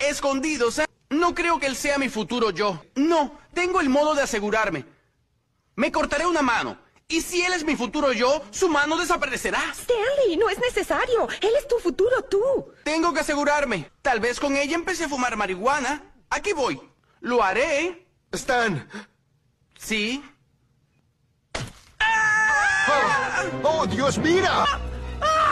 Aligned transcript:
escondidos. 0.00 0.78
¿eh? 0.78 0.86
No 1.10 1.34
creo 1.34 1.58
que 1.58 1.66
él 1.66 1.76
sea 1.76 1.98
mi 1.98 2.08
futuro 2.08 2.50
yo. 2.50 2.82
No, 2.96 3.38
tengo 3.54 3.80
el 3.80 3.88
modo 3.88 4.14
de 4.14 4.22
asegurarme. 4.22 4.84
Me 5.76 5.92
cortaré 5.92 6.26
una 6.26 6.42
mano. 6.42 6.78
Y 7.08 7.22
si 7.22 7.42
él 7.42 7.52
es 7.52 7.64
mi 7.64 7.74
futuro 7.74 8.12
yo, 8.12 8.42
su 8.52 8.68
mano 8.68 8.96
desaparecerá. 8.96 9.60
Stanley, 9.72 10.36
no 10.36 10.48
es 10.48 10.58
necesario. 10.60 11.28
Él 11.40 11.50
es 11.58 11.66
tu 11.66 11.78
futuro 11.78 12.22
tú. 12.22 12.72
Tengo 12.84 13.12
que 13.12 13.20
asegurarme. 13.20 13.90
Tal 14.00 14.20
vez 14.20 14.38
con 14.38 14.56
ella 14.56 14.76
empecé 14.76 15.04
a 15.04 15.08
fumar 15.08 15.36
marihuana. 15.36 16.02
Aquí 16.30 16.52
voy. 16.52 16.80
Lo 17.20 17.42
haré. 17.42 18.06
Stan. 18.30 18.88
Sí. 19.76 20.22
¡Oh, 23.62 23.80
oh 23.80 23.86
Dios, 23.86 24.18
mira! 24.18 24.64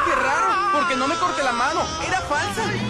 Qué 0.05 0.15
raro, 0.15 0.73
porque 0.73 0.97
no 0.97 1.09
me 1.09 1.17
corté 1.17 1.43
la 1.43 1.53
mano. 1.53 1.83
Era 2.07 2.21
falsa. 2.21 2.88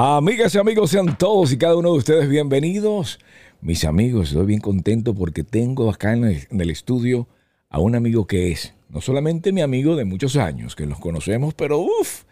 Amigas 0.00 0.54
y 0.54 0.58
amigos, 0.58 0.92
sean 0.92 1.18
todos 1.18 1.52
y 1.52 1.58
cada 1.58 1.74
uno 1.74 1.90
de 1.90 1.98
ustedes 1.98 2.28
bienvenidos. 2.28 3.18
Mis 3.60 3.84
amigos, 3.84 4.28
estoy 4.28 4.46
bien 4.46 4.60
contento 4.60 5.12
porque 5.12 5.42
tengo 5.42 5.90
acá 5.90 6.12
en 6.12 6.22
el, 6.22 6.46
en 6.52 6.60
el 6.60 6.70
estudio 6.70 7.26
a 7.68 7.80
un 7.80 7.96
amigo 7.96 8.24
que 8.28 8.52
es 8.52 8.74
no 8.90 9.00
solamente 9.00 9.50
mi 9.50 9.60
amigo 9.60 9.96
de 9.96 10.04
muchos 10.04 10.36
años, 10.36 10.76
que 10.76 10.86
los 10.86 11.00
conocemos, 11.00 11.52
pero 11.54 11.80
uff, 11.80 12.22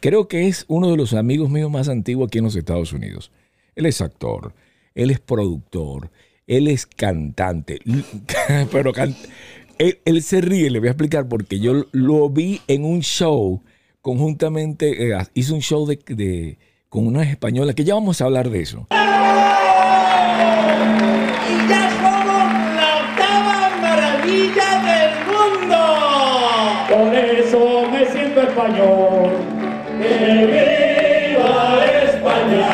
creo 0.00 0.26
que 0.26 0.48
es 0.48 0.64
uno 0.66 0.90
de 0.90 0.96
los 0.96 1.14
amigos 1.14 1.48
míos 1.48 1.70
más 1.70 1.88
antiguos 1.88 2.26
aquí 2.26 2.38
en 2.38 2.44
los 2.46 2.56
Estados 2.56 2.92
Unidos. 2.92 3.30
Él 3.76 3.86
es 3.86 4.00
actor, 4.00 4.52
él 4.96 5.12
es 5.12 5.20
productor, 5.20 6.10
él 6.48 6.66
es 6.66 6.86
cantante, 6.86 7.78
pero 8.72 8.92
él 9.78 10.22
se 10.24 10.40
ríe, 10.40 10.70
le 10.70 10.80
voy 10.80 10.88
a 10.88 10.90
explicar 10.90 11.28
porque 11.28 11.60
yo 11.60 11.86
lo 11.92 12.28
vi 12.30 12.62
en 12.66 12.84
un 12.84 13.02
show 13.02 13.62
conjuntamente, 14.02 15.12
eh, 15.12 15.16
hizo 15.34 15.54
un 15.54 15.62
show 15.62 15.86
de, 15.86 16.00
de- 16.08 16.58
con 16.88 17.06
una 17.06 17.22
española, 17.22 17.74
que 17.74 17.84
ya 17.84 17.94
vamos 17.94 18.20
a 18.20 18.24
hablar 18.26 18.50
de 18.50 18.60
eso. 18.60 18.86
y 18.90 18.94
ya 21.68 21.90
somos 22.00 22.52
la 22.76 22.96
octava 23.02 23.70
maravilla 23.80 24.70
del 24.88 25.12
mundo. 25.26 25.78
Por 26.88 27.14
eso 27.14 27.88
me 27.90 28.06
siento 28.06 28.40
español. 28.42 29.30
¡Que 30.00 31.34
viva 31.36 31.84
España! 32.04 32.70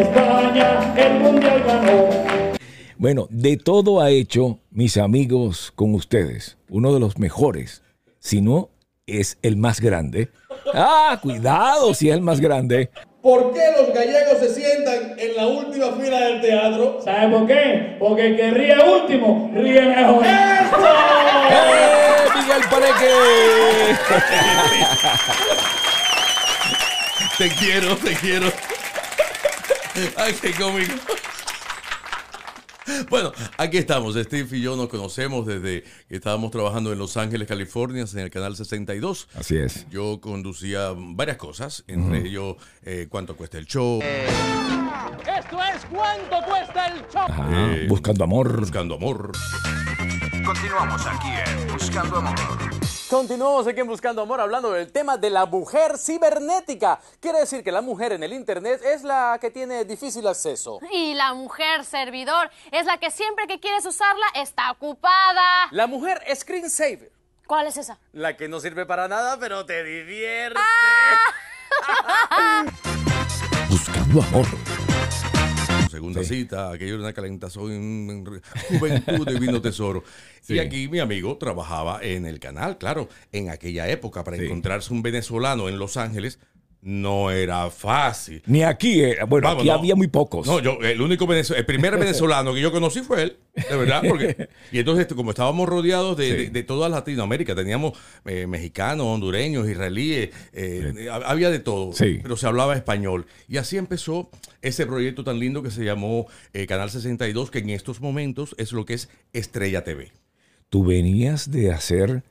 España, 0.00 0.94
el 0.96 1.20
mundial 1.20 1.62
ganó. 1.66 2.08
Bueno, 2.98 3.26
de 3.30 3.56
todo 3.56 4.00
ha 4.00 4.10
hecho, 4.10 4.60
mis 4.70 4.96
amigos, 4.96 5.72
con 5.74 5.94
ustedes, 5.94 6.56
uno 6.68 6.94
de 6.94 7.00
los 7.00 7.18
mejores, 7.18 7.82
si 8.20 8.40
no 8.40 8.70
es 9.06 9.38
el 9.42 9.56
más 9.56 9.80
grande. 9.80 10.30
Ah, 10.74 11.18
cuidado 11.20 11.92
si 11.94 12.08
es 12.08 12.14
el 12.14 12.22
más 12.22 12.40
grande. 12.40 12.90
¿Por 13.20 13.52
qué 13.52 13.72
los 13.76 13.94
gallegos 13.94 14.38
se 14.40 14.54
sientan 14.54 15.16
en 15.18 15.36
la 15.36 15.46
última 15.46 15.92
fila 15.92 16.20
del 16.20 16.40
teatro? 16.40 17.00
¿Sabe 17.04 17.28
por 17.36 17.46
qué? 17.46 17.96
Porque 17.98 18.26
el 18.26 18.36
que 18.36 18.50
ríe 18.50 18.76
último 18.78 19.50
ríe 19.54 19.82
mejor. 19.82 20.24
¡Eh, 20.24 20.60
Miguel 22.36 22.62
Pareque! 22.70 23.12
Te 27.38 27.48
quiero, 27.48 27.96
te 27.96 28.14
quiero. 28.14 28.52
Ay, 30.16 30.34
qué 30.40 30.52
cómico. 30.52 30.94
Bueno, 33.10 33.32
aquí 33.58 33.78
estamos. 33.78 34.14
Steve 34.16 34.56
y 34.56 34.60
yo 34.62 34.76
nos 34.76 34.88
conocemos 34.88 35.46
desde 35.46 35.82
que 36.08 36.16
estábamos 36.16 36.50
trabajando 36.50 36.92
en 36.92 36.98
Los 36.98 37.16
Ángeles, 37.16 37.46
California, 37.48 38.04
en 38.10 38.18
el 38.18 38.30
canal 38.30 38.56
62. 38.56 39.28
Así 39.34 39.56
es. 39.56 39.86
Yo 39.90 40.20
conducía 40.20 40.92
varias 40.96 41.36
cosas, 41.36 41.84
entre 41.86 42.20
ellos 42.26 42.56
eh, 42.84 43.06
cuánto 43.08 43.36
cuesta 43.36 43.58
el 43.58 43.66
show, 43.66 44.00
Esto 44.02 45.58
es 45.62 45.84
cuánto 45.90 46.36
cuesta 46.46 46.86
el 46.88 47.00
show. 47.12 47.22
Ajá, 47.28 47.48
Eh, 47.74 47.86
buscando 47.88 48.24
amor. 48.24 48.60
buscando 48.60 48.94
amor. 48.96 49.32
Continuamos 50.44 51.06
aquí 51.06 51.28
en 51.28 51.72
Buscando 51.72 52.16
Amor. 52.16 53.01
Continuamos 53.12 53.66
aquí 53.66 53.78
en 53.78 53.86
Buscando 53.86 54.22
Amor 54.22 54.40
hablando 54.40 54.72
del 54.72 54.90
tema 54.90 55.18
de 55.18 55.28
la 55.28 55.44
mujer 55.44 55.98
cibernética. 55.98 56.98
Quiere 57.20 57.40
decir 57.40 57.62
que 57.62 57.70
la 57.70 57.82
mujer 57.82 58.12
en 58.12 58.22
el 58.22 58.32
Internet 58.32 58.80
es 58.82 59.02
la 59.02 59.36
que 59.38 59.50
tiene 59.50 59.84
difícil 59.84 60.26
acceso. 60.26 60.80
Y 60.90 61.12
la 61.12 61.34
mujer 61.34 61.84
servidor 61.84 62.50
es 62.70 62.86
la 62.86 62.96
que 62.96 63.10
siempre 63.10 63.46
que 63.46 63.60
quieres 63.60 63.84
usarla 63.84 64.24
está 64.34 64.70
ocupada. 64.70 65.68
La 65.72 65.86
mujer 65.86 66.22
screensaver. 66.34 67.12
¿Cuál 67.46 67.66
es 67.66 67.76
esa? 67.76 67.98
La 68.12 68.34
que 68.34 68.48
no 68.48 68.60
sirve 68.60 68.86
para 68.86 69.08
nada, 69.08 69.36
pero 69.38 69.66
te 69.66 69.84
divierte. 69.84 70.58
Buscando 73.68 74.22
amor. 74.22 74.46
Segunda 75.92 76.24
cita, 76.24 76.72
aquello 76.72 76.94
era 76.94 77.02
una 77.02 77.12
calentazón, 77.12 78.24
juventud 78.70 79.26
de 79.26 79.38
vino 79.38 79.60
tesoro. 79.60 80.02
Sí. 80.42 80.54
Y 80.54 80.58
aquí 80.58 80.88
mi 80.88 80.98
amigo 80.98 81.38
trabajaba 81.38 82.00
en 82.02 82.26
el 82.26 82.40
canal, 82.40 82.76
claro, 82.76 83.08
en 83.30 83.48
aquella 83.48 83.88
época, 83.88 84.24
para 84.24 84.36
encontrarse 84.36 84.92
un 84.92 85.00
venezolano 85.00 85.68
en 85.68 85.78
Los 85.78 85.96
Ángeles 85.96 86.40
no 86.84 87.30
era 87.30 87.70
fácil. 87.70 88.42
Ni 88.46 88.64
aquí, 88.64 89.00
eh, 89.02 89.18
bueno, 89.28 89.46
Vamos, 89.46 89.60
aquí 89.62 89.68
no. 89.68 89.74
había 89.74 89.94
muy 89.94 90.08
pocos. 90.08 90.46
No, 90.48 90.58
yo, 90.60 90.78
el 90.82 91.00
único 91.00 91.28
venezolano, 91.28 91.60
el 91.60 91.64
primer 91.66 91.96
venezolano 91.96 92.52
que 92.52 92.60
yo 92.60 92.72
conocí 92.72 93.00
fue 93.02 93.22
él, 93.22 93.36
de 93.54 93.76
verdad, 93.76 94.02
porque, 94.08 94.48
y 94.72 94.80
entonces 94.80 95.06
como 95.14 95.30
estábamos 95.30 95.68
rodeados 95.68 96.16
de, 96.16 96.24
Sí. 96.26 96.32
de- 96.32 96.50
de 96.50 96.62
toda 96.64 96.88
Latinoamérica, 96.88 97.54
teníamos 97.54 97.92
eh, 98.24 98.48
mexicanos, 98.48 99.06
hondureños, 99.06 99.68
israelíes, 99.68 100.30
eh, 100.52 101.08
había 101.24 101.50
de 101.50 101.60
todo, 101.60 101.92
Sí. 101.92 102.18
pero 102.20 102.36
se 102.36 102.46
hablaba 102.48 102.74
español. 102.74 103.26
Y 103.48 103.58
así 103.58 103.76
empezó 103.76 104.28
ese 104.60 104.84
proyecto 104.84 105.22
tan 105.22 105.38
lindo 105.38 105.62
que 105.62 105.70
se 105.70 105.84
llamó 105.84 106.26
Canal 106.66 106.90
62, 106.90 107.50
que 107.52 107.60
en 107.60 107.70
estos 107.70 108.00
momentos 108.00 108.54
es 108.58 108.72
lo 108.72 108.84
que 108.84 108.94
es 108.94 109.08
Estrella 109.32 109.84
TV. 109.84 110.10
Tú 110.68 110.84
venías 110.84 111.50
de 111.50 111.70
hacer 111.70 112.24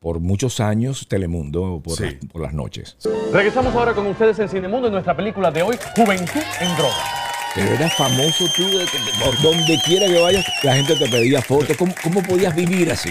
por 0.00 0.18
muchos 0.18 0.60
años 0.60 1.06
Telemundo 1.08 1.80
por, 1.84 1.94
Sí. 1.98 2.04
las, 2.04 2.14
por 2.32 2.40
las 2.40 2.54
noches. 2.54 2.96
Regresamos 3.32 3.74
ahora 3.74 3.92
con 3.92 4.06
ustedes 4.06 4.38
en 4.38 4.48
Cinemundo 4.48 4.86
en 4.86 4.94
nuestra 4.94 5.14
película 5.14 5.50
de 5.50 5.62
hoy, 5.62 5.76
Juventud 5.94 6.40
en 6.60 6.76
Droga. 6.76 6.94
Pero 7.54 7.74
eras 7.74 7.92
famoso 7.94 8.46
tú, 8.56 8.62
de 8.78 8.86
que- 8.86 8.98
por 9.24 9.38
donde 9.42 9.78
quiera 9.84 10.06
que 10.06 10.18
vayas, 10.18 10.46
la 10.62 10.74
gente 10.76 10.96
te 10.96 11.06
pedía 11.06 11.42
fotos. 11.42 11.76
¿Cómo, 11.76 11.92
cómo 12.02 12.22
podías 12.22 12.54
vivir 12.56 12.90
así? 12.90 13.10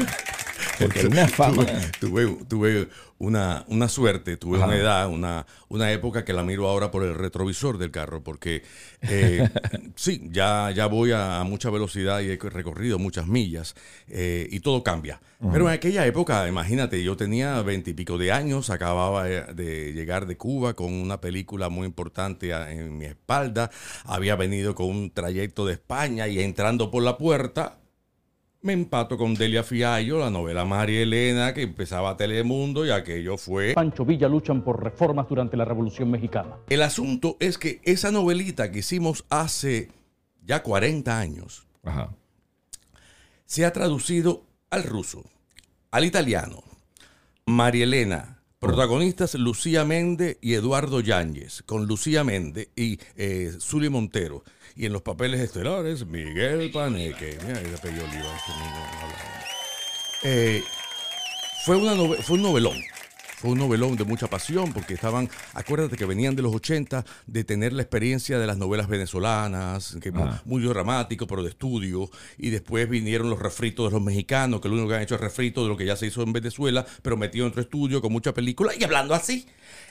Porque 0.79 1.07
una 1.07 1.28
fama. 1.28 1.66
Tuve, 2.00 2.25
tuve, 2.28 2.45
tuve 2.45 2.90
una, 3.19 3.66
una 3.67 3.90
suerte, 3.90 4.38
tuve 4.38 4.57
Ajá. 4.57 4.67
una 4.67 4.75
edad, 4.78 5.09
una, 5.09 5.45
una 5.67 5.91
época 5.91 6.23
que 6.23 6.34
la 6.34 6.44
miro 6.44 6.67
ahora 6.67 6.90
por 6.90 7.03
el 7.03 7.16
retrovisor 7.16 7.78
del 7.78 7.91
carro, 7.91 8.23
porque 8.23 8.63
eh, 9.01 9.47
sí, 9.95 10.29
ya, 10.31 10.72
ya 10.72 10.88
voy 10.88 11.12
a, 11.12 11.44
mucha 11.44 11.69
velocidad 11.69 12.22
y 12.22 12.31
he 12.31 12.38
recorrido 12.38 12.97
muchas 12.97 13.28
millas 13.28 13.75
eh, 14.07 14.47
y 14.50 14.62
todo 14.62 14.84
cambia. 14.84 15.19
Pero 15.53 15.69
en 15.69 15.73
aquella 15.73 16.06
época, 16.06 16.45
imagínate, 16.50 17.01
yo 17.01 17.16
tenía 17.16 17.62
veintipico 17.62 18.18
de 18.18 18.34
años, 18.34 18.69
acababa 18.69 19.23
de 19.23 19.94
llegar 19.94 20.25
de 20.25 20.35
Cuba 20.35 20.73
con 20.73 20.94
una 20.94 21.22
película 21.22 21.69
muy 21.69 21.85
importante 21.88 22.51
en 22.51 22.97
mi 22.97 23.06
espalda, 23.06 23.72
había 24.03 24.35
venido 24.35 24.75
con 24.75 24.88
un 24.88 25.12
trayecto 25.12 25.66
de 25.66 25.73
España 25.73 26.28
y 26.28 26.41
entrando 26.41 26.91
por 26.91 27.03
la 27.03 27.18
puerta, 27.18 27.79
me 28.62 28.74
empato 28.74 29.18
con 29.18 29.36
Delia 29.36 29.64
Fiallo, 29.64 30.20
la 30.20 30.30
novela 30.30 30.66
María 30.66 31.02
Elena, 31.02 31.53
que 31.53 31.62
empezaba 31.62 32.18
Telemundo 32.18 32.86
y 32.86 32.92
aquello 32.92 33.38
fue... 33.38 33.74
Pancho 33.74 34.03
Villa 34.03 34.28
luchan 34.28 34.64
por 34.64 34.84
reformas 34.84 35.28
durante 35.30 35.56
la 35.56 35.66
Revolución 35.66 36.12
Mexicana. 36.12 36.58
El 36.68 36.81
asunto 36.81 37.38
es 37.40 37.58
que 37.58 37.80
esa 37.84 38.12
novelita 38.12 38.72
que 38.72 38.80
hicimos 38.80 39.25
hace 39.30 39.92
ya 40.44 40.62
40 40.62 41.18
años 41.18 41.68
Ajá. 41.84 42.09
se 43.46 43.66
ha 43.66 43.72
traducido 43.72 44.44
al 44.69 44.84
ruso, 44.84 45.24
al 45.92 46.03
italiano. 46.03 46.64
María 47.46 47.86
Elena, 47.86 48.44
protagonistas 48.59 49.36
Lucía 49.36 49.86
Méndez 49.86 50.38
y 50.42 50.53
Eduardo 50.53 51.00
Yáñez, 51.00 51.64
con 51.64 51.86
Lucía 51.88 52.24
Méndez 52.24 52.69
y 52.75 53.00
eh, 53.16 53.53
Zuli 53.59 53.90
Montero. 53.90 54.44
Y 54.75 54.86
en 54.86 54.94
los 54.94 55.01
papeles 55.01 55.39
estelares, 55.42 56.06
Miguel 56.06 56.71
Paneque. 56.71 57.38
Mira, 57.45 57.62
ese 57.62 57.75
apellido 57.75 58.06
Oliva, 58.06 58.36
este 58.36 58.51
hablando. 58.51 59.19
Eh, 60.24 60.63
fue, 61.66 61.77
una 61.77 61.94
nove- 61.95 62.21
fue 62.21 62.36
un 62.38 62.44
novelón. 62.44 62.77
Fue 63.38 63.51
un 63.51 63.57
novelón 63.57 63.95
de 63.95 64.04
mucha 64.04 64.27
pasión 64.27 64.74
porque 64.74 64.94
estaban, 64.95 65.30
acuérdate 65.54 65.95
que 65.95 66.04
venían 66.04 66.36
de 66.36 66.42
los 66.42 66.54
80 66.54 67.06
de 67.25 67.45
tener 67.45 67.71
la 67.71 67.83
experiencia 67.83 68.38
de 68.38 68.45
las 68.45 68.57
novelas 68.57 68.89
venezolanas, 68.89 69.95
que 70.01 70.12
mu- 70.12 70.25
Ah. 70.25 70.42
muy 70.44 70.62
dramático, 70.62 71.25
pero 71.25 71.42
de 71.42 71.50
estudio, 71.51 72.10
y 72.38 72.50
después 72.50 72.89
vinieron 72.89 73.30
los 73.30 73.39
refritos 73.39 73.86
de 73.89 73.94
los 73.98 74.01
mexicanos, 74.06 74.60
que 74.60 74.68
lo 74.68 74.74
único 74.74 74.89
que 74.89 74.95
han 74.95 75.04
hecho 75.04 75.16
es 75.16 75.21
refrito 75.21 75.63
de 75.63 75.69
lo 75.69 75.77
que 75.77 75.86
ya 75.86 75.95
se 75.95 76.07
hizo 76.07 76.21
en 76.21 76.33
Venezuela, 76.33 76.86
pero 77.01 77.16
metido 77.16 77.45
en 77.45 77.51
otro 77.51 77.62
estudio 77.62 78.01
con 78.01 78.12
mucha 78.12 78.33
película 78.33 78.74
y 78.77 78.83
hablando 78.83 79.13
así. 79.13 79.48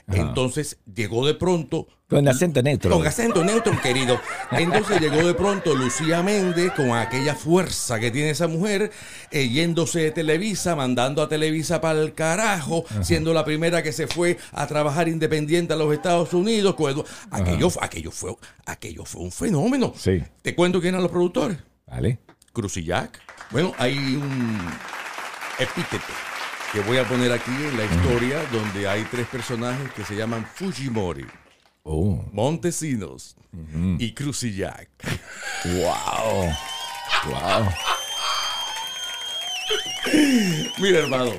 Ajá. 0.09 0.21
Entonces 0.21 0.77
llegó 0.93 1.25
de 1.27 1.35
pronto 1.35 1.87
Con 2.09 2.27
acento 2.27 2.61
neutro. 2.63 2.89
Con 2.91 3.05
acento 3.05 3.43
neutro, 3.43 3.79
querido. 3.81 4.19
Entonces 4.51 4.99
llegó 5.01 5.17
de 5.25 5.33
pronto 5.35 5.75
Lucía 5.75 6.23
Méndez 6.23 6.71
con 6.75 6.91
aquella 6.93 7.35
fuerza 7.35 7.99
que 7.99 8.09
tiene 8.09 8.31
esa 8.31 8.47
mujer, 8.47 8.91
eh, 9.29 9.47
yéndose 9.49 9.99
de 9.99 10.11
Televisa, 10.11 10.75
mandando 10.75 11.21
a 11.21 11.29
Televisa 11.29 11.79
para 11.79 12.01
el 12.01 12.13
carajo, 12.15 12.85
siendo 13.01 13.33
la 13.33 13.45
primera 13.45 13.83
que 13.83 13.91
se 13.91 14.07
fue 14.07 14.37
a 14.51 14.65
trabajar 14.65 15.07
independiente 15.07 15.73
a 15.73 15.75
los 15.75 15.93
Estados 15.93 16.33
Unidos. 16.33 16.75
Edu- 16.75 17.05
Aquello, 17.29 17.69
aquello, 17.79 18.09
fue, 18.11 18.35
aquello 18.65 19.05
fue 19.05 19.21
un 19.21 19.31
fenómeno. 19.31 19.93
Sí. 19.95 20.23
Te 20.41 20.55
cuento 20.55 20.81
quién 20.81 20.95
eran 20.95 21.03
los 21.03 21.11
productores. 21.11 21.57
Vale. 21.85 22.17
Crucillac. 22.53 23.19
Bueno, 23.51 23.73
hay 23.77 23.95
un 23.97 24.57
epíteto 25.59 26.05
que 26.73 26.81
voy 26.81 26.97
a 26.97 27.07
poner 27.07 27.31
aquí 27.31 27.51
en 27.51 27.77
la 27.77 27.85
historia 27.85 28.39
donde 28.51 28.87
hay 28.87 29.03
tres 29.11 29.27
personajes 29.27 29.91
que 29.93 30.03
se 30.05 30.15
llaman 30.15 30.45
Fujimori, 30.55 31.25
Oh. 31.83 32.23
Montesinos 32.33 33.35
y 33.97 34.13
Crucillac. 34.13 34.89
Wow. 35.65 36.53
Wow. 37.25 37.69
Mira, 40.79 40.99
hermano, 40.99 41.31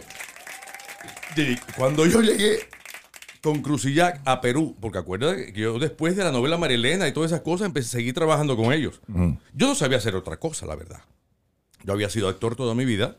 cuando 1.77 2.07
yo 2.07 2.21
llegué 2.21 2.69
con 3.43 3.63
Crucillac 3.63 4.21
a 4.25 4.41
Perú, 4.41 4.77
porque 4.81 4.99
acuérdate 4.99 5.53
que 5.53 5.61
yo 5.61 5.79
después 5.79 6.17
de 6.17 6.25
la 6.25 6.33
novela 6.33 6.59
Marilena 6.59 7.07
y 7.07 7.13
todas 7.13 7.31
esas 7.31 7.43
cosas 7.43 7.67
empecé 7.67 7.89
a 7.89 7.93
seguir 8.01 8.15
trabajando 8.15 8.57
con 8.57 8.73
ellos. 8.73 9.01
Yo 9.55 9.69
no 9.69 9.75
sabía 9.75 9.99
hacer 9.99 10.17
otra 10.17 10.39
cosa, 10.39 10.67
la 10.67 10.75
verdad. 10.75 11.01
Yo 11.85 11.93
había 11.93 12.11
sido 12.11 12.29
actor 12.29 12.57
toda 12.57 12.75
mi 12.75 12.85
vida, 12.85 13.17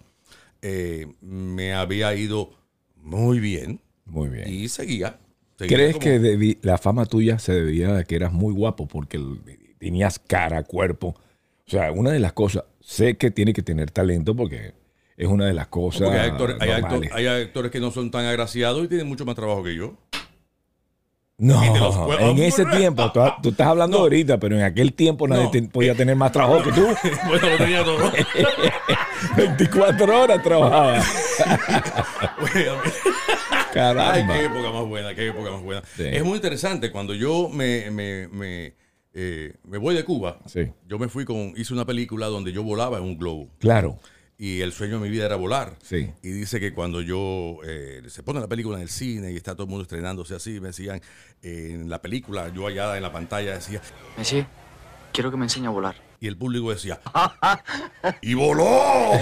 eh, 0.62 1.08
me 1.22 1.74
había 1.74 2.14
ido 2.16 2.52
muy 2.96 3.40
bien 3.40 3.80
Muy 4.06 4.30
bien. 4.30 4.48
y 4.48 4.68
seguía. 4.70 5.20
seguía 5.58 5.76
¿Crees 5.78 5.94
como- 5.94 6.04
que 6.06 6.58
la 6.62 6.78
fama 6.78 7.06
tuya 7.06 7.40
se 7.40 7.54
debía 7.54 7.98
a 7.98 8.04
que 8.04 8.16
eras 8.16 8.32
muy 8.34 8.54
guapo 8.54 8.88
porque 8.88 9.20
tenías 9.80 10.20
cara, 10.20 10.64
cuerpo? 10.64 11.16
O 11.68 11.70
sea, 11.72 11.92
una 11.92 12.12
de 12.12 12.20
las 12.20 12.34
cosas, 12.34 12.64
sé 12.80 13.18
que 13.18 13.32
tiene 13.32 13.54
que 13.54 13.62
tener 13.64 13.92
talento 13.92 14.36
porque 14.36 14.74
es 15.18 15.28
una 15.28 15.46
de 15.46 15.54
las 15.54 15.68
cosas. 15.68 16.02
Porque 16.02 16.20
hay 16.20 16.30
actores, 16.30 16.58
hay, 16.60 16.70
actor- 16.70 16.82
normales. 16.92 17.12
hay 17.14 17.26
actores 17.28 17.72
que 17.72 17.80
no 17.80 17.92
son 17.92 18.12
tan 18.12 18.26
agraciados 18.26 18.84
y 18.84 18.88
tienen 18.88 19.08
mucho 19.08 19.26
más 19.26 19.36
trabajo 19.36 19.64
que 19.64 19.76
yo. 19.76 19.98
No, 21.44 21.60
en 22.20 22.38
ese 22.38 22.66
tiempo, 22.68 23.12
tú, 23.12 23.20
tú 23.42 23.50
estás 23.50 23.66
hablando 23.66 23.98
ahorita, 23.98 24.40
pero 24.40 24.56
en 24.56 24.62
aquel 24.64 24.94
tiempo 24.94 25.28
nadie 25.28 25.46
No. 25.46 25.50
te- 25.52 25.62
podía 25.64 25.96
tener 25.96 26.16
más 26.16 26.32
trabajo 26.32 26.62
que 26.64 26.72
tú. 26.72 26.86
bueno, 27.28 27.50
lo 27.50 27.58
tenía 27.58 27.84
todo. 27.84 27.98
24 29.38 30.22
horas 30.22 30.44
trabajaba. 30.44 31.02
Bueno, 32.40 32.74
Ay, 32.84 33.74
Caramba. 33.74 34.34
qué 34.34 34.46
época 34.46 34.72
más 34.72 34.86
buena, 34.86 35.16
qué 35.16 35.28
época 35.30 35.52
más 35.52 35.62
buena. 35.64 35.82
Sí. 35.96 36.04
Es 36.06 36.24
muy 36.24 36.36
interesante. 36.36 36.92
Cuando 36.92 37.14
yo 37.14 37.50
me, 37.50 37.90
me, 37.90 38.28
me, 38.28 38.74
eh, 39.14 39.54
me 39.64 39.78
voy 39.78 39.96
de 39.96 40.04
Cuba, 40.04 40.40
Sí. 40.46 40.72
yo 40.88 41.00
me 41.00 41.08
fui 41.08 41.24
con, 41.26 41.54
hice 41.56 41.74
una 41.74 41.86
película 41.86 42.28
donde 42.28 42.52
yo 42.52 42.64
volaba 42.64 42.98
en 42.98 43.04
un 43.04 43.18
globo. 43.18 43.48
Claro. 43.60 43.98
Y 44.44 44.62
el 44.62 44.74
sueño 44.74 44.96
de 44.96 45.02
mi 45.04 45.10
vida 45.12 45.28
era 45.28 45.36
volar. 45.36 45.76
Sí. 45.84 46.10
Y 46.24 46.30
dice 46.32 46.60
que 46.60 46.74
cuando 46.74 47.02
yo 47.02 47.58
eh, 47.64 48.02
se 48.08 48.24
pone 48.24 48.40
la 48.40 48.48
película 48.48 48.78
en 48.78 48.82
el 48.82 48.90
cine 48.90 49.32
y 49.32 49.36
está 49.36 49.54
todo 49.54 49.66
el 49.66 49.70
mundo 49.70 49.84
estrenándose 49.84 50.34
así, 50.34 50.60
me 50.60 50.70
decían 50.70 51.00
eh, 51.44 51.68
en 51.74 51.88
la 51.92 52.02
película, 52.02 52.50
yo 52.50 52.66
allá 52.66 52.98
en 52.98 53.04
la 53.04 53.12
pantalla 53.12 53.54
decía, 53.54 53.80
Messi, 54.18 54.44
quiero 55.14 55.30
que 55.30 55.38
me 55.38 55.46
enseñe 55.46 55.68
a 55.68 55.70
volar. 55.70 55.96
y 56.20 56.26
el 56.26 56.38
público 56.38 56.72
decía, 56.72 57.00
¡y 58.22 58.34
voló! 58.34 59.12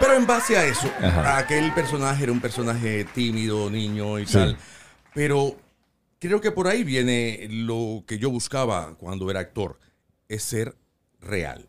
Pero 0.00 0.14
en 0.14 0.26
base 0.26 0.56
a 0.56 0.64
eso, 0.64 0.90
Ajá. 1.02 1.36
aquel 1.38 1.72
personaje 1.74 2.22
era 2.22 2.32
un 2.32 2.40
personaje 2.40 3.04
tímido, 3.04 3.68
niño 3.70 4.18
y 4.18 4.26
Sí. 4.26 4.32
tal. 4.32 4.56
Pero 5.14 5.56
creo 6.18 6.40
que 6.40 6.50
por 6.50 6.66
ahí 6.66 6.82
viene 6.84 7.46
lo 7.50 8.04
que 8.06 8.18
yo 8.18 8.30
buscaba 8.30 8.94
cuando 8.96 9.30
era 9.30 9.40
actor, 9.40 9.78
es 10.28 10.42
ser 10.42 10.74
real. 11.20 11.66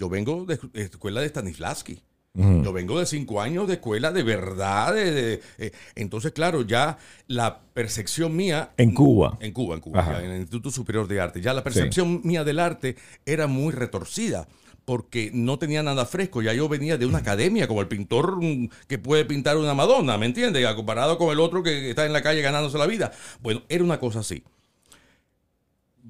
Yo 0.00 0.08
vengo 0.08 0.46
de 0.46 0.58
de 0.72 0.82
escuela 0.82 1.20
de 1.20 1.28
Stanislavski. 1.28 2.02
Yo 2.32 2.72
vengo 2.72 2.98
de 3.00 3.06
cinco 3.06 3.40
años 3.40 3.66
de 3.68 3.74
escuela 3.74 4.12
de 4.12 4.22
verdad. 4.22 4.94
de- 4.94 5.10
de- 5.12 5.40
eh, 5.58 5.72
entonces, 5.96 6.32
claro, 6.32 6.62
ya 6.62 6.96
la 7.26 7.60
percepción 7.74 8.34
mía 8.36 8.70
En 8.78 8.94
Cuba. 8.94 9.36
en 9.40 9.52
Cuba, 9.52 9.74
en 9.74 9.80
Cuba, 9.80 10.00
ya 10.12 10.24
en 10.24 10.30
el 10.30 10.36
Instituto 10.42 10.70
Superior 10.70 11.06
de 11.08 11.20
Arte. 11.20 11.40
Ya 11.40 11.52
la 11.52 11.62
percepción 11.64 12.20
mía 12.24 12.44
del 12.44 12.60
arte 12.60 12.96
era 13.26 13.46
muy 13.48 13.72
retorcida 13.72 14.46
porque 14.84 15.30
no 15.34 15.58
tenía 15.58 15.82
nada 15.82 16.06
fresco. 16.06 16.40
Ya 16.40 16.52
yo 16.54 16.68
venía 16.68 16.96
de 16.96 17.04
una 17.06 17.18
academia, 17.18 17.66
como 17.68 17.80
el 17.80 17.88
pintor 17.88 18.40
mm, 18.42 18.68
que 18.86 18.98
puede 18.98 19.24
pintar 19.24 19.56
una 19.58 19.74
Madonna, 19.74 20.16
¿me 20.16 20.26
entiendes? 20.26 20.64
Comparado 20.74 21.18
con 21.18 21.30
el 21.32 21.40
otro 21.40 21.62
que 21.64 21.90
está 21.90 22.06
en 22.06 22.12
la 22.12 22.22
calle 22.22 22.42
ganándose 22.42 22.78
la 22.78 22.86
vida. 22.86 23.10
Bueno, 23.42 23.62
era 23.68 23.82
una 23.84 23.98
cosa 23.98 24.20
así. 24.20 24.44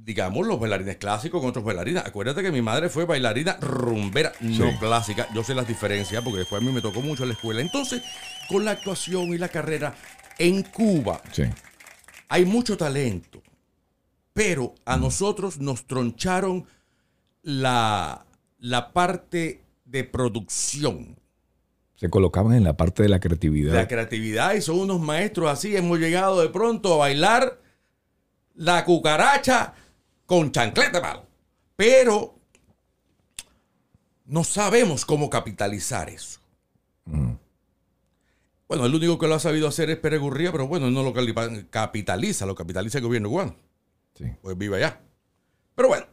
Digamos, 0.03 0.47
los 0.47 0.59
bailarines 0.59 0.97
clásicos 0.97 1.41
con 1.41 1.51
otros 1.51 1.65
bailarines. 1.65 2.05
Acuérdate 2.05 2.43
que 2.43 2.51
mi 2.51 2.63
madre 2.63 2.89
fue 2.89 3.05
bailarina 3.05 3.57
rumbera, 3.61 4.33
no 4.41 4.71
clásica. 4.81 5.29
Yo 5.35 5.45
sé 5.45 5.55
las 5.55 5.69
diferencias 5.69 6.23
porque 6.25 6.39
después 6.41 6.61
a 6.63 6.65
mí 6.65 6.73
me 6.73 6.81
tocó 6.81 7.01
mucho 7.03 7.23
en 7.25 7.29
la 7.29 7.35
escuela. 7.35 7.61
Entonces, 7.61 8.03
con 8.49 8.65
la 8.65 8.73
actuación 8.73 9.29
y 9.29 9.39
la 9.39 9.49
carrera 9.49 9.95
en 10.39 10.63
Cuba, 10.63 11.21
Sí. 11.33 11.43
hay 12.29 12.45
mucho 12.47 12.77
talento, 12.77 13.43
pero 14.33 14.75
a 14.87 14.97
nosotros 14.97 15.59
nos 15.59 15.87
troncharon 15.87 16.67
la, 17.43 18.25
la 18.59 18.93
parte 18.93 19.63
de 19.85 20.05
producción, 20.05 21.17
Se 21.97 22.09
colocaban 22.09 22.55
en 22.55 22.65
la 22.65 22.77
parte 22.77 23.03
de 23.03 23.11
la 23.11 23.21
creatividad. 23.21 23.75
la 23.75 23.87
creatividad, 23.87 24.55
y 24.55 24.63
son 24.63 24.79
unos 24.81 25.01
maestros 25.01 25.51
así. 25.51 25.77
Hemos 25.77 25.99
llegado 25.99 26.41
de 26.41 26.49
pronto 26.49 26.95
a 26.95 26.97
bailar 26.97 27.61
la 28.55 28.85
cucaracha 28.87 29.75
con 30.31 30.53
chancleta, 30.53 31.01
mano. 31.01 31.25
Pero 31.75 32.39
no 34.27 34.45
sabemos 34.45 35.05
cómo 35.05 35.29
capitalizar 35.29 36.09
eso. 36.09 36.39
Bueno, 38.69 38.87
el 38.87 38.95
único 38.95 39.19
que 39.19 39.27
lo 39.27 39.35
ha 39.35 39.41
sabido 39.41 39.67
hacer 39.67 39.91
es 39.91 39.97
Pérez 39.99 40.21
Gurría, 40.21 40.53
pero 40.53 40.69
bueno, 40.69 40.89
no 40.89 41.03
lo 41.03 41.13
capitaliza, 41.71 42.47
lo 42.47 42.55
capitaliza 42.55 42.99
el 42.99 43.05
gobierno 43.05 43.29
cubano. 43.29 43.57
Sí. 44.15 44.27
Pues 44.41 44.57
vive 44.57 44.77
allá. 44.77 45.01
Pero 45.75 45.89
bueno, 45.89 46.07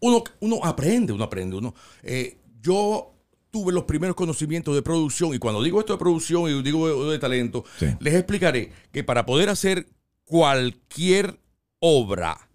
uno, 0.00 0.24
uno 0.40 0.60
aprende, 0.64 1.12
uno 1.12 1.24
aprende. 1.24 1.56
Uno, 1.56 1.74
eh, 2.02 2.38
yo 2.62 3.12
tuve 3.50 3.70
los 3.74 3.84
primeros 3.84 4.16
conocimientos 4.16 4.74
de 4.74 4.80
producción 4.80 5.34
y 5.34 5.38
cuando 5.38 5.62
digo 5.62 5.78
esto 5.78 5.92
de 5.92 5.98
producción 5.98 6.48
y 6.48 6.62
digo 6.62 7.04
de, 7.04 7.12
de 7.12 7.18
talento, 7.18 7.66
Sí. 7.78 7.88
les 8.00 8.14
explicaré 8.14 8.72
que 8.90 9.04
para 9.04 9.26
poder 9.26 9.50
hacer 9.50 9.86
cualquier 10.24 11.38
obra 11.80 12.48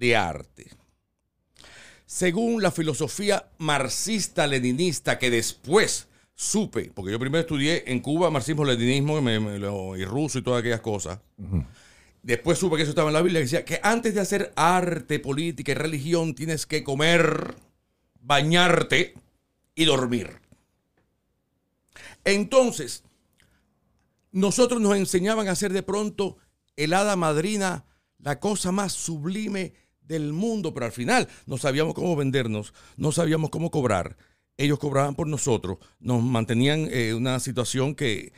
de 0.00 0.16
arte, 0.16 0.66
según 2.06 2.62
la 2.62 2.72
filosofía 2.72 3.50
marxista-leninista 3.58 5.18
que 5.18 5.30
después 5.30 6.08
supe, 6.34 6.90
porque 6.94 7.12
yo 7.12 7.18
primero 7.18 7.42
estudié 7.42 7.84
en 7.92 8.00
Cuba 8.00 8.30
marxismo-leninismo 8.30 9.20
y, 9.96 10.04
ruso 10.06 10.38
y 10.38 10.42
todas 10.42 10.60
aquellas 10.60 10.80
cosas. 10.80 11.20
Después 12.22 12.58
supe 12.58 12.76
que 12.76 12.82
eso 12.82 12.90
estaba 12.90 13.10
en 13.10 13.14
la 13.14 13.22
Biblia, 13.22 13.40
que 13.40 13.44
decía 13.44 13.64
que 13.64 13.78
antes 13.82 14.14
de 14.14 14.20
hacer 14.20 14.52
arte, 14.56 15.20
política 15.20 15.72
y 15.72 15.74
religión 15.74 16.34
tienes 16.34 16.64
que 16.64 16.82
comer, 16.82 17.56
bañarte 18.22 19.14
y 19.74 19.84
dormir. 19.84 20.40
Entonces, 22.24 23.04
nosotros 24.32 24.80
nos 24.80 24.96
enseñaban 24.96 25.48
a 25.48 25.52
hacer 25.52 25.74
de 25.74 25.82
pronto 25.82 26.38
el 26.76 26.94
hada 26.94 27.16
madrina, 27.16 27.84
la 28.18 28.40
cosa 28.40 28.72
más 28.72 28.92
sublime 28.94 29.74
del 30.10 30.32
mundo, 30.32 30.74
pero 30.74 30.86
al 30.86 30.92
final 30.92 31.28
no 31.46 31.56
sabíamos 31.56 31.94
cómo 31.94 32.16
vendernos, 32.16 32.74
no 32.96 33.12
sabíamos 33.12 33.50
cómo 33.50 33.70
cobrar. 33.70 34.16
Ellos 34.56 34.78
cobraban 34.78 35.14
por 35.14 35.26
nosotros, 35.26 35.78
nos 36.00 36.22
mantenían 36.22 36.88
en 36.92 37.14
una 37.14 37.38
situación 37.38 37.94
que, 37.94 38.32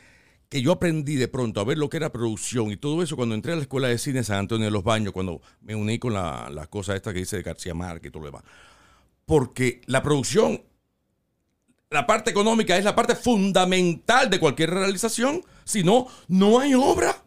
que 0.47 0.61
yo 0.61 0.71
aprendí 0.71 1.15
de 1.15 1.27
pronto 1.27 1.59
a 1.59 1.63
ver 1.65 1.79
lo 1.79 1.89
que 1.89 1.97
era 1.97 2.11
producción 2.11 2.71
y 2.71 2.77
todo 2.77 3.01
eso 3.01 3.15
cuando 3.15 3.35
entré 3.35 3.53
a 3.53 3.55
la 3.55 3.63
escuela 3.63 3.87
de 3.87 3.97
cine 3.97 4.23
San 4.23 4.37
Antonio 4.37 4.65
de 4.65 4.71
los 4.71 4.83
Baños, 4.83 5.11
cuando 5.11 5.41
me 5.61 5.75
uní 5.75 5.97
con 5.97 6.13
la, 6.13 6.49
la 6.51 6.67
cosa 6.67 6.95
esta 6.95 7.11
que 7.11 7.19
dice 7.19 7.41
García 7.41 7.73
Márquez 7.73 8.09
y 8.09 8.11
todo 8.11 8.21
lo 8.21 8.27
demás. 8.27 8.43
Porque 9.25 9.81
la 9.87 10.03
producción, 10.03 10.61
la 11.89 12.05
parte 12.05 12.29
económica 12.29 12.77
es 12.77 12.85
la 12.85 12.95
parte 12.95 13.15
fundamental 13.15 14.29
de 14.29 14.39
cualquier 14.39 14.69
realización, 14.69 15.41
si 15.63 15.83
no, 15.83 16.07
no 16.27 16.59
hay 16.59 16.75
obra. 16.75 17.22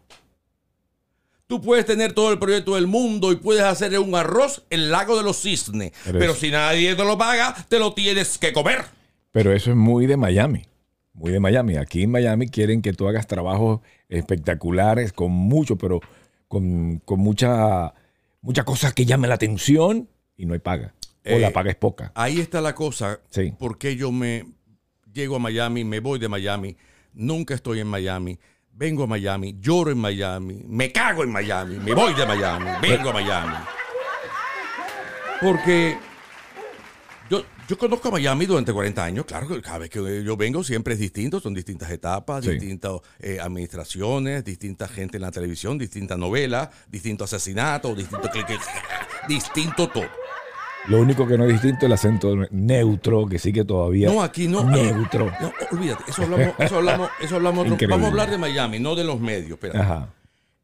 Tú 1.47 1.61
puedes 1.61 1.87
tener 1.87 2.13
todo 2.13 2.33
el 2.33 2.39
proyecto 2.39 2.75
del 2.75 2.87
mundo 2.89 3.31
y 3.31 3.37
puedes 3.37 3.63
hacer 3.63 3.97
un 4.01 4.15
arroz 4.17 4.65
el 4.69 4.91
lago 4.91 5.17
de 5.17 5.23
los 5.23 5.41
cisnes, 5.41 5.93
Pero 6.05 6.35
si 6.35 6.51
nadie 6.51 6.95
te 6.97 7.05
lo 7.05 7.17
paga, 7.17 7.55
te 7.69 7.79
lo 7.79 7.93
tienes 7.95 8.37
que 8.39 8.53
comer. 8.53 8.85
Pero 9.31 9.53
eso 9.53 9.71
es 9.71 9.77
muy 9.77 10.07
de 10.07 10.17
Miami. 10.17 10.65
Muy 11.13 11.31
de 11.31 11.39
Miami. 11.41 11.77
Aquí 11.77 12.03
en 12.03 12.11
Miami 12.11 12.49
quieren 12.49 12.83
que 12.83 12.93
tú 12.93 13.07
hagas 13.07 13.27
trabajos 13.27 13.81
espectaculares 14.09 15.13
con 15.13 15.31
mucho, 15.31 15.77
pero 15.77 16.01
con, 16.49 17.01
con 17.05 17.21
mucha, 17.21 17.95
muchas 18.41 18.65
cosas 18.65 18.93
que 18.93 19.07
llamen 19.07 19.29
la 19.29 19.37
atención 19.37 20.09
y 20.37 20.47
no 20.47 20.55
hay 20.55 20.61
paga. 20.61 20.95
O 21.25 21.31
Eh, 21.31 21.39
la 21.41 21.53
paga 21.53 21.71
es 21.71 21.77
poca. 21.77 22.13
Ahí 22.15 22.41
está 22.41 22.61
la 22.61 22.75
cosa. 22.75 23.21
Sí. 23.31 23.53
Porque 23.59 23.97
yo 23.97 24.11
me 24.11 24.47
llego 25.13 25.37
a 25.37 25.39
Miami, 25.39 25.85
me 25.85 26.01
voy 26.01 26.19
de 26.19 26.29
Miami, 26.29 26.77
nunca 27.15 27.55
estoy 27.55 27.81
en 27.81 27.87
Miami. 27.87 28.39
Vengo 28.77 29.05
a 29.05 29.07
Miami, 29.07 29.57
lloro 29.59 29.91
en 29.91 29.99
Miami, 29.99 30.63
me 30.67 30.93
cago 30.93 31.23
en 31.25 31.33
Miami, 31.33 31.77
me 31.77 31.95
voy 31.95 32.13
de 32.15 32.27
Miami, 32.27 32.67
vengo 32.83 33.09
a 33.11 33.13
Miami. 33.15 33.55
Porque 35.41 35.97
yo, 37.31 37.43
yo 37.69 37.79
conozco 37.79 38.09
a 38.09 38.13
Miami 38.13 38.47
durante 38.47 38.73
40 38.73 39.05
años, 39.05 39.25
claro 39.25 39.49
que 39.49 39.61
cada 39.63 39.79
vez 39.79 39.91
que 39.91 40.23
yo 40.23 40.37
vengo 40.37 40.63
siempre 40.63 40.95
es 40.95 41.01
distinto, 41.01 41.41
son 41.41 41.55
distintas 41.55 41.91
etapas, 41.91 42.45
Sí. 42.45 42.53
distintas 42.53 43.01
eh, 43.19 43.39
administraciones, 43.41 44.45
distinta 44.45 44.89
gente 44.89 45.17
en 45.17 45.23
la 45.23 45.31
televisión, 45.31 45.79
distintas 45.79 46.19
novelas, 46.19 46.69
distintos 46.89 47.33
asesinatos, 47.33 47.97
distinto, 47.97 48.29
distinto 49.29 49.89
todo. 49.89 50.26
Lo 50.89 51.01
único 51.01 51.27
que 51.27 51.37
no 51.37 51.45
es 51.45 51.53
distinto 51.53 51.79
es 51.79 51.83
el 51.85 51.93
acento 51.93 52.35
neutro, 52.51 53.27
que 53.27 53.39
sigue 53.39 53.65
todavía 53.65 54.09
No, 54.09 54.23
aquí 54.23 54.47
no. 54.47 54.63
neutro. 54.65 55.33
No, 55.41 55.53
olvídate, 55.73 56.05
eso 56.09 56.23
hablamos, 56.23 56.55
eso 56.59 56.77
hablamos, 56.77 57.11
eso 57.21 57.37
hablamos 57.37 57.71
otro-. 57.71 57.89
Vamos 57.89 58.05
a 58.07 58.09
hablar 58.11 58.31
de 58.31 58.39
Miami, 58.39 58.79
no 58.79 58.95
de 58.95 59.05
los 59.05 59.21
medios. 59.21 59.59
Ajá. 59.75 60.13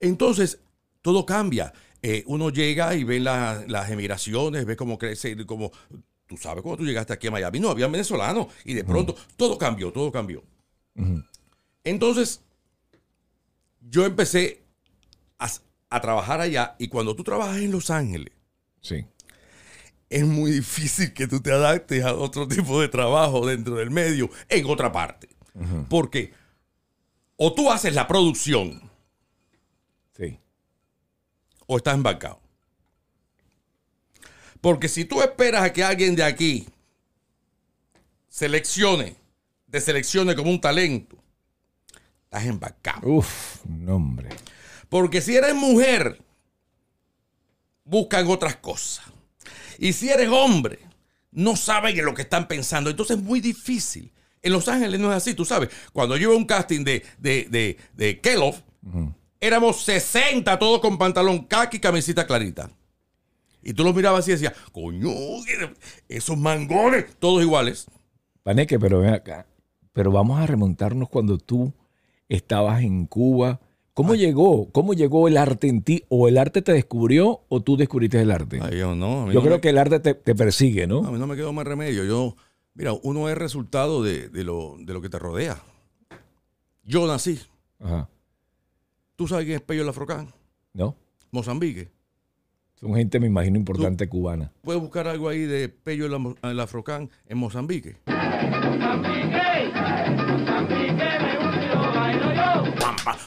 Entonces, 0.01 0.61
todo 1.01 1.27
cambia. 1.27 1.73
Eh, 2.03 2.25
uno 2.27 2.51
llega 2.51 2.95
y 2.95 3.05
ve 3.05 3.21
la- 3.21 3.65
las 3.69 3.91
emigraciones, 3.91 4.65
ve 4.65 4.77
cómo 4.77 4.99
crece, 4.99 5.37
como 5.47 5.71
tú 6.27 6.37
sabes 6.37 6.63
cuando 6.63 6.79
tú 6.79 6.85
llegaste 6.85 7.13
aquí 7.13 7.27
a 7.27 7.31
Miami, 7.31 7.61
no 7.61 7.71
había 7.71 7.87
venezolanos 7.89 8.47
y 8.65 8.75
de 8.75 8.85
pronto 8.85 9.15
todo 9.37 9.59
cambió, 9.59 9.93
todo 9.93 10.11
cambió. 10.11 10.43
Entonces, 11.85 12.43
yo 13.81 14.05
empecé 14.07 14.63
a, 15.39 15.49
a 15.91 16.01
trabajar 16.01 16.41
allá 16.41 16.75
y 16.79 16.89
cuando 16.89 17.15
tú 17.17 17.25
trabajas 17.25 17.59
en 17.59 17.73
Los 17.73 17.91
Ángeles, 17.91 18.33
Sí. 18.81 19.05
Es 20.13 20.25
muy 20.27 20.51
difícil 20.53 21.13
que 21.13 21.27
tú 21.27 21.41
te 21.41 21.51
adaptes 21.53 22.05
a 22.05 22.15
otro 22.15 22.47
tipo 22.49 22.81
de 22.81 22.89
trabajo 22.89 23.47
dentro 23.47 23.77
del 23.77 23.91
medio 23.91 24.31
en 24.49 24.67
otra 24.67 24.93
parte. 24.93 25.29
Porque 25.89 26.33
o 27.37 27.53
tú 27.55 27.71
haces 27.71 27.95
la 27.95 28.07
producción 28.07 28.91
Sí. 30.17 30.39
o 31.67 31.77
estás 31.77 31.95
embarcado. 31.95 32.41
Porque 34.61 34.89
si 34.89 35.05
tú 35.05 35.21
esperas 35.23 35.63
a 35.65 35.73
que 35.73 35.83
alguien 35.83 36.15
de 36.15 36.23
aquí 36.25 36.67
seleccione, 38.29 39.17
te 39.71 39.81
seleccione 39.81 40.35
como 40.37 40.51
un 40.51 40.61
talento, 40.61 41.17
estás 42.25 42.45
embarcado. 42.47 43.09
Uf, 43.09 43.65
no, 43.67 43.97
hombre. 43.97 44.29
Porque 44.89 45.21
si 45.21 45.35
eres 45.37 45.55
mujer, 45.55 46.23
buscan 47.85 48.27
otras 48.29 48.57
cosas. 48.57 49.05
Y 49.83 49.95
si 49.95 50.11
eres 50.11 50.29
hombre, 50.29 50.79
no 51.33 51.57
saben 51.57 51.99
en 51.99 52.05
lo 52.05 52.15
que 52.15 52.23
están 52.23 52.47
pensando. 52.47 52.89
Entonces 52.89 53.17
es 53.17 53.23
muy 53.23 53.41
difícil. 53.41 54.13
En 54.41 54.53
Los 54.53 54.69
Ángeles 54.69 55.01
no 55.01 55.11
es 55.11 55.17
así, 55.17 55.35
tú 55.35 55.45
sabes. 55.45 55.71
Cuando 55.93 56.17
yo 56.17 56.29
iba 56.29 56.35
a 56.35 56.37
un 56.37 56.45
casting 56.45 56.85
de, 56.85 57.05
de, 57.19 57.49
de, 57.51 57.77
de 57.93 58.21
Kellogg, 58.21 58.55
éramos 59.41 59.83
60 59.83 60.57
todos 60.61 60.81
con 60.81 60.99
pantalón 60.99 61.41
khaki 61.47 61.79
y 61.79 61.81
camisita 61.81 62.29
clarita. 62.29 62.71
Y 63.61 63.73
tú 63.73 63.83
los 63.83 63.93
mirabas 63.93 64.21
así 64.21 64.31
y 64.31 64.35
decías, 64.35 64.53
coño, 64.71 65.11
esos 66.09 66.39
mangones, 66.39 67.07
todos 67.19 67.43
iguales. 67.43 67.87
Paneque, 68.45 68.79
pero 68.79 69.01
ven 69.01 69.15
acá. 69.15 69.47
Pero 69.93 70.13
vamos 70.13 70.39
a 70.39 70.47
remontarnos 70.47 71.09
cuando 71.09 71.39
tú 71.39 71.75
estabas 72.29 72.83
en 72.83 73.05
Cuba. 73.07 73.59
¿Cómo 73.95 74.15
llegó? 74.15 74.71
¿Cómo 74.73 74.95
llegó 74.95 75.29
el 75.29 75.37
arte 75.37 75.69
en 75.69 75.83
ti? 75.83 76.05
¿O 76.09 76.27
el 76.29 76.39
arte 76.39 76.63
te 76.63 76.73
descubrió 76.73 77.43
o 77.49 77.61
tú 77.63 77.77
descubriste 77.77 78.21
el 78.23 78.31
arte? 78.31 78.59
Ay, 78.63 78.79
yo 78.79 78.95
no. 78.95 79.25
a 79.25 79.27
Yo 79.29 79.35
no 79.35 79.41
creo 79.43 79.57
me- 79.57 79.61
que 79.61 79.69
el 79.69 79.79
arte 79.79 80.01
te, 80.01 80.15
te 80.15 80.35
persigue, 80.35 80.85
A 80.85 80.87
¿no? 80.87 81.03
mí 81.03 81.19
no 81.19 81.27
me 81.27 81.37
quedó 81.37 81.53
más 81.53 81.67
remedio. 81.67 82.03
Yo, 82.05 82.35
mira, 82.75 82.95
uno 83.03 83.29
es 83.29 83.37
resultado 83.37 84.03
de, 84.03 84.29
de 84.31 84.45
lo, 84.45 84.77
de 84.79 84.95
lo 84.95 85.03
que 85.03 85.11
te 85.11 85.19
rodea. 85.19 85.63
Yo 86.85 87.07
nací. 87.07 87.39
Ajá. 87.81 88.09
¿Tú 89.17 89.29
sabes 89.29 89.45
quién 89.45 89.57
es 89.57 89.63
Pello 89.63 89.85
Lafrocán? 89.85 90.29
¿No? 90.73 90.97
Mozambique. 91.31 91.91
Son 92.81 92.95
gente, 92.95 93.21
me 93.21 93.27
imagino, 93.27 93.57
importante 93.59 94.09
cubana. 94.09 94.51
Puedes 94.63 94.81
buscar 94.81 95.07
algo 95.07 95.29
ahí 95.29 95.41
de 95.41 95.69
Pello 95.69 96.09
Lafrocán 96.43 97.11
en 97.29 97.39
Mozambique. 97.39 97.97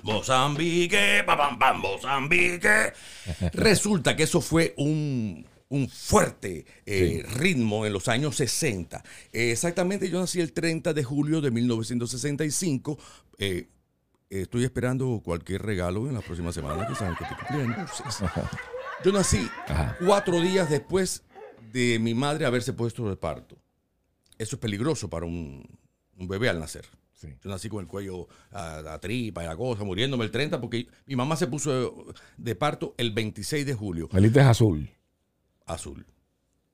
Mozambique, 0.05 1.23
pam, 1.25 1.37
pam, 1.37 1.59
pam, 1.59 1.79
Mozambique. 1.79 2.93
Resulta 3.53 4.15
que 4.15 4.23
eso 4.23 4.39
fue 4.39 4.73
un, 4.77 5.45
un 5.69 5.89
fuerte 5.89 6.65
eh, 6.85 7.25
ritmo 7.35 7.85
en 7.87 7.93
los 7.93 8.07
años 8.07 8.35
60. 8.35 9.03
Eh, 9.33 9.51
exactamente, 9.51 10.09
yo 10.09 10.19
nací 10.19 10.39
el 10.39 10.53
30 10.53 10.93
de 10.93 11.03
julio 11.03 11.41
de 11.41 11.49
1965. 11.49 12.99
Eh, 13.39 13.67
estoy 14.29 14.63
esperando 14.63 15.21
cualquier 15.23 15.63
regalo 15.63 16.07
en 16.07 16.13
las 16.13 16.23
próximas 16.23 16.53
semanas 16.53 16.87
que 16.87 16.95
saben 16.95 17.15
que 17.15 17.23
estoy 17.23 17.37
cumpliendo. 17.37 17.75
Yo 19.03 19.11
nací 19.11 19.49
Ajá. 19.67 19.97
cuatro 20.03 20.39
días 20.39 20.69
después 20.69 21.23
de 21.73 21.99
mi 21.99 22.13
madre 22.13 22.45
haberse 22.45 22.71
puesto 22.73 23.09
de 23.09 23.17
parto. 23.17 23.57
Eso 24.37 24.55
es 24.55 24.59
peligroso 24.59 25.09
para 25.09 25.25
un, 25.25 25.63
un 26.17 26.27
bebé 26.27 26.47
al 26.47 26.59
nacer. 26.59 26.85
Sí. 27.15 27.29
Yo 27.43 27.49
nací 27.49 27.69
con 27.69 27.79
el 27.81 27.87
cuello 27.87 28.27
a 28.51 28.99
tripa 29.01 29.41
y 29.43 29.47
la 29.47 29.55
cosa, 29.55 29.83
muriéndome 29.83 30.25
el 30.25 30.31
30 30.31 30.59
porque 30.61 30.87
mi 31.05 31.15
mamá 31.15 31.35
se 31.37 31.47
puso 31.47 32.05
de 32.37 32.55
parto 32.55 32.93
el 32.97 33.11
26 33.11 33.65
de 33.65 33.73
julio, 33.73 34.09
Melita 34.11 34.41
es 34.41 34.47
azul. 34.47 34.89
azul. 35.65 36.05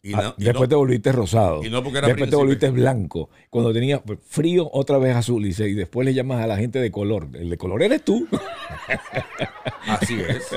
Y 0.04 0.16
Ah, 0.16 0.22
no- 0.24 0.36
y 0.40 0.46
después 0.46 0.64
no- 0.68 0.70
te 0.70 0.76
volviste 0.76 1.12
rosado. 1.12 1.64
y 1.64 1.70
no 1.70 1.84
porque 1.84 2.00
era 2.00 2.08
después 2.08 2.28
te 2.32 2.36
volviste 2.36 2.72
blanco. 2.72 3.30
Cuando 3.52 3.72
tenía 3.72 4.02
frío, 4.28 4.68
otra 4.74 4.98
vez 4.98 5.16
azul. 5.16 5.44
Y, 5.46 5.50
dice, 5.50 5.70
y 5.70 5.76
después 5.76 6.06
le 6.06 6.16
llamas 6.16 6.44
a 6.44 6.48
la 6.48 6.58
gente 6.58 6.80
de 6.80 6.90
color. 6.90 7.30
El 7.34 7.52
de 7.52 7.58
color 7.60 7.84
eres 7.84 8.04
tú. 8.04 8.28
Así 9.88 10.20
es. 10.20 10.48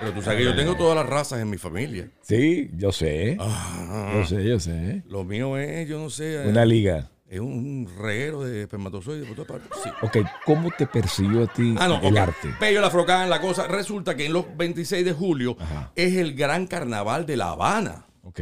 Pero 0.00 0.12
tú 0.12 0.22
sabes 0.22 0.38
que 0.40 0.44
yo 0.44 0.56
tengo 0.56 0.74
todas 0.76 0.96
las 0.96 1.06
razas 1.08 1.40
en 1.40 1.50
mi 1.50 1.56
familia. 1.56 2.10
sí, 2.22 2.68
yo 2.76 2.90
sé. 2.92 3.36
Ah. 3.40 4.12
Yo 4.16 4.26
sé, 4.26 4.44
yo 4.48 4.58
sé. 4.58 5.02
Lo 5.08 5.22
mío 5.24 5.56
es, 5.56 5.88
yo 5.88 5.98
no 5.98 6.10
sé, 6.10 6.42
eh, 6.44 6.48
Una 6.48 6.64
liga. 6.64 7.10
Es 7.34 7.40
un 7.40 7.88
reguero 7.98 8.42
de 8.42 8.62
espermatozoides 8.62 9.26
por 9.26 9.36
todas 9.46 9.60
partes. 9.62 9.78
Sí. 9.82 9.90
Ok, 10.02 10.16
¿cómo 10.44 10.70
te 10.76 10.86
persiguió 10.86 11.44
a 11.44 11.46
ti 11.46 11.74
Ah, 11.78 11.88
no, 11.88 12.00
el 12.00 12.12
ok. 12.14 12.18
arte? 12.18 12.54
Pello 12.60 12.80
la 12.80 12.90
Frocán, 12.90 13.28
la 13.30 13.40
cosa. 13.40 13.66
Resulta 13.66 14.16
que 14.16 14.26
en 14.26 14.32
los 14.32 14.44
26 14.56 15.04
de 15.04 15.12
julio 15.12 15.56
Ajá. 15.58 15.92
es 15.94 16.14
el 16.16 16.34
gran 16.34 16.66
carnaval 16.66 17.26
de 17.26 17.36
La 17.36 17.50
Habana. 17.50 18.06
Ok. 18.22 18.40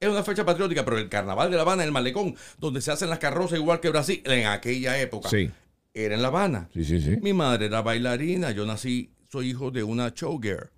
Es 0.00 0.08
una 0.08 0.22
fecha 0.22 0.44
patriótica, 0.44 0.84
pero 0.84 0.98
el 0.98 1.08
carnaval 1.08 1.50
de 1.50 1.56
La 1.56 1.62
Habana, 1.62 1.84
el 1.84 1.92
malecón, 1.92 2.34
donde 2.58 2.80
se 2.80 2.90
hacen 2.92 3.08
las 3.08 3.18
carrozas 3.18 3.58
igual 3.58 3.80
que 3.80 3.88
Brasil, 3.90 4.20
en 4.24 4.46
aquella 4.46 4.98
época, 4.98 5.28
Sí. 5.30 5.50
era 5.94 6.14
en 6.14 6.22
La 6.22 6.28
Habana. 6.28 6.68
Sí, 6.74 6.84
sí, 6.84 7.00
sí. 7.00 7.16
Mi 7.22 7.32
madre 7.32 7.66
era 7.66 7.80
bailarina, 7.82 8.50
yo 8.50 8.66
nací, 8.66 9.10
soy 9.30 9.50
hijo 9.50 9.70
de 9.70 9.82
una 9.82 10.10
showgirl. 10.14 10.70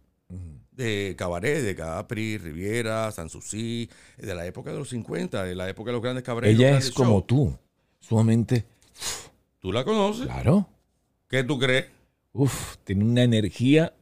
De 0.77 1.15
cabaret, 1.17 1.63
de 1.63 1.75
Capri, 1.75 2.37
Riviera, 2.39 3.11
Sanssouci, 3.11 3.89
de 4.19 4.35
la 4.35 4.47
época 4.47 4.71
de 4.73 4.79
los 4.79 4.91
50, 4.91 5.43
de 5.43 5.55
la 5.55 5.69
época 5.69 5.89
de 5.89 5.93
los 5.95 6.03
grandes 6.03 6.23
cabarets. 6.23 6.55
Ella 6.55 6.69
grandes 6.69 6.89
es 6.89 6.95
como 6.95 7.25
tú. 7.25 7.57
Sumamente. 7.99 8.65
¿Tú 9.59 9.73
la 9.73 9.85
conoces? 9.85 10.27
Claro. 10.27 10.69
¿Qué 11.29 11.43
tú 11.43 11.59
crees? 11.59 11.87
Uf, 12.33 12.77
tiene 12.85 13.05
una 13.05 13.23
energía 13.23 13.95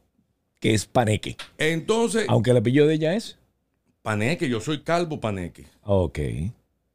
que 0.59 0.73
es 0.73 0.85
paneque. 0.85 1.37
Entonces, 1.57 2.25
Aunque 2.27 2.51
el 2.51 2.57
apellido 2.57 2.87
de 2.87 2.95
ella 2.95 3.15
es. 3.15 3.37
Paneque, 4.01 4.49
yo 4.49 4.59
soy 4.59 4.83
Calvo 4.83 5.19
Paneque. 5.19 5.65
Ok. 5.83 6.19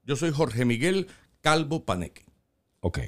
Yo 0.04 0.16
soy 0.16 0.30
Jorge 0.30 0.64
Miguel 0.64 1.08
Calvo 1.40 1.84
Paneque. 1.84 2.24
Ok. 2.80 2.98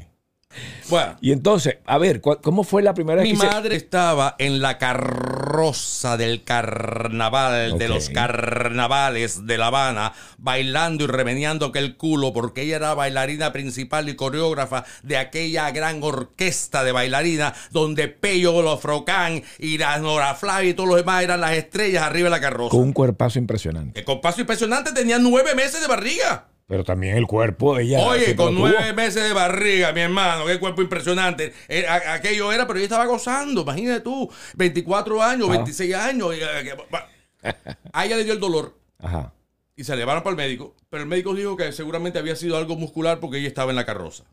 Bueno, 0.88 1.16
Y 1.20 1.32
entonces, 1.32 1.78
a 1.86 1.98
ver, 1.98 2.20
¿cu- 2.20 2.38
¿cómo 2.42 2.64
fue 2.64 2.82
la 2.82 2.94
primera 2.94 3.22
vez 3.22 3.24
mi 3.32 3.38
que 3.38 3.40
se- 3.40 3.46
madre 3.52 3.76
estaba 3.76 4.36
en 4.38 4.60
la 4.60 4.78
carroza 4.78 6.16
del 6.16 6.44
carnaval, 6.44 7.78
de 7.78 7.88
los 7.88 8.08
carnavales 8.10 9.46
de 9.46 9.58
La 9.58 9.66
Habana, 9.68 10.12
bailando 10.38 11.04
y 11.04 11.06
remeneando 11.06 11.66
aquel 11.66 11.96
culo, 11.96 12.32
porque 12.32 12.62
ella 12.62 12.76
era 12.76 12.94
bailarina 12.94 13.52
principal 13.52 14.08
y 14.08 14.16
coreógrafa 14.16 14.84
de 15.02 15.16
aquella 15.16 15.70
gran 15.70 16.02
orquesta 16.02 16.84
de 16.84 16.92
bailarinas, 16.92 17.54
donde 17.70 18.08
Pello 18.08 18.60
Lofrocán 18.62 19.42
y 19.58 19.78
la 19.78 19.98
Nora 19.98 20.34
Flavia 20.34 20.70
y 20.70 20.74
todos 20.74 20.88
los 20.88 20.98
demás 20.98 21.22
eran 21.22 21.40
las 21.40 21.52
estrellas 21.52 22.02
arriba 22.02 22.26
de 22.26 22.30
la 22.30 22.40
carroza. 22.40 22.70
Con 22.70 22.80
un 22.80 22.92
cuerpazo 22.92 23.38
impresionante. 23.38 24.04
Con 24.04 24.20
paso 24.20 24.40
impresionante 24.40 24.92
tenía 24.92 25.18
nueve 25.18 25.54
meses 25.54 25.80
de 25.80 25.86
barriga. 25.86 26.46
Pero 26.66 26.84
también 26.84 27.16
el 27.16 27.26
cuerpo 27.26 27.76
de 27.76 27.82
ella. 27.84 28.00
Oye, 28.00 28.34
con 28.36 28.54
nueve 28.54 28.92
meses 28.94 29.22
de 29.22 29.32
barriga, 29.32 29.92
mi 29.92 30.00
hermano, 30.00 30.46
qué 30.46 30.58
cuerpo 30.58 30.80
impresionante. 30.80 31.52
Eh, 31.68 31.86
aquello 31.86 32.50
era, 32.52 32.66
pero 32.66 32.78
ella 32.78 32.84
estaba 32.86 33.04
gozando, 33.06 33.62
imagínate 33.62 34.00
tú, 34.00 34.30
24 34.54 35.22
años, 35.22 35.48
Ah. 35.48 35.52
26 35.52 35.94
años. 35.94 36.34
y, 36.34 36.40
eh, 36.40 37.54
a 37.92 38.04
ella 38.06 38.16
le 38.16 38.24
dio 38.24 38.32
el 38.32 38.40
dolor 38.40 38.78
Ajá. 39.00 39.32
y 39.76 39.84
se 39.84 39.96
llevaron 39.96 40.22
para 40.22 40.30
el 40.32 40.36
médico, 40.36 40.74
pero 40.88 41.02
el 41.02 41.08
médico 41.08 41.34
dijo 41.34 41.56
que 41.56 41.72
seguramente 41.72 42.18
había 42.18 42.36
sido 42.36 42.56
algo 42.56 42.76
muscular 42.76 43.18
porque 43.20 43.38
ella 43.38 43.48
estaba 43.48 43.70
en 43.70 43.76
la 43.76 43.84
carroza. 43.84 44.24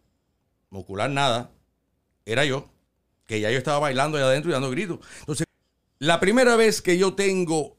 Muscular 0.69 1.09
nada, 1.09 1.49
era 2.25 2.45
yo, 2.45 2.69
que 3.25 3.39
ya 3.41 3.49
yo 3.51 3.57
estaba 3.57 3.79
bailando 3.79 4.17
allá 4.17 4.27
adentro 4.27 4.51
y 4.51 4.53
dando 4.53 4.69
gritos. 4.69 4.99
Entonces, 5.21 5.47
la 5.97 6.19
primera 6.19 6.55
vez 6.55 6.81
que 6.83 6.97
yo 6.99 7.15
tengo 7.15 7.75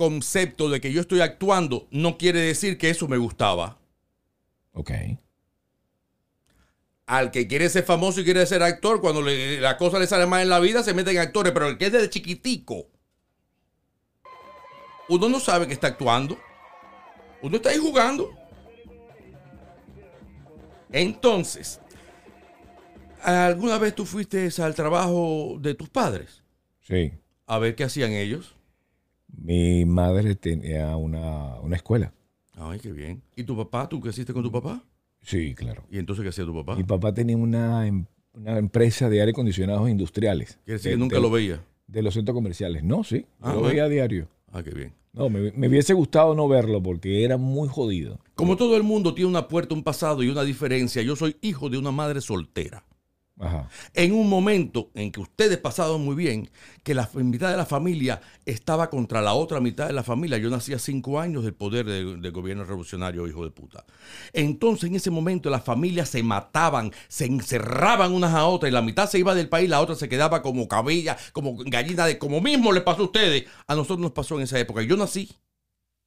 concepto 0.00 0.70
de 0.70 0.80
que 0.80 0.92
yo 0.94 1.02
estoy 1.02 1.20
actuando, 1.20 1.86
no 1.90 2.16
quiere 2.16 2.40
decir 2.40 2.78
que 2.78 2.88
eso 2.88 3.06
me 3.06 3.18
gustaba. 3.18 3.78
Ok. 4.72 4.90
Al 7.04 7.30
que 7.30 7.46
quiere 7.46 7.68
ser 7.68 7.84
famoso 7.84 8.20
y 8.20 8.24
quiere 8.24 8.46
ser 8.46 8.62
actor, 8.62 9.02
cuando 9.02 9.20
le- 9.20 9.60
la 9.60 9.76
cosa 9.76 9.98
le 9.98 10.06
sale 10.06 10.24
mal 10.24 10.40
en 10.40 10.48
la 10.48 10.58
vida, 10.58 10.82
se 10.82 10.94
mete 10.94 11.10
en 11.10 11.18
actores. 11.18 11.52
Pero 11.52 11.68
el 11.68 11.76
que 11.76 11.86
es 11.86 11.92
desde 11.92 12.08
chiquitico, 12.08 12.86
uno 15.10 15.28
no 15.28 15.38
sabe 15.38 15.66
que 15.66 15.74
está 15.74 15.88
actuando. 15.88 16.38
Uno 17.42 17.56
está 17.56 17.68
ahí 17.68 17.76
jugando. 17.78 18.30
Entonces, 20.92 21.78
¿alguna 23.22 23.76
vez 23.76 23.94
tú 23.94 24.06
fuiste 24.06 24.48
al 24.62 24.74
trabajo 24.74 25.58
de 25.60 25.74
tus 25.74 25.90
padres? 25.90 26.42
Sí. 26.80 27.12
A 27.46 27.58
ver 27.58 27.74
qué 27.74 27.84
hacían 27.84 28.12
ellos. 28.12 28.56
Mi 29.36 29.84
madre 29.84 30.34
tenía 30.34 30.96
una, 30.96 31.58
una 31.60 31.76
escuela. 31.76 32.12
Ay, 32.54 32.78
qué 32.80 32.92
bien. 32.92 33.22
¿Y 33.36 33.44
tu 33.44 33.56
papá? 33.56 33.88
¿Tú 33.88 34.00
creciste 34.00 34.32
con 34.32 34.42
tu 34.42 34.52
papá? 34.52 34.82
Sí, 35.22 35.54
claro. 35.54 35.84
¿Y 35.90 35.98
entonces 35.98 36.22
qué 36.22 36.28
hacía 36.30 36.44
tu 36.44 36.54
papá? 36.54 36.76
Mi 36.76 36.84
papá 36.84 37.12
tenía 37.12 37.36
una, 37.36 37.86
em- 37.86 38.04
una 38.34 38.58
empresa 38.58 39.08
de 39.08 39.20
aire 39.20 39.32
acondicionados 39.32 39.88
industriales. 39.88 40.58
Quiere 40.64 40.78
decir 40.78 40.90
De- 40.90 40.96
que 40.96 41.00
nunca 41.00 41.16
de- 41.16 41.22
lo 41.22 41.30
veía. 41.30 41.64
De 41.86 42.02
los 42.02 42.14
centros 42.14 42.34
comerciales. 42.34 42.82
No, 42.84 43.02
sí. 43.04 43.26
Ah, 43.40 43.48
lo 43.52 43.60
bueno. 43.60 43.68
veía 43.68 43.84
a 43.84 43.88
diario. 43.88 44.28
Ah, 44.52 44.62
qué 44.62 44.70
bien. 44.70 44.92
No, 45.12 45.28
me, 45.28 45.50
me 45.52 45.68
hubiese 45.68 45.92
gustado 45.92 46.34
no 46.36 46.46
verlo 46.46 46.80
porque 46.82 47.24
era 47.24 47.36
muy 47.36 47.68
jodido. 47.68 48.20
Como 48.36 48.56
todo 48.56 48.76
el 48.76 48.84
mundo 48.84 49.12
tiene 49.12 49.28
una 49.28 49.48
puerta, 49.48 49.74
un 49.74 49.82
pasado 49.82 50.22
y 50.22 50.28
una 50.28 50.44
diferencia, 50.44 51.02
yo 51.02 51.16
soy 51.16 51.36
hijo 51.40 51.68
de 51.68 51.78
una 51.78 51.90
madre 51.90 52.20
soltera. 52.20 52.84
Ajá. 53.40 53.68
En 53.94 54.12
un 54.12 54.28
momento 54.28 54.90
en 54.94 55.10
que 55.10 55.20
ustedes 55.20 55.56
pasaron 55.56 56.04
muy 56.04 56.14
bien, 56.14 56.50
que 56.82 56.94
la 56.94 57.08
mitad 57.14 57.50
de 57.50 57.56
la 57.56 57.64
familia 57.64 58.20
estaba 58.44 58.90
contra 58.90 59.22
la 59.22 59.32
otra 59.32 59.60
mitad 59.60 59.86
de 59.86 59.94
la 59.94 60.02
familia. 60.02 60.36
Yo 60.36 60.50
nací 60.50 60.74
a 60.74 60.78
cinco 60.78 61.18
años 61.18 61.42
del 61.44 61.54
poder 61.54 61.86
de- 61.86 62.16
del 62.18 62.32
gobierno 62.32 62.64
revolucionario, 62.64 63.26
hijo 63.26 63.42
de 63.44 63.50
puta. 63.50 63.84
Entonces, 64.34 64.90
en 64.90 64.96
ese 64.96 65.10
momento, 65.10 65.48
las 65.48 65.64
familias 65.64 66.10
se 66.10 66.22
mataban, 66.22 66.92
se 67.08 67.24
encerraban 67.24 68.12
unas 68.12 68.34
a 68.34 68.44
otras, 68.44 68.70
y 68.70 68.74
la 68.74 68.82
mitad 68.82 69.08
se 69.08 69.18
iba 69.18 69.34
del 69.34 69.48
país, 69.48 69.70
la 69.70 69.80
otra 69.80 69.94
se 69.94 70.08
quedaba 70.08 70.42
como 70.42 70.68
cabella, 70.68 71.16
como 71.32 71.56
gallina 71.56 72.06
de 72.06 72.18
como 72.18 72.40
mismo 72.42 72.72
le 72.72 72.82
pasó 72.82 73.02
a 73.02 73.06
ustedes. 73.06 73.44
A 73.66 73.74
nosotros 73.74 74.00
nos 74.00 74.12
pasó 74.12 74.36
en 74.36 74.42
esa 74.42 74.58
época. 74.58 74.82
Yo 74.82 74.96
nací 74.98 75.30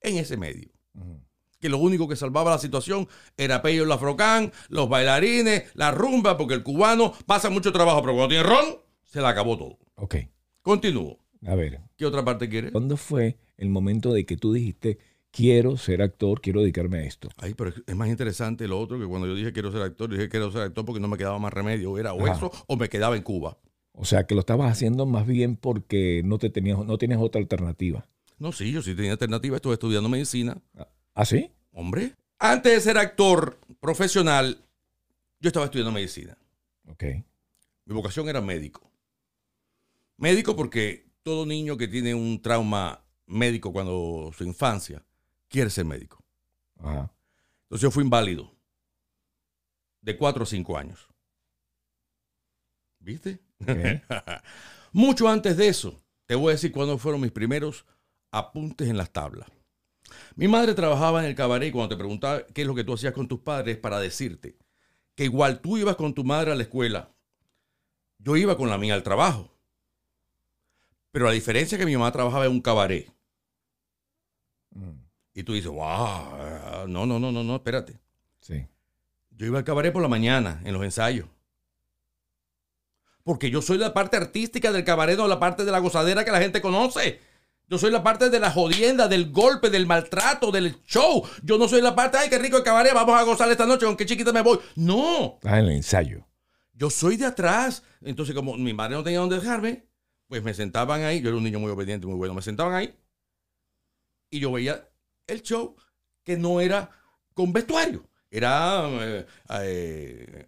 en 0.01 0.17
ese 0.17 0.37
medio 0.37 0.69
que 1.63 1.69
lo 1.69 1.77
único 1.77 2.07
que 2.09 2.15
salvaba 2.17 2.51
la 2.51 2.57
situación 2.59 3.07
era 3.37 3.61
Pello 3.61 3.85
Lafrocán, 3.85 4.51
los 4.67 4.89
bailarines, 4.89 5.63
la 5.75 5.91
rumba, 5.91 6.37
porque 6.37 6.53
el 6.55 6.61
cubano 6.61 7.13
pasa 7.25 7.49
mucho 7.49 7.71
trabajo, 7.71 8.01
pero 8.01 8.13
cuando 8.13 8.27
tiene 8.35 8.43
ron, 8.43 8.77
se 9.05 9.21
le 9.21 9.27
acabó 9.27 9.57
todo. 9.57 9.77
Ok. 9.95 10.15
Continúo. 10.61 11.19
A 11.47 11.55
ver, 11.55 11.79
¿Qué 11.97 12.05
otra 12.05 12.23
parte 12.25 12.47
quieres? 12.49 12.71
¿cuándo 12.71 12.97
fue 12.97 13.37
el 13.57 13.69
momento 13.69 14.11
de 14.13 14.25
que 14.25 14.35
tú 14.37 14.51
dijiste, 14.53 14.97
quiero 15.31 15.77
ser 15.77 16.01
actor, 16.01 16.41
quiero 16.41 16.61
dedicarme 16.61 16.97
a 16.99 17.03
esto? 17.03 17.29
Ay, 17.37 17.53
pero 17.53 17.71
es- 17.85 17.95
más 17.95 18.09
interesante 18.09 18.67
lo 18.67 18.79
otro 18.79 18.99
que 18.99 19.05
cuando 19.05 19.27
yo 19.27 19.35
dije 19.35 19.53
quiero 19.53 19.71
ser 19.71 19.81
actor, 19.81 20.09
dije 20.09 20.27
quiero 20.29 20.51
ser 20.51 20.61
actor 20.63 20.83
porque 20.85 20.99
no 20.99 21.07
me 21.07 21.17
quedaba 21.17 21.39
más 21.39 21.53
remedio. 21.53 21.97
Era 21.97 22.13
o 22.13 22.25
Ajá. 22.25 22.35
eso 22.35 22.51
o 22.67 22.75
me 22.77 22.89
quedaba 22.89 23.15
en 23.15 23.23
Cuba. 23.23 23.57
O 23.93 24.05
sea, 24.05 24.25
que 24.25 24.33
lo 24.35 24.39
estabas 24.41 24.71
haciendo 24.71 25.05
más 25.05 25.25
bien 25.27 25.55
porque 25.55 26.21
no 26.25 26.39
te 26.39 26.49
tenías, 26.49 26.77
no 26.85 26.97
tienes 26.97 27.19
otra 27.21 27.39
alternativa. 27.39 28.07
No, 28.39 28.51
sí, 28.51 28.71
yo 28.71 28.81
sí 28.81 28.95
tenía 28.95 29.11
alternativa, 29.11 29.55
estuve 29.57 29.73
estudiando 29.73 30.09
medicina. 30.09 30.57
¿Ah, 30.77 30.87
sí? 31.25 31.51
Hombre, 31.71 32.15
antes 32.39 32.73
de 32.73 32.81
ser 32.81 32.97
actor 32.97 33.59
profesional, 33.79 34.63
yo 35.39 35.47
estaba 35.47 35.65
estudiando 35.65 35.91
medicina. 35.91 36.37
Ok. 36.87 37.03
Mi 37.85 37.93
vocación 37.93 38.29
era 38.29 38.41
médico. 38.41 38.89
Médico 40.17 40.55
porque 40.55 41.05
todo 41.23 41.45
niño 41.45 41.77
que 41.77 41.87
tiene 41.87 42.13
un 42.13 42.41
trauma 42.41 43.03
médico 43.25 43.71
cuando 43.71 44.31
su 44.35 44.43
infancia 44.43 45.03
quiere 45.47 45.69
ser 45.69 45.85
médico. 45.85 46.23
Ajá. 46.79 47.11
Entonces 47.63 47.81
yo 47.81 47.91
fui 47.91 48.03
inválido 48.03 48.51
de 50.01 50.17
4 50.17 50.43
o 50.43 50.45
5 50.45 50.77
años. 50.77 51.07
¿Viste? 52.99 53.39
Mucho 54.91 55.27
antes 55.27 55.57
de 55.57 55.67
eso, 55.67 56.01
te 56.25 56.35
voy 56.35 56.49
a 56.49 56.51
decir 56.53 56.71
cuándo 56.71 56.97
fueron 56.97 57.21
mis 57.21 57.31
primeros 57.31 57.85
apuntes 58.31 58.87
en 58.89 58.97
las 58.97 59.11
tablas. 59.11 59.49
Mi 60.35 60.47
madre 60.47 60.73
trabajaba 60.73 61.21
en 61.21 61.25
el 61.29 61.35
cabaret 61.35 61.69
y 61.69 61.71
cuando 61.71 61.95
te 61.95 61.99
preguntaba 61.99 62.45
qué 62.47 62.61
es 62.61 62.67
lo 62.67 62.75
que 62.75 62.83
tú 62.83 62.93
hacías 62.93 63.13
con 63.13 63.27
tus 63.27 63.39
padres 63.39 63.77
para 63.77 63.99
decirte 63.99 64.57
que 65.15 65.25
igual 65.25 65.59
tú 65.59 65.77
ibas 65.77 65.95
con 65.95 66.13
tu 66.13 66.23
madre 66.23 66.51
a 66.51 66.55
la 66.55 66.63
escuela, 66.63 67.11
yo 68.17 68.35
iba 68.35 68.57
con 68.57 68.69
la 68.69 68.77
mía 68.77 68.93
al 68.93 69.03
trabajo. 69.03 69.51
Pero 71.11 71.25
la 71.25 71.31
diferencia 71.31 71.75
es 71.75 71.79
que 71.79 71.85
mi 71.85 71.93
mamá 71.93 72.11
trabajaba 72.11 72.45
en 72.45 72.51
un 72.51 72.61
cabaret. 72.61 73.11
Y 75.35 75.43
tú 75.43 75.53
dices, 75.53 75.69
wow, 75.69 76.87
no, 76.87 77.05
no, 77.05 77.19
no, 77.19 77.31
no, 77.31 77.43
no, 77.43 77.55
espérate. 77.55 77.99
Sí. 78.39 78.67
Yo 79.31 79.45
iba 79.45 79.59
al 79.59 79.63
cabaret 79.63 79.93
por 79.93 80.01
la 80.01 80.07
mañana, 80.07 80.61
en 80.63 80.73
los 80.73 80.83
ensayos. 80.83 81.27
Porque 83.23 83.49
yo 83.49 83.61
soy 83.61 83.77
la 83.77 83.93
parte 83.93 84.17
artística 84.17 84.71
del 84.71 84.83
cabaret, 84.83 85.17
no 85.17 85.27
la 85.27 85.39
parte 85.39 85.65
de 85.65 85.71
la 85.71 85.79
gozadera 85.79 86.25
que 86.25 86.31
la 86.31 86.41
gente 86.41 86.61
conoce. 86.61 87.21
Yo 87.73 87.79
soy 87.79 87.89
la 87.89 88.03
parte 88.03 88.29
de 88.29 88.39
la 88.39 88.51
jodienda, 88.51 89.07
del 89.07 89.31
golpe, 89.31 89.71
del 89.71 89.87
maltrato, 89.87 90.51
del 90.51 90.79
show. 90.83 91.27
Yo 91.41 91.57
no 91.57 91.67
soy 91.67 91.81
la 91.81 91.95
parte, 91.95 92.19
ay, 92.19 92.29
qué 92.29 92.37
rico 92.37 92.57
el 92.57 92.63
cabaret, 92.63 92.93
vamos 92.93 93.19
a 93.19 93.23
gozar 93.23 93.49
esta 93.49 93.65
noche, 93.65 93.87
con 93.87 93.97
qué 93.97 94.05
chiquita 94.05 94.31
me 94.31 94.41
voy. 94.41 94.59
No, 94.75 95.39
Estás 95.41 95.53
en 95.53 95.65
el 95.65 95.71
ensayo. 95.71 96.27
yo 96.73 96.91
soy 96.91 97.17
de 97.17 97.25
atrás. 97.25 97.81
Entonces, 98.03 98.35
como 98.35 98.55
mi 98.57 98.75
madre 98.75 98.95
no 98.95 99.03
tenía 99.03 99.21
dónde 99.21 99.39
dejarme, 99.39 99.87
pues 100.27 100.43
me 100.43 100.53
sentaban 100.53 101.01
ahí. 101.01 101.19
Yo 101.19 101.29
era 101.29 101.37
un 101.37 101.43
niño 101.43 101.59
muy 101.59 101.71
obediente, 101.71 102.05
muy 102.05 102.15
bueno. 102.15 102.35
Me 102.35 102.43
sentaban 102.43 102.75
ahí 102.75 102.95
y 104.29 104.39
yo 104.39 104.51
veía 104.51 104.87
el 105.25 105.41
show 105.41 105.75
que 106.23 106.37
no 106.37 106.61
era 106.61 106.91
con 107.33 107.53
vestuario. 107.53 108.07
Era 108.29 108.87
eh, 108.87 109.25
eh, 109.61 110.45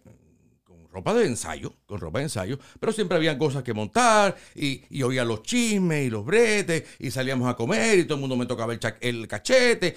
ropa 0.96 1.12
de 1.12 1.26
ensayo, 1.26 1.74
con 1.84 2.00
ropa 2.00 2.20
de 2.20 2.24
ensayo, 2.24 2.58
pero 2.80 2.90
siempre 2.90 3.18
habían 3.18 3.36
cosas 3.36 3.62
que 3.62 3.74
montar 3.74 4.34
y, 4.54 4.82
y 4.88 5.02
oía 5.02 5.26
los 5.26 5.42
chismes 5.42 6.06
y 6.06 6.10
los 6.10 6.24
bretes 6.24 6.84
y 6.98 7.10
salíamos 7.10 7.50
a 7.50 7.54
comer 7.54 7.98
y 7.98 8.04
todo 8.04 8.14
el 8.14 8.20
mundo 8.20 8.34
me 8.34 8.46
tocaba 8.46 8.74
el, 9.00 9.28
cachete. 9.28 9.94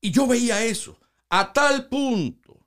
Y 0.00 0.10
yo 0.10 0.26
veía 0.26 0.64
eso 0.64 0.98
a 1.30 1.52
tal 1.52 1.86
punto 1.86 2.58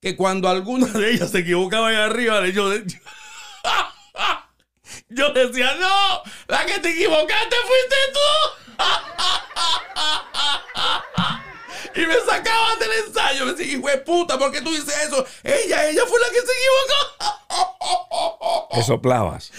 que 0.00 0.16
cuando 0.16 0.48
alguna 0.48 0.86
de 0.86 1.12
ellas 1.12 1.30
se 1.30 1.40
equivocaba 1.40 1.88
ahí 1.88 1.96
arriba, 1.96 2.48
yo, 2.48 2.72
yo 5.10 5.32
decía, 5.34 5.74
no, 5.78 6.22
la 6.48 6.64
que 6.64 6.78
te 6.78 6.92
equivocaste 6.92 7.56
fuiste 7.66 7.96
tú. 8.14 8.20
Y 11.96 12.06
me 12.06 12.14
sacaban 12.14 12.78
del 12.78 12.90
ensayo. 13.06 13.46
Me 13.46 13.52
decían, 13.52 13.78
hijo 13.78 13.88
de 13.88 13.98
puta, 13.98 14.38
¿por 14.38 14.52
qué 14.52 14.60
tú 14.60 14.70
dices 14.70 14.94
eso? 15.06 15.24
Ella, 15.42 15.88
ella 15.88 16.02
fue 16.06 16.20
la 16.20 16.26
que 16.28 16.40
se 16.40 16.52
equivocó. 16.52 17.16
Te 18.72 18.82
soplabas. 18.82 19.50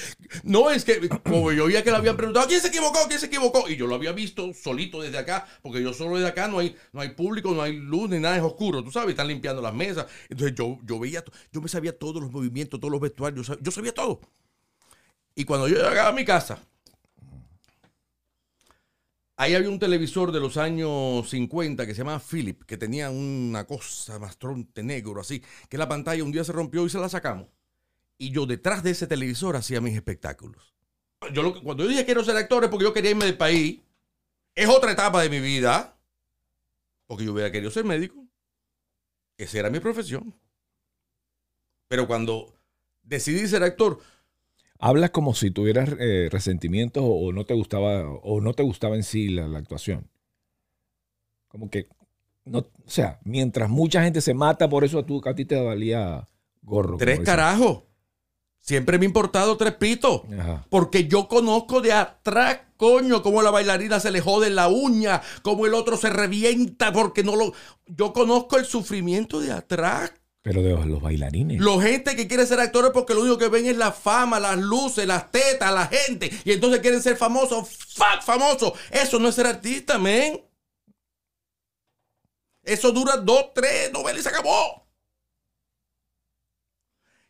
No, 0.43 0.69
es 0.69 0.85
que 0.85 1.09
como 1.09 1.51
yo 1.51 1.65
oía 1.65 1.83
que 1.83 1.89
le 1.89 1.97
habían 1.97 2.15
preguntado, 2.17 2.47
¿quién 2.47 2.61
se 2.61 2.67
equivocó? 2.67 2.99
¿Quién 3.07 3.19
se 3.19 3.25
equivocó? 3.25 3.67
Y 3.67 3.75
yo 3.75 3.87
lo 3.87 3.95
había 3.95 4.11
visto 4.11 4.53
solito 4.53 5.01
desde 5.01 5.17
acá, 5.17 5.47
porque 5.61 5.81
yo 5.81 5.93
solo 5.93 6.15
desde 6.15 6.29
acá 6.29 6.47
no 6.47 6.59
hay, 6.59 6.75
no 6.91 7.01
hay 7.01 7.09
público, 7.09 7.51
no 7.51 7.61
hay 7.61 7.73
luz, 7.73 8.09
ni 8.09 8.19
nada, 8.19 8.37
es 8.37 8.43
oscuro, 8.43 8.83
tú 8.83 8.91
sabes, 8.91 9.11
están 9.11 9.27
limpiando 9.27 9.61
las 9.61 9.73
mesas. 9.73 10.05
Entonces 10.29 10.55
yo, 10.55 10.77
yo 10.83 10.99
veía, 10.99 11.23
yo 11.51 11.61
me 11.61 11.69
sabía 11.69 11.97
todos 11.97 12.21
los 12.21 12.31
movimientos, 12.31 12.79
todos 12.79 12.91
los 12.91 13.01
vestuarios, 13.01 13.51
yo 13.59 13.71
sabía 13.71 13.93
todo. 13.93 14.19
Y 15.33 15.45
cuando 15.45 15.67
yo 15.67 15.77
llegaba 15.77 16.09
a 16.09 16.13
mi 16.13 16.25
casa, 16.25 16.59
ahí 19.37 19.55
había 19.55 19.69
un 19.69 19.79
televisor 19.79 20.31
de 20.31 20.39
los 20.39 20.57
años 20.57 21.29
50 21.29 21.85
que 21.85 21.93
se 21.93 21.99
llamaba 21.99 22.19
Philip, 22.19 22.63
que 22.63 22.77
tenía 22.77 23.09
una 23.09 23.65
cosa 23.65 24.19
mastronte 24.19 24.83
negro 24.83 25.21
así, 25.21 25.41
que 25.69 25.77
la 25.77 25.87
pantalla 25.87 26.23
un 26.23 26.31
día 26.31 26.43
se 26.43 26.51
rompió 26.51 26.85
y 26.85 26.89
se 26.89 26.99
la 26.99 27.09
sacamos. 27.09 27.47
Y 28.17 28.31
yo 28.31 28.45
detrás 28.45 28.83
de 28.83 28.91
ese 28.91 29.07
televisor 29.07 29.55
hacía 29.55 29.81
mis 29.81 29.95
espectáculos. 29.95 30.75
Yo 31.33 31.43
lo 31.43 31.53
que- 31.53 31.61
cuando 31.63 31.83
yo 31.83 31.89
dije 31.89 32.05
quiero 32.05 32.23
ser 32.23 32.37
actor 32.37 32.63
es 32.63 32.69
porque 32.69 32.85
yo 32.85 32.93
quería 32.93 33.11
irme 33.11 33.25
del 33.25 33.37
país. 33.37 33.81
Es 34.55 34.69
otra 34.69 34.91
etapa 34.93 35.21
de 35.21 35.29
mi 35.29 35.39
vida. 35.39 35.97
Porque 37.07 37.25
yo 37.25 37.33
hubiera 37.33 37.51
querido 37.51 37.71
ser 37.71 37.85
médico. 37.85 38.27
Esa 39.37 39.59
era 39.59 39.69
mi 39.69 39.79
profesión. 39.79 40.35
Pero 41.87 42.07
cuando 42.07 42.53
decidí 43.03 43.47
ser 43.47 43.63
actor, 43.63 43.99
Hablas 44.79 45.09
como 45.11 45.33
si 45.33 45.51
tuvieras 45.51 45.89
eh, 45.99 46.29
resentimientos 46.31 47.03
o, 47.03 47.07
o 47.07 47.31
no 47.33 47.45
te 47.45 47.53
gustaba 47.53 48.09
o 48.09 48.41
no 48.41 48.53
te 48.53 48.63
gustaba 48.63 48.95
en 48.95 49.03
sí 49.03 49.29
la, 49.29 49.47
la 49.47 49.59
actuación. 49.59 50.07
Como 51.47 51.69
que 51.69 51.87
no, 52.45 52.59
o 52.59 52.65
sea, 52.85 53.19
mientras 53.23 53.69
mucha 53.69 54.03
gente 54.03 54.21
se 54.21 54.33
mata 54.33 54.69
por 54.69 54.83
eso 54.83 54.99
a, 54.99 55.05
tú, 55.05 55.21
a 55.25 55.35
ti 55.35 55.45
te 55.45 55.59
valía 55.59 56.27
gorro. 56.61 56.97
tres 56.97 57.19
carajos. 57.19 57.83
Siempre 58.59 58.97
me 58.97 59.05
ha 59.05 59.07
importado 59.07 59.55
tres 59.55 59.75
pitos. 59.75 60.21
Ajá. 60.37 60.65
Porque 60.69 61.07
yo 61.07 61.27
conozco 61.27 61.79
de 61.79 61.93
atrás, 61.93 62.59
coño, 62.75 63.21
cómo 63.23 63.41
la 63.41 63.51
bailarina 63.51 63.99
se 63.99 64.11
le 64.11 64.19
jode 64.19 64.49
la 64.49 64.67
uña, 64.67 65.21
cómo 65.41 65.65
el 65.65 65.73
otro 65.73 65.95
se 65.95 66.09
revienta 66.09 66.91
porque 66.91 67.23
no 67.23 67.35
lo. 67.35 67.53
Yo 67.85 68.11
conozco 68.13 68.57
el 68.57 68.65
sufrimiento 68.65 69.39
de 69.39 69.53
atrás. 69.53 70.11
Pero 70.47 70.61
de 70.61 70.85
los 70.85 71.01
bailarines. 71.01 71.59
Los 71.59 71.83
gente 71.83 72.15
que 72.15 72.25
quiere 72.25 72.45
ser 72.45 72.61
actores 72.61 72.91
porque 72.93 73.13
lo 73.13 73.19
único 73.19 73.37
que 73.37 73.49
ven 73.49 73.65
es 73.65 73.75
la 73.75 73.91
fama, 73.91 74.39
las 74.39 74.57
luces, 74.57 75.05
las 75.05 75.29
tetas, 75.29 75.73
la 75.73 75.87
gente. 75.87 76.31
Y 76.45 76.53
entonces 76.53 76.79
quieren 76.79 77.01
ser 77.03 77.17
famosos. 77.17 77.67
¡Fuck, 77.67 78.21
famosos! 78.23 78.71
Eso 78.89 79.19
no 79.19 79.27
es 79.27 79.35
ser 79.35 79.45
artista, 79.45 79.97
men. 79.97 80.41
Eso 82.63 82.93
dura 82.93 83.17
dos, 83.17 83.53
tres 83.53 83.91
novelas 83.91 84.21
y 84.21 84.23
se 84.23 84.29
acabó. 84.29 84.87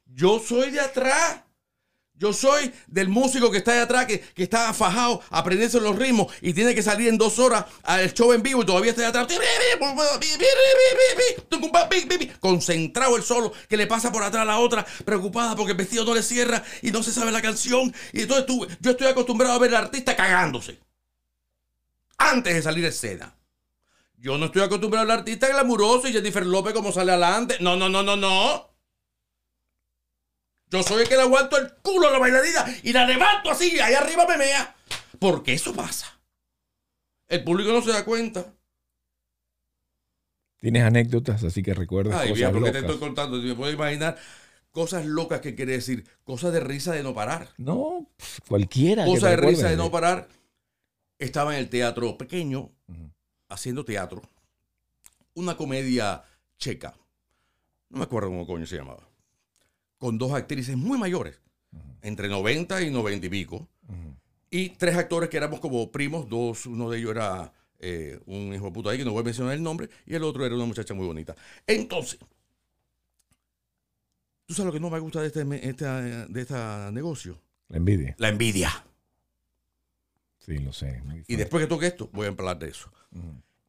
Yo 0.05 0.37
soy 0.37 0.69
de 0.69 0.81
atrás. 0.81 1.43
Yo 2.17 2.33
soy 2.33 2.73
del 2.87 3.09
músico 3.09 3.51
que 3.51 3.59
está 3.59 3.73
de 3.73 3.81
atrás, 3.81 4.07
que, 4.07 4.19
que 4.19 4.43
está 4.43 4.73
fajado 4.73 5.21
a 5.29 5.39
aprenderse 5.39 5.79
los 5.79 5.95
ritmos 5.95 6.33
y 6.41 6.53
tiene 6.53 6.73
que 6.73 6.81
salir 6.81 7.09
en 7.09 7.17
dos 7.17 7.37
horas 7.37 7.65
al 7.83 8.11
show 8.13 8.33
en 8.33 8.41
vivo 8.41 8.63
y 8.63 8.65
todavía 8.65 8.89
está 8.89 9.03
de 9.03 9.07
atrás. 9.07 9.27
Concentrado 12.39 13.15
el 13.17 13.23
solo, 13.23 13.53
que 13.69 13.77
le 13.77 13.85
pasa 13.85 14.11
por 14.11 14.23
atrás 14.23 14.41
a 14.41 14.45
la 14.45 14.57
otra, 14.57 14.83
preocupada 15.05 15.55
porque 15.55 15.73
el 15.73 15.77
vestido 15.77 16.05
no 16.05 16.15
le 16.15 16.23
cierra 16.23 16.63
y 16.81 16.91
no 16.91 17.03
se 17.03 17.11
sabe 17.11 17.31
la 17.31 17.41
canción. 17.41 17.93
Y 18.13 18.21
entonces 18.21 18.47
tú, 18.47 18.65
yo 18.79 18.91
estoy 18.91 19.07
acostumbrado 19.07 19.53
a 19.53 19.59
ver 19.59 19.75
al 19.75 19.83
artista 19.85 20.15
cagándose 20.15 20.79
antes 22.17 22.55
de 22.55 22.61
salir 22.61 22.85
a 22.85 22.89
escena. 22.89 23.35
Yo 24.17 24.37
no 24.39 24.47
estoy 24.47 24.63
acostumbrado 24.63 25.03
al 25.03 25.19
artista 25.19 25.47
glamuroso 25.47 26.07
y 26.07 26.13
Jennifer 26.13 26.45
López 26.45 26.73
como 26.73 26.91
sale 26.91 27.11
adelante. 27.11 27.57
No, 27.59 27.75
no, 27.75 27.87
no, 27.87 28.01
no, 28.01 28.15
no. 28.15 28.66
Yo 30.69 30.83
soy 30.83 31.03
el 31.03 31.09
que 31.09 31.15
le 31.15 31.21
aguanto 31.21 31.57
el 31.57 31.73
culo 31.81 32.07
a 32.07 32.11
la 32.11 32.19
bailarina 32.19 32.65
y 32.83 32.91
la 32.91 33.05
levanto 33.05 33.49
así, 33.49 33.79
ahí 33.79 33.93
arriba 33.93 34.25
me 34.27 34.37
mea. 34.37 34.75
Porque 35.19 35.53
eso 35.53 35.73
pasa. 35.73 36.07
El 37.27 37.43
público 37.43 37.71
no 37.71 37.81
se 37.81 37.91
da 37.91 38.03
cuenta. 38.05 38.53
Tienes 40.59 40.83
anécdotas, 40.83 41.43
así 41.43 41.61
que 41.61 41.73
recuerdas 41.73 42.15
Ay, 42.15 42.29
cosas 42.29 42.37
mira, 42.37 42.51
porque 42.51 42.71
te 42.71 42.81
locas. 42.81 42.91
estoy 42.91 43.07
contando. 43.07 43.37
Me 43.37 43.55
puedes 43.55 43.75
imaginar 43.75 44.17
cosas 44.71 45.05
locas 45.05 45.39
que 45.41 45.55
quiere 45.55 45.73
decir. 45.73 46.07
Cosas 46.23 46.51
de 46.51 46.59
risa 46.59 46.93
de 46.93 47.03
no 47.03 47.13
parar. 47.13 47.49
No, 47.57 48.09
cualquiera. 48.47 49.05
que 49.05 49.11
Cosa 49.11 49.29
te 49.29 49.35
de 49.35 49.47
risa 49.47 49.69
de 49.69 49.77
no 49.77 49.91
parar. 49.91 50.27
Estaba 51.19 51.53
en 51.53 51.59
el 51.59 51.69
teatro 51.69 52.17
pequeño, 52.17 52.71
haciendo 53.49 53.85
teatro. 53.85 54.21
Una 55.33 55.55
comedia 55.55 56.23
checa. 56.57 56.95
No 57.89 57.99
me 57.99 58.03
acuerdo 58.03 58.29
cómo 58.29 58.45
coño 58.45 58.65
se 58.65 58.75
llamaba. 58.77 59.07
Con 59.97 60.17
dos 60.17 60.31
actrices 60.33 60.75
muy 60.77 60.97
mayores. 60.97 61.39
Entre 62.01 62.27
90 62.29 62.81
y 62.83 62.91
90 62.91 63.25
y 63.25 63.29
pico. 63.29 63.67
Y 64.49 64.69
tres 64.69 64.95
actores 64.95 65.29
que 65.29 65.37
éramos 65.37 65.59
como 65.59 65.91
primos. 65.91 66.29
Dos, 66.29 66.65
uno 66.67 66.89
de 66.89 66.99
ellos 66.99 67.11
era 67.11 67.51
eh, 67.79 68.19
un 68.25 68.53
hijo 68.53 68.65
de 68.65 68.71
puta 68.71 68.91
ahí, 68.91 68.97
que 68.97 69.05
no 69.05 69.11
voy 69.11 69.21
a 69.21 69.25
mencionar 69.25 69.53
el 69.53 69.63
nombre. 69.63 69.89
Y 70.05 70.15
el 70.15 70.23
otro 70.23 70.45
era 70.45 70.55
una 70.55 70.65
muchacha 70.65 70.93
muy 70.93 71.05
bonita. 71.05 71.35
Entonces, 71.65 72.19
¿tú 74.45 74.53
sabes 74.53 74.67
lo 74.67 74.71
que 74.73 74.79
no 74.79 74.89
me 74.89 74.99
gusta 74.99 75.19
de 75.21 75.27
este, 75.27 75.41
esta- 75.69 76.01
de 76.27 76.41
este 76.41 76.55
negocio? 76.91 77.39
La 77.69 77.77
envidia. 77.77 78.15
La 78.17 78.29
envidia. 78.29 78.71
Sí, 80.39 80.57
lo 80.59 80.71
sé. 80.71 81.01
Y 81.27 81.35
después 81.35 81.61
que 81.63 81.67
toque 81.67 81.87
esto, 81.87 82.09
voy 82.13 82.27
a 82.27 82.29
hablar 82.29 82.57
de 82.57 82.69
eso. 82.69 82.89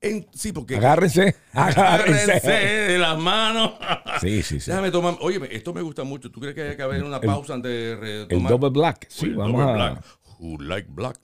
En- 0.01 0.29
sí, 0.33 0.53
porque. 0.53 0.77
Agárrense, 0.77 1.35
agárrense. 1.53 2.23
Agárrense 2.23 2.51
de 2.93 2.99
las 2.99 3.19
manos. 3.19 3.73
Sí, 4.21 4.43
sí, 4.43 4.61
sí. 4.61 4.71
Déjame 4.71 4.91
tomar. 4.91 5.17
Oye, 5.21 5.41
esto 5.51 5.73
me 5.75 5.83
gusta 5.83 6.05
mucho. 6.05 6.31
¿Tú 6.31 6.41
crees 6.41 6.55
que 6.55 6.63
hay 6.63 6.77
que 6.77 6.83
haber 6.83 7.03
una 7.05 7.17
El- 7.19 7.27
pausa 7.27 7.55
antes 7.55 7.71
de 7.71 7.93
El 7.93 8.01
retomar? 8.29 8.51
double 8.53 8.71
black. 8.71 9.07
Sí, 9.09 9.27
el 9.27 9.35
vamos 9.37 9.61
double 9.61 9.71
a 9.71 9.75
black. 9.93 10.05
Who 10.39 10.63
like 10.63 10.89
black? 10.91 11.19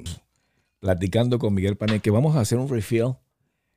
platicando 0.80 1.38
con 1.38 1.54
Miguel 1.54 1.76
Paneque. 1.76 2.10
Vamos 2.10 2.36
a 2.36 2.40
hacer 2.40 2.58
un 2.58 2.68
refill. 2.68 3.14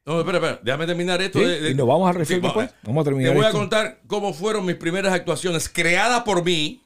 No, 0.05 0.19
espera, 0.19 0.37
espera. 0.39 0.59
Déjame 0.63 0.85
terminar 0.85 1.21
esto. 1.21 1.39
¿sí? 1.39 1.45
de- 1.45 1.61
de- 1.61 1.71
y 1.71 1.75
nos 1.75 1.87
vamos 1.87 2.09
a 2.09 2.13
refill 2.13 2.37
Sí, 2.37 2.41
después. 2.41 2.69
va- 2.69 2.73
Vamos 2.83 3.01
a 3.01 3.03
Te 3.05 3.09
terminar 3.11 3.33
voy 3.35 3.43
a 3.43 3.47
esto. 3.47 3.59
contar 3.59 4.01
cómo 4.07 4.33
fueron 4.33 4.65
mis 4.65 4.75
primeras 4.75 5.13
actuaciones 5.13 5.69
creadas 5.69 6.23
por 6.23 6.43
mí, 6.43 6.81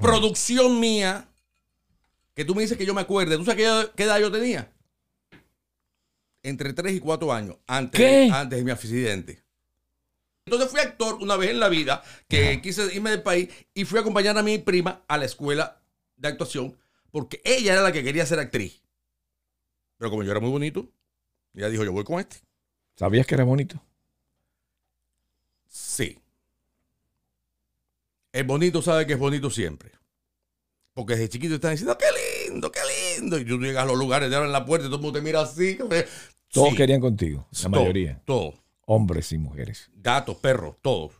producción 0.00 0.80
mía, 0.80 1.28
que 2.34 2.44
tú 2.44 2.54
me 2.54 2.62
dices 2.62 2.76
que 2.78 2.86
yo 2.86 2.94
me 2.94 3.00
acuerde. 3.02 3.36
¿Tú 3.36 3.44
sabes 3.44 3.56
qué 3.58 3.64
edad, 3.64 3.90
qué 3.94 4.02
edad 4.04 4.18
yo 4.18 4.32
tenía? 4.32 4.72
Entre 6.42 6.72
3 6.72 6.94
y 6.94 7.00
4 7.00 7.32
años, 7.32 7.56
antes, 7.68 8.00
¿Qué? 8.00 8.28
antes 8.32 8.58
de 8.58 8.64
mi 8.64 8.70
accidente. 8.72 9.41
Entonces 10.44 10.70
fui 10.70 10.80
actor 10.80 11.14
una 11.20 11.36
vez 11.36 11.50
en 11.50 11.60
la 11.60 11.68
vida 11.68 12.02
que 12.28 12.60
quise 12.60 12.92
irme 12.94 13.10
del 13.10 13.22
país 13.22 13.48
y 13.74 13.84
fui 13.84 13.98
a 13.98 14.00
acompañar 14.00 14.36
a 14.36 14.42
mi 14.42 14.58
prima 14.58 15.04
a 15.06 15.18
la 15.18 15.24
escuela 15.24 15.82
de 16.16 16.28
actuación 16.28 16.76
porque 17.12 17.40
ella 17.44 17.74
era 17.74 17.82
la 17.82 17.92
que 17.92 18.02
quería 18.02 18.26
ser 18.26 18.40
actriz. 18.40 18.82
Pero 19.98 20.10
como 20.10 20.24
yo 20.24 20.32
era 20.32 20.40
muy 20.40 20.50
bonito, 20.50 20.88
ella 21.54 21.68
dijo, 21.68 21.84
yo 21.84 21.92
voy 21.92 22.04
con 22.04 22.18
este. 22.18 22.38
¿Sabías 22.96 23.26
que 23.26 23.34
era 23.34 23.44
bonito? 23.44 23.80
Sí. 25.68 26.18
El 28.32 28.44
bonito 28.44 28.82
sabe 28.82 29.06
que 29.06 29.12
es 29.12 29.18
bonito 29.18 29.50
siempre. 29.50 29.92
Porque 30.94 31.14
desde 31.14 31.28
chiquito 31.28 31.54
están 31.54 31.72
diciendo, 31.72 31.96
qué 31.96 32.06
lindo, 32.50 32.72
qué 32.72 32.80
lindo. 33.18 33.38
Y 33.38 33.44
tú 33.44 33.58
llegas 33.58 33.84
a 33.84 33.86
los 33.86 33.96
lugares, 33.96 34.28
te 34.28 34.36
abren 34.36 34.52
la 34.52 34.64
puerta 34.64 34.86
y 34.86 34.88
todo 34.88 34.96
el 34.96 35.02
mundo 35.02 35.18
te 35.18 35.24
mira 35.24 35.42
así. 35.42 35.78
Todos 36.48 36.70
Sí, 36.70 36.76
querían 36.76 37.00
contigo. 37.00 37.46
La 37.52 37.60
todo, 37.60 37.70
mayoría. 37.70 38.22
Todo. 38.24 38.61
Hombres 38.86 39.32
y 39.32 39.38
mujeres. 39.38 39.90
Gatos, 39.94 40.36
perros, 40.36 40.76
todos. 40.82 41.14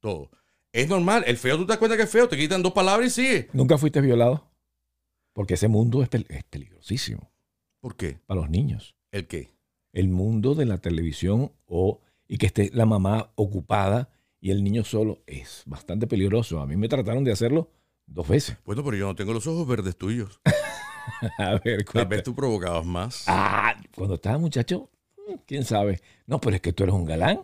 Todo. 0.00 0.30
Es 0.72 0.88
normal. 0.88 1.24
El 1.26 1.36
feo, 1.36 1.56
tú 1.56 1.64
te 1.66 1.68
das 1.70 1.78
cuenta 1.78 1.96
que 1.96 2.02
es 2.04 2.10
feo. 2.10 2.28
Te 2.28 2.36
quitan 2.36 2.62
dos 2.62 2.72
palabras 2.72 3.06
y 3.08 3.10
sigue. 3.10 3.48
¿Nunca 3.52 3.78
fuiste 3.78 4.00
violado? 4.00 4.50
Porque 5.32 5.54
ese 5.54 5.68
mundo 5.68 6.02
es, 6.02 6.10
pel- 6.10 6.26
es 6.28 6.44
peligrosísimo 6.44 7.30
¿Por 7.80 7.96
qué? 7.96 8.18
para 8.26 8.40
los 8.40 8.50
niños. 8.50 8.94
¿El 9.10 9.26
qué? 9.26 9.50
El 9.92 10.08
mundo 10.08 10.54
de 10.54 10.66
la 10.66 10.78
televisión 10.78 11.52
o 11.66 12.00
y 12.28 12.38
que 12.38 12.46
esté 12.46 12.70
la 12.72 12.86
mamá 12.86 13.30
ocupada 13.34 14.10
y 14.40 14.50
el 14.50 14.64
niño 14.64 14.84
solo 14.84 15.22
es 15.26 15.62
bastante 15.66 16.06
peligroso. 16.06 16.60
A 16.60 16.66
mí 16.66 16.76
me 16.76 16.88
trataron 16.88 17.24
de 17.24 17.32
hacerlo 17.32 17.70
dos 18.06 18.28
veces. 18.28 18.56
Bueno, 18.64 18.82
pero 18.84 18.96
yo 18.96 19.06
no 19.06 19.14
tengo 19.14 19.32
los 19.32 19.46
ojos 19.46 19.66
verdes 19.66 19.96
tuyos. 19.96 20.40
A 21.38 21.58
ver, 21.64 21.84
Tal 21.84 21.92
cuenta. 21.92 22.04
vez 22.04 22.22
tú 22.22 22.34
provocabas 22.34 22.84
más. 22.86 23.24
Ah, 23.26 23.74
cuando 23.94 24.14
estaba 24.14 24.38
muchacho, 24.38 24.90
quién 25.46 25.64
sabe. 25.64 26.00
No, 26.26 26.40
pero 26.40 26.56
es 26.56 26.62
que 26.62 26.72
tú 26.72 26.82
eres 26.84 26.94
un 26.94 27.04
galán. 27.04 27.40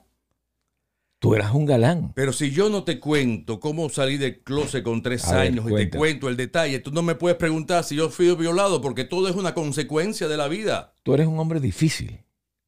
Tú 1.20 1.34
eras 1.34 1.52
un 1.52 1.66
galán. 1.66 2.12
Pero 2.14 2.32
si 2.32 2.52
yo 2.52 2.68
no 2.70 2.84
te 2.84 3.00
cuento 3.00 3.58
cómo 3.58 3.88
salí 3.88 4.18
del 4.18 4.40
closet 4.44 4.84
con 4.84 5.02
tres 5.02 5.26
A 5.26 5.38
ver, 5.38 5.48
años 5.52 5.66
y 5.68 5.74
te 5.74 5.90
cuento 5.90 6.28
el 6.28 6.36
detalle, 6.36 6.78
tú 6.78 6.92
no 6.92 7.02
me 7.02 7.16
puedes 7.16 7.36
preguntar 7.36 7.82
si 7.82 7.96
yo 7.96 8.08
fui 8.08 8.32
violado 8.36 8.80
porque 8.80 9.04
todo 9.04 9.28
es 9.28 9.34
una 9.34 9.52
consecuencia 9.52 10.28
de 10.28 10.36
la 10.36 10.46
vida. 10.46 10.94
Tú 11.02 11.14
eres 11.14 11.26
un 11.26 11.38
hombre 11.40 11.58
difícil. 11.58 12.20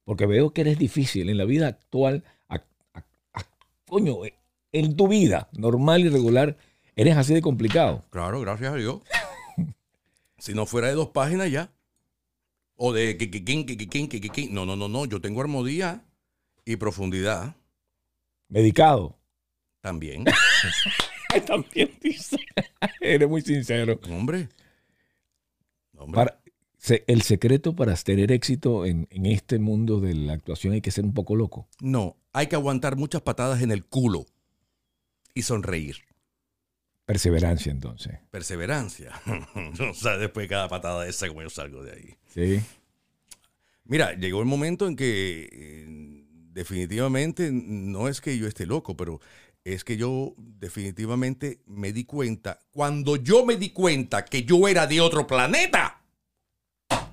Porque 0.05 0.27
veo 0.27 0.53
que 0.53 0.63
eres 0.63 0.79
difícil 0.79 1.31
en 1.31 1.39
la 1.39 1.45
vida 1.45 1.69
actual. 1.69 2.25
ac- 2.49 2.65
ac- 2.93 3.05
ac- 3.35 3.47
coño, 3.87 4.17
en 4.73 4.97
tu 4.97 5.07
vida 5.07 5.49
normal 5.53 6.01
y 6.01 6.09
regular, 6.09 6.57
eres 6.97 7.17
así 7.17 7.33
de 7.33 7.43
complicado. 7.43 8.05
Claro, 8.11 8.41
gracias 8.41 8.73
a 8.73 8.77
Dios. 8.77 9.01
si 10.39 10.55
no 10.55 10.67
fuera 10.67 10.89
de 10.89 10.95
dos 10.95 11.11
páginas 11.11 11.49
ya 11.53 11.71
o 12.83 12.95
de 12.95 13.19
quiquiquín, 13.19 13.67
quiquiquín, 13.67 14.09
quiquiquín. 14.09 14.55
No, 14.55 14.65
no, 14.65 14.75
no, 14.75 14.89
no. 14.89 15.05
Yo 15.05 15.21
tengo 15.21 15.43
armonía 15.43 16.03
y 16.65 16.77
profundidad. 16.77 17.55
Medicado. 18.49 19.19
También. 19.83 20.25
También 21.47 21.91
dice. 22.01 22.39
Eres 23.03 23.29
muy 23.29 23.43
sincero. 23.43 24.01
Hombre. 24.09 24.49
Para, 26.15 26.41
el 27.07 27.21
secreto 27.21 27.77
para 27.77 27.95
tener 27.97 28.33
éxito 28.33 28.87
en, 28.87 29.07
en, 29.11 29.27
este 29.27 29.59
mundo 29.59 30.01
de 30.01 30.15
la 30.15 30.33
actuación 30.33 30.73
hay 30.73 30.81
que 30.81 30.91
ser 30.91 31.05
un 31.05 31.13
poco 31.13 31.37
loco. 31.37 31.69
No, 31.83 32.17
hay 32.33 32.47
que 32.47 32.57
aguantar 32.57 32.97
muchas 32.97 33.21
patadas 33.21 33.61
en 33.61 33.73
el 33.73 33.85
culo 33.85 34.25
y 35.35 35.43
sonreír. 35.43 36.10
Perseverancia, 37.11 37.73
entonces. 37.73 38.19
Perseverancia. 38.31 39.11
o 39.91 39.95
sea, 39.95 40.17
después 40.17 40.45
de 40.45 40.49
cada 40.49 40.69
patada 40.69 41.09
esa, 41.09 41.27
como 41.27 41.43
yo 41.43 41.51
salgo 41.51 41.83
de 41.83 41.93
ahí. 41.93 42.15
Sí. 42.33 42.63
Mira, 43.83 44.15
llegó 44.15 44.39
el 44.39 44.47
momento 44.47 44.87
en 44.87 44.95
que 44.95 45.49
eh, 45.51 46.25
definitivamente 46.53 47.51
no 47.53 48.07
es 48.07 48.21
que 48.21 48.39
yo 48.39 48.47
esté 48.47 48.65
loco, 48.65 48.97
pero 48.97 49.21
es 49.65 49.83
que 49.83 49.97
yo 49.97 50.35
definitivamente 50.39 51.63
me 51.67 51.93
di 51.93 52.05
cuenta, 52.05 52.61
cuando 52.71 53.17
yo 53.17 53.45
me 53.45 53.57
di 53.57 53.71
cuenta 53.71 54.25
que 54.25 54.45
yo 54.45 54.69
era 54.69 54.87
de 54.87 55.01
otro 55.01 55.27
planeta, 55.27 56.00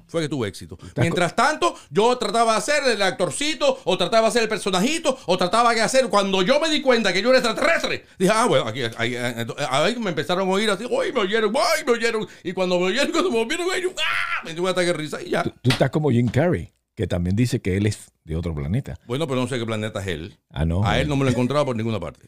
fue 0.08 0.22
que 0.22 0.30
tuve 0.30 0.48
éxito. 0.48 0.78
Mientras 0.96 1.36
tanto, 1.36 1.76
yo 1.90 2.18
trataba 2.18 2.54
de 2.54 2.58
hacer 2.58 2.84
el 2.88 3.02
actorcito, 3.02 3.80
o 3.84 3.98
trataba 3.98 4.24
de 4.24 4.28
hacer 4.30 4.44
el 4.44 4.50
personajito, 4.50 5.18
o 5.26 5.38
trataba 5.38 5.74
de 5.74 5.82
hacer, 5.82 6.10
cuando 6.10 6.42
yo 6.42 6.60
me 6.60 6.70
di 6.70 6.82
cuenta 6.82 7.14
que 7.14 7.22
yo 7.22 7.30
era 7.30 7.40
extraterrestre, 7.40 8.06
dije, 8.18 8.32
ah, 8.34 8.46
bueno, 8.46 8.68
aquí, 8.68 8.82
ahí, 8.98 9.16
ahí, 9.16 9.46
ahí 9.70 9.96
me 9.98 10.10
empezaron 10.10 10.48
a 10.48 10.52
oír 10.52 10.70
así, 10.70 10.86
uy, 10.86 11.12
me 11.12 11.22
oyeron, 11.22 11.54
uy, 11.54 11.86
me 11.86 11.92
oyeron, 11.92 12.28
y 12.44 12.54
cuando 12.54 12.80
me 12.80 12.86
oyeron, 12.86 13.12
cuando 13.12 13.32
me 13.32 13.40
oyeron, 13.40 13.68
ellos, 13.76 13.92
ah, 13.98 14.44
me 14.46 14.54
dio 14.54 14.64
un 14.64 14.70
ataque 14.70 14.88
de 14.88 14.94
risa 14.94 15.22
y 15.22 15.32
ya. 15.32 15.44
Tú, 15.44 15.54
tú 15.62 15.70
estás 15.70 15.90
como 15.90 16.10
Jim 16.10 16.30
Carrey, 16.30 16.72
que 16.96 17.06
también 17.08 17.36
dice 17.36 17.62
que 17.62 17.78
él 17.78 17.86
es 17.86 18.12
de 18.24 18.36
otro 18.36 18.56
planeta. 18.56 19.00
Bueno, 19.06 19.28
pero 19.28 19.40
no 19.42 19.48
sé 19.48 19.60
qué 19.60 19.66
planeta 19.66 20.02
es 20.02 20.08
él. 20.08 20.38
Ah, 20.50 20.66
no. 20.66 20.86
A 20.86 21.00
él 21.00 21.08
no 21.08 21.16
me 21.16 21.24
lo 21.24 21.30
he 21.30 21.34
encontrado 21.34 21.66
por 21.66 21.76
ninguna 21.76 22.00
parte. 22.00 22.28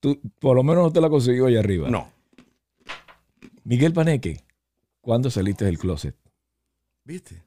Tú, 0.00 0.20
por 0.38 0.54
lo 0.54 0.62
menos 0.62 0.84
no 0.84 0.92
te 0.92 1.00
la 1.00 1.08
consiguió 1.08 1.46
allá 1.46 1.60
arriba. 1.60 1.88
No. 1.90 2.12
Miguel 3.64 3.92
Paneque, 3.92 4.44
¿cuándo 5.00 5.30
saliste 5.30 5.64
del 5.64 5.78
closet? 5.78 6.14
¿Viste? 7.06 7.40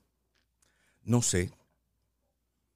No 1.04 1.22
sé. 1.22 1.52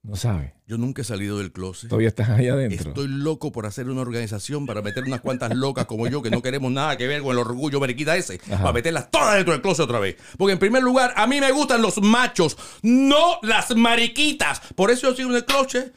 No 0.02 0.16
sabe. 0.16 0.52
Yo 0.66 0.76
nunca 0.76 1.00
he 1.00 1.04
salido 1.04 1.38
del 1.38 1.50
closet. 1.50 1.88
Todavía 1.88 2.08
estás 2.08 2.28
ahí 2.28 2.48
adentro. 2.48 2.90
Estoy 2.90 3.08
loco 3.08 3.52
por 3.52 3.64
hacer 3.64 3.88
una 3.88 4.02
organización 4.02 4.66
para 4.66 4.82
meter 4.82 5.02
unas 5.04 5.22
cuantas 5.22 5.56
locas 5.56 5.86
como 5.86 6.06
yo 6.08 6.20
que 6.20 6.28
no 6.28 6.42
queremos 6.42 6.70
nada 6.70 6.98
que 6.98 7.06
ver 7.06 7.22
con 7.22 7.32
el 7.32 7.38
orgullo 7.38 7.80
mariquita 7.80 8.14
ese. 8.16 8.38
Para 8.38 8.74
meterlas 8.74 9.10
todas 9.10 9.36
dentro 9.36 9.54
del 9.54 9.62
closet 9.62 9.84
otra 9.84 9.98
vez. 9.98 10.16
Porque 10.36 10.52
en 10.52 10.58
primer 10.58 10.82
lugar, 10.82 11.14
a 11.16 11.26
mí 11.26 11.40
me 11.40 11.50
gustan 11.52 11.80
los 11.80 12.02
machos, 12.02 12.58
no 12.82 13.38
las 13.40 13.74
mariquitas. 13.74 14.60
Por 14.74 14.90
eso 14.90 15.08
yo 15.08 15.16
sigo 15.16 15.30
en 15.30 15.36
el 15.36 15.46
closet. 15.46 15.94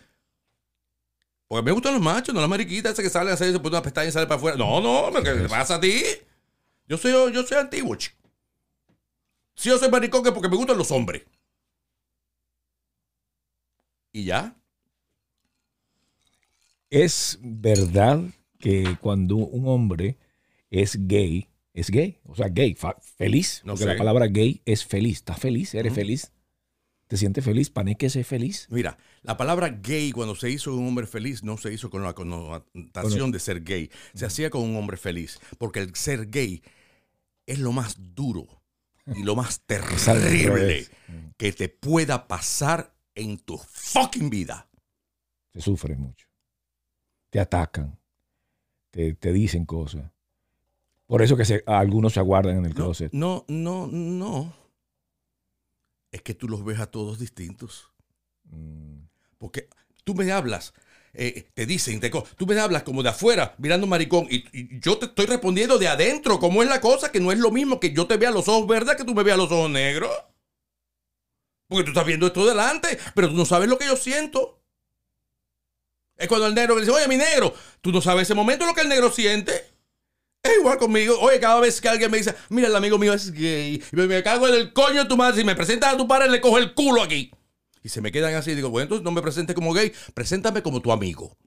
Porque 1.49 1.65
me 1.65 1.73
gustan 1.73 1.95
los 1.95 2.01
machos, 2.01 2.33
no 2.33 2.39
las 2.39 2.49
mariquitas, 2.49 2.93
esas 2.93 3.03
que 3.03 3.09
salen 3.09 3.31
a 3.31 3.33
hacer, 3.33 3.51
se 3.51 3.59
ponen 3.59 3.73
una 3.73 3.81
pestaña 3.81 4.07
y 4.07 4.13
sale 4.13 4.25
para 4.25 4.37
afuera. 4.37 4.55
No, 4.55 4.79
no, 4.79 5.11
¿qué 5.21 5.33
te 5.33 5.49
pasa 5.49 5.75
a 5.75 5.81
ti? 5.81 6.01
Yo 6.87 6.97
soy, 6.97 7.11
yo 7.33 7.43
soy 7.43 7.57
antiguo, 7.57 7.93
chico. 7.95 8.16
Si 9.57 9.69
yo 9.69 9.77
soy 9.79 9.89
maricón 9.89 10.25
es 10.25 10.31
porque 10.31 10.49
me 10.49 10.55
gustan 10.55 10.77
los 10.77 10.91
hombres. 10.91 11.23
¿Y 14.13 14.23
ya? 14.25 14.55
Es 16.89 17.39
verdad 17.41 18.21
que 18.59 18.97
cuando 19.01 19.35
un 19.37 19.67
hombre 19.67 20.17
es 20.69 21.07
gay, 21.07 21.49
es 21.73 21.89
gay, 21.89 22.19
o 22.23 22.35
sea, 22.35 22.47
gay, 22.49 22.77
feliz, 23.01 23.61
No 23.65 23.73
porque 23.73 23.83
sé. 23.85 23.89
la 23.93 23.97
palabra 23.97 24.27
gay 24.27 24.61
es 24.65 24.85
feliz, 24.85 25.17
¿estás 25.17 25.39
feliz? 25.39 25.73
¿Eres 25.73 25.93
feliz? 25.93 26.31
¿Te 27.07 27.17
sientes 27.17 27.43
feliz? 27.43 27.69
¿Paneque 27.69 28.05
es 28.05 28.27
feliz? 28.27 28.67
Mira, 28.69 28.97
la 29.23 29.37
palabra 29.37 29.69
gay 29.69 30.11
cuando 30.11 30.35
se 30.35 30.49
hizo 30.51 30.75
un 30.75 30.87
hombre 30.87 31.07
feliz 31.07 31.43
no 31.43 31.57
se 31.57 31.73
hizo 31.73 31.89
con 31.89 32.03
la 32.03 32.13
connotación 32.13 33.31
de 33.31 33.39
ser 33.39 33.63
gay. 33.63 33.89
Se 34.13 34.25
hacía 34.25 34.49
con 34.49 34.61
un 34.61 34.75
hombre 34.75 34.97
feliz. 34.97 35.39
Porque 35.57 35.79
el 35.79 35.95
ser 35.95 36.27
gay 36.27 36.61
es 37.45 37.59
lo 37.59 37.71
más 37.71 37.95
duro 38.13 38.56
y 39.15 39.23
lo 39.23 39.35
más 39.35 39.61
terrible 39.61 40.87
que 41.37 41.53
te 41.53 41.69
pueda 41.69 42.27
pasar 42.27 42.93
en 43.15 43.37
tu 43.39 43.57
fucking 43.57 44.29
vida. 44.29 44.69
Se 45.53 45.61
sufre 45.61 45.95
mucho. 45.95 46.27
Te 47.29 47.39
atacan, 47.39 47.99
te, 48.91 49.13
te 49.13 49.31
dicen 49.33 49.65
cosas. 49.65 50.11
Por 51.05 51.21
eso 51.21 51.37
que 51.37 51.45
se- 51.45 51.63
algunos 51.65 52.13
se 52.13 52.19
aguardan 52.19 52.57
en 52.57 52.65
el 52.65 52.69
No, 52.71 52.75
closet. 52.75 53.11
no, 53.13 53.45
no, 53.47 53.87
no. 53.87 54.53
Es 56.11 56.21
que 56.21 56.33
tú 56.33 56.47
los 56.47 56.63
ves 56.63 56.79
a 56.79 56.87
todos 56.91 57.19
distintos. 57.19 57.91
Mm, 58.45 59.05
Porque 59.37 59.69
tú 60.03 60.15
me 60.15 60.31
hablas, 60.31 60.73
eh, 61.19 61.49
te 61.55 61.65
dicen, 61.65 61.99
tú 62.37 62.45
me 62.45 62.59
hablas 62.59 62.83
como 62.83 63.01
de 63.01 63.09
afuera, 63.09 63.55
mirando 63.57 63.87
maricón, 63.87 64.27
y, 64.29 64.79
yo 64.79 64.99
te 64.99 65.07
estoy 65.07 65.25
respondiendo 65.25 65.79
de 65.79 65.87
adentro, 65.87 66.37
cómo 66.37 66.61
es 66.61 66.69
la 66.69 66.79
cosa, 66.79 67.11
que 67.11 67.19
no 67.19 67.31
es 67.31 67.39
lo 67.39 67.49
mismo 67.49 67.79
que 67.79 67.91
yo 67.91 68.05
te 68.05 68.17
vea 68.17 68.29
los 68.29 68.47
ojos 68.47 68.67
verdes 68.67 68.95
que 68.97 69.03
tú 69.03 69.15
me 69.15 69.23
veas 69.23 69.37
los 69.37 69.51
ojos 69.51 69.67
negros. 69.71 70.11
Porque 71.67 71.85
tú 71.85 71.89
estás 71.89 72.05
viendo 72.05 72.27
esto 72.27 72.45
delante, 72.45 72.99
pero 73.15 73.29
tú 73.29 73.33
no 73.33 73.45
sabes 73.45 73.67
lo 73.67 73.79
que 73.79 73.85
yo 73.85 73.97
siento. 73.97 74.61
Es 76.17 76.27
cuando 76.27 76.45
el 76.45 76.53
negro 76.53 76.75
le 76.75 76.81
dice, 76.81 76.93
oye, 76.93 77.07
mi 77.07 77.17
negro, 77.17 77.51
tú 77.81 77.91
no 77.91 77.99
sabes 77.99 78.23
ese 78.23 78.35
momento 78.35 78.67
lo 78.67 78.75
que 78.75 78.81
el 78.81 78.89
negro 78.89 79.11
siente. 79.11 79.53
Es 80.43 80.55
igual 80.59 80.77
conmigo. 80.77 81.19
Oye, 81.19 81.39
cada 81.39 81.59
vez 81.59 81.81
que 81.81 81.89
alguien 81.89 82.11
me 82.11 82.19
dice, 82.19 82.35
mira, 82.49 82.67
el 82.67 82.75
amigo 82.75 82.99
mío 82.99 83.13
es 83.13 83.31
gay, 83.31 83.83
y 83.91 83.95
me, 83.95 84.05
me 84.05 84.21
cago 84.21 84.47
en 84.47 84.53
el 84.53 84.71
coño 84.71 85.01
de 85.01 85.09
tu 85.09 85.17
madre, 85.17 85.37
si 85.37 85.43
me 85.43 85.55
presentas 85.55 85.95
a 85.95 85.97
tu 85.97 86.07
padre, 86.07 86.29
le 86.29 86.39
cojo 86.41 86.59
el 86.59 86.75
culo 86.75 87.01
aquí. 87.01 87.31
Y 87.87 87.89
se 87.89 88.01
me 88.01 88.11
quedan 88.11 88.35
así. 88.35 88.53
Digo, 88.53 88.69
bueno, 88.69 88.83
entonces 88.83 89.05
no 89.05 89.11
me 89.11 89.21
presentes 89.21 89.55
como 89.55 89.71
gay, 89.71 89.93
preséntame 90.13 90.61
como 90.61 90.81
tu 90.81 90.91
amigo. 90.91 91.37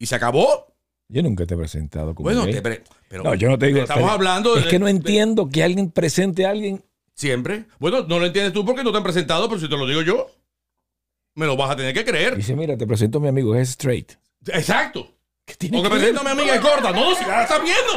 Y 0.00 0.06
se 0.06 0.16
acabó. 0.16 0.74
Yo 1.08 1.22
nunca 1.22 1.46
te 1.46 1.54
he 1.54 1.56
presentado 1.56 2.12
como 2.12 2.24
bueno, 2.28 2.44
gay. 2.44 2.60
pre- 2.60 2.82
pero 3.08 3.22
No, 3.22 3.34
yo 3.36 3.48
no 3.48 3.56
te 3.56 3.66
digo. 3.66 3.78
Estamos 3.78 4.02
pero 4.02 4.12
hablando 4.14 4.56
Es 4.56 4.64
de- 4.64 4.70
que 4.70 4.80
no 4.80 4.88
entiendo 4.88 5.48
que 5.48 5.62
alguien 5.62 5.92
presente 5.92 6.44
a 6.44 6.50
alguien. 6.50 6.82
Siempre. 7.14 7.66
Bueno, 7.78 8.02
no 8.08 8.18
lo 8.18 8.26
entiendes 8.26 8.52
tú 8.52 8.64
porque 8.64 8.82
no 8.82 8.90
te 8.90 8.96
han 8.96 9.04
presentado, 9.04 9.48
pero 9.48 9.60
si 9.60 9.68
te 9.68 9.76
lo 9.76 9.86
digo 9.86 10.02
yo, 10.02 10.28
me 11.36 11.46
lo 11.46 11.56
vas 11.56 11.70
a 11.70 11.76
tener 11.76 11.94
que 11.94 12.04
creer. 12.04 12.34
Dice, 12.36 12.56
mira, 12.56 12.76
te 12.76 12.84
presento 12.84 13.18
a 13.18 13.20
mi 13.20 13.28
amigo, 13.28 13.54
es 13.54 13.68
straight. 13.68 14.14
Exacto. 14.46 15.08
¿Qué 15.44 15.54
tiene 15.54 15.78
O 15.78 15.84
que 15.84 15.88
presento 15.88 16.20
a 16.22 16.24
mi 16.24 16.30
amiga 16.30 16.56
es 16.56 16.62
gorda. 16.62 16.90
No, 16.90 17.14
si 17.14 17.20
ya 17.24 17.28
la 17.28 17.42
estás 17.44 17.62
viendo. 17.62 17.92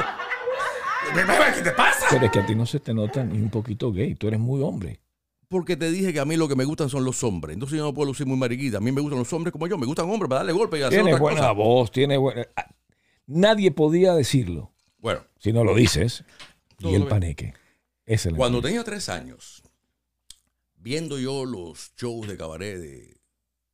¿Qué 1.55 1.61
te 1.63 1.71
pasa? 1.71 2.05
Pero 2.11 2.25
es 2.27 2.31
que 2.31 2.39
a 2.39 2.45
ti 2.45 2.53
no 2.53 2.67
se 2.67 2.79
te 2.79 2.93
nota 2.93 3.23
ni 3.23 3.39
un 3.39 3.49
poquito 3.49 3.91
gay. 3.91 4.13
Tú 4.13 4.27
eres 4.27 4.39
muy 4.39 4.61
hombre. 4.61 4.99
Porque 5.47 5.77
te 5.77 5.91
dije 5.91 6.11
que 6.11 6.19
a 6.19 6.25
mí 6.25 6.35
lo 6.37 6.47
que 6.47 6.55
me 6.55 6.65
gustan 6.65 6.89
son 6.89 7.03
los 7.05 7.23
hombres. 7.23 7.53
Entonces 7.53 7.77
yo 7.77 7.83
no 7.83 7.93
puedo 7.93 8.07
lucir 8.07 8.25
muy 8.25 8.37
mariquita. 8.37 8.77
A 8.77 8.81
mí 8.81 8.91
me 8.91 9.01
gustan 9.01 9.19
los 9.19 9.31
hombres 9.33 9.51
como 9.51 9.67
yo. 9.67 9.77
Me 9.77 9.85
gustan 9.85 10.09
hombres 10.09 10.27
para 10.29 10.39
darle 10.39 10.53
golpe 10.53 10.79
y 10.79 10.81
hacer 10.81 10.99
Tienes 10.99 11.13
otra 11.13 11.21
buena 11.21 11.39
cosa. 11.41 11.51
voz, 11.51 11.91
tienes 11.91 12.19
buena... 12.19 12.47
ah, 12.55 12.67
Nadie 13.27 13.71
podía 13.71 14.13
decirlo 14.13 14.71
Bueno, 14.97 15.25
si 15.39 15.51
no 15.53 15.63
lo 15.63 15.73
dices. 15.75 16.23
Todo 16.77 16.91
y 16.91 16.95
el 16.95 17.07
paneque. 17.07 17.53
Es 18.05 18.25
la 18.25 18.37
cuando 18.37 18.61
tenía 18.61 18.83
tres 18.83 19.09
años, 19.09 19.63
viendo 20.75 21.17
yo 21.17 21.45
los 21.45 21.93
shows 21.95 22.27
de 22.27 22.37
cabaret 22.37 22.77
de... 22.77 23.17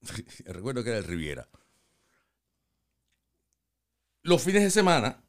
recuerdo 0.46 0.84
que 0.84 0.90
era 0.92 1.00
el 1.00 1.06
Riviera. 1.06 1.48
Los 4.24 4.42
fines 4.44 4.64
de 4.64 4.70
semana, 4.70 5.24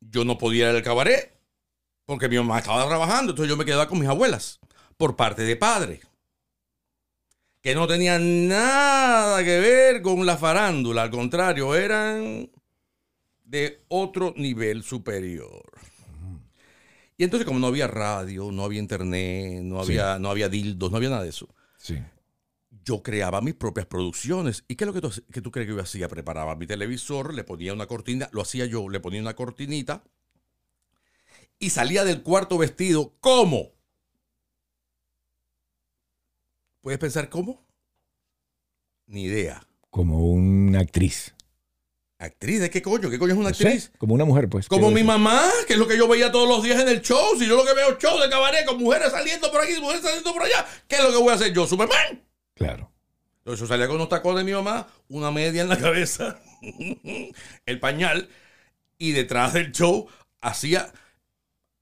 yo 0.00 0.24
no 0.24 0.38
podía 0.38 0.70
ir 0.70 0.76
al 0.76 0.82
cabaret 0.82 1.34
porque 2.04 2.28
mi 2.28 2.36
mamá 2.36 2.58
estaba 2.58 2.86
trabajando, 2.86 3.32
entonces 3.32 3.50
yo 3.50 3.56
me 3.56 3.64
quedaba 3.64 3.88
con 3.88 3.98
mis 3.98 4.08
abuelas 4.08 4.60
por 4.98 5.16
parte 5.16 5.42
de 5.42 5.56
padre. 5.56 6.00
Que 7.62 7.74
no 7.74 7.86
tenían 7.86 8.46
nada 8.48 9.42
que 9.42 9.58
ver 9.58 10.02
con 10.02 10.26
la 10.26 10.36
farándula, 10.36 11.02
al 11.02 11.10
contrario, 11.10 11.74
eran 11.74 12.50
de 13.44 13.82
otro 13.88 14.34
nivel 14.36 14.82
superior. 14.82 15.64
Y 17.16 17.24
entonces 17.24 17.46
como 17.46 17.58
no 17.58 17.66
había 17.68 17.86
radio, 17.88 18.52
no 18.52 18.62
había 18.64 18.78
internet, 18.78 19.62
no 19.62 19.82
Sí. 19.84 19.92
había, 19.92 20.18
no 20.18 20.30
había 20.30 20.48
dildos, 20.48 20.90
no 20.90 20.98
había 20.98 21.10
nada 21.10 21.22
de 21.24 21.30
eso, 21.30 21.48
Sí. 21.78 21.98
yo 22.84 23.02
creaba 23.02 23.40
mis 23.40 23.54
propias 23.54 23.86
producciones. 23.86 24.64
¿Y 24.68 24.76
qué 24.76 24.84
es 24.84 24.86
lo 24.86 24.92
que 24.94 25.00
tú, 25.00 25.12
que 25.32 25.40
tú 25.42 25.50
crees 25.50 25.66
que 25.68 25.74
yo 25.74 25.80
hacía? 25.82 26.08
Preparaba 26.08 26.54
mi 26.54 26.66
televisor, 26.66 27.34
le 27.34 27.42
ponía 27.44 27.72
una 27.72 27.86
cortina, 27.86 28.28
lo 28.32 28.42
hacía 28.42 28.66
yo, 28.66 28.88
le 28.88 29.00
ponía 29.00 29.20
una 29.20 29.34
cortinita 29.34 30.04
y 31.58 31.70
salía 31.70 32.04
del 32.04 32.22
cuarto 32.22 32.56
vestido. 32.56 33.14
¿Cómo? 33.20 33.72
¿Puedes 36.80 36.98
pensar 36.98 37.28
cómo? 37.28 37.64
Ni 39.06 39.24
idea. 39.24 39.66
Como 39.90 40.26
una 40.26 40.80
actriz. 40.80 41.34
¿Actriz? 42.18 42.60
¿De 42.60 42.70
qué 42.70 42.82
coño? 42.82 43.10
¿Qué 43.10 43.18
coño 43.18 43.32
es 43.32 43.38
una 43.38 43.50
No 43.50 43.54
sé, 43.54 43.64
actriz? 43.68 43.92
como 43.98 44.14
una 44.14 44.24
mujer, 44.24 44.48
pues. 44.48 44.68
Como 44.68 44.90
mi 44.90 45.04
mamá, 45.04 45.48
que 45.66 45.74
es 45.74 45.78
lo 45.78 45.86
que 45.86 45.96
yo 45.96 46.08
veía 46.08 46.32
todos 46.32 46.48
los 46.48 46.62
días 46.62 46.80
en 46.80 46.88
el 46.88 47.00
show. 47.00 47.36
Si 47.38 47.46
yo 47.46 47.56
lo 47.56 47.64
que 47.64 47.74
veo 47.74 47.90
es 47.92 47.98
show 47.98 48.18
de 48.18 48.28
cabaret 48.28 48.66
con 48.66 48.78
mujeres 48.78 49.12
saliendo 49.12 49.50
por 49.52 49.60
aquí, 49.62 49.80
mujeres 49.80 50.02
saliendo 50.02 50.32
por 50.32 50.42
allá, 50.42 50.66
¿qué 50.88 50.96
es 50.96 51.02
lo 51.04 51.10
que 51.10 51.16
voy 51.16 51.30
a 51.30 51.34
hacer 51.34 51.52
yo? 51.52 51.66
¿Superman? 51.66 52.24
Claro. 52.54 52.90
Entonces 53.38 53.60
yo 53.60 53.66
salía 53.66 53.86
con 53.86 53.96
unos 53.96 54.08
tacones 54.08 54.38
de 54.38 54.44
mi 54.44 54.52
mamá, 54.52 54.88
una 55.08 55.30
media 55.30 55.62
en 55.62 55.68
la 55.68 55.78
cabeza, 55.78 56.38
el 57.66 57.80
pañal, 57.80 58.28
y 58.98 59.12
detrás 59.12 59.52
del 59.54 59.72
show 59.72 60.08
hacía, 60.40 60.92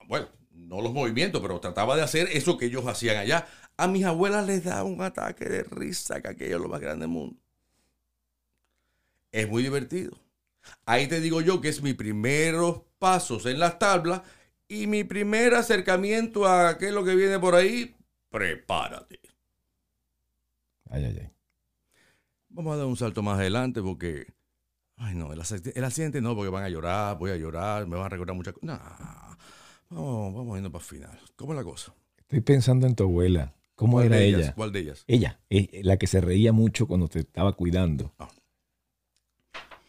bueno, 0.06 0.28
no 0.52 0.80
los 0.82 0.92
movimientos, 0.92 1.40
pero 1.40 1.59
trataba 1.61 1.96
de 1.96 2.02
hacer 2.02 2.28
eso 2.30 2.56
que 2.59 2.66
ellos 2.66 2.87
hacían 2.87 3.16
allá. 3.16 3.48
A 3.77 3.87
mis 3.89 4.05
abuelas 4.05 4.47
les 4.47 4.65
da 4.65 4.83
un 4.85 5.03
ataque 5.03 5.45
de 5.45 5.62
risa, 5.65 6.21
que 6.21 6.29
aquello 6.29 6.57
es 6.57 6.62
lo 6.62 6.69
más 6.69 6.81
grande 6.81 7.03
del 7.03 7.11
mundo. 7.11 7.39
Es 9.33 9.49
muy 9.49 9.62
divertido. 9.62 10.19
Ahí 10.87 11.07
te 11.09 11.21
digo 11.21 11.41
yo 11.41 11.61
que 11.61 11.69
es 11.69 11.83
mis 11.83 11.95
primeros 11.95 12.83
pasos 12.99 13.45
en 13.47 13.59
las 13.59 13.79
tablas 13.79 14.23
y 14.69 14.87
mi 14.87 15.05
primer 15.05 15.55
acercamiento 15.55 16.47
a 16.47 16.79
qué 16.79 16.89
es 16.89 16.93
lo 16.93 17.05
que 17.05 17.15
viene 17.15 17.39
por 17.39 17.55
ahí. 17.55 17.95
Prepárate. 18.31 19.21
Ay, 20.91 21.05
ay, 21.05 21.19
ay. 21.21 21.31
Vamos 22.49 22.75
a 22.75 22.79
dar 22.79 22.87
un 22.87 22.97
salto 22.97 23.23
más 23.23 23.39
adelante 23.39 23.83
porque. 23.83 24.33
Ay, 24.97 25.15
no, 25.15 25.33
el 25.33 25.41
accidente, 25.41 25.79
el 25.79 25.85
accidente 25.85 26.21
no, 26.23 26.35
porque 26.35 26.49
van 26.49 26.65
a 26.65 26.71
llorar, 26.71 27.19
voy 27.19 27.31
a 27.31 27.37
llorar, 27.37 27.87
me 27.87 27.97
van 27.97 28.07
a 28.07 28.09
recordar 28.09 28.35
muchas 28.35 28.55
cosas. 28.55 28.67
No, 28.67 29.39
vamos, 29.91 30.35
vamos 30.35 30.57
yendo 30.57 30.73
para 30.73 30.83
el 30.83 30.89
final. 30.89 31.21
¿Cómo 31.37 31.53
es 31.53 31.59
la 31.59 31.65
cosa? 31.65 31.95
Estoy 32.17 32.41
pensando 32.41 32.87
en 32.87 32.95
tu 32.95 33.05
abuela. 33.05 33.53
¿Cómo 33.77 33.93
¿Cuál 33.99 34.07
era 34.07 34.17
de 34.17 34.27
ella? 34.29 34.55
¿Cuál 34.55 34.73
de 34.73 34.81
ellas? 34.81 35.05
Ella, 35.07 35.39
eh, 35.51 35.81
la 35.85 35.97
que 35.99 36.07
se 36.09 36.21
reía 36.21 36.53
mucho 36.53 36.87
cuando 36.89 37.07
te 37.09 37.21
estaba 37.21 37.53
cuidando. 37.53 38.12
Ah. 38.19 38.29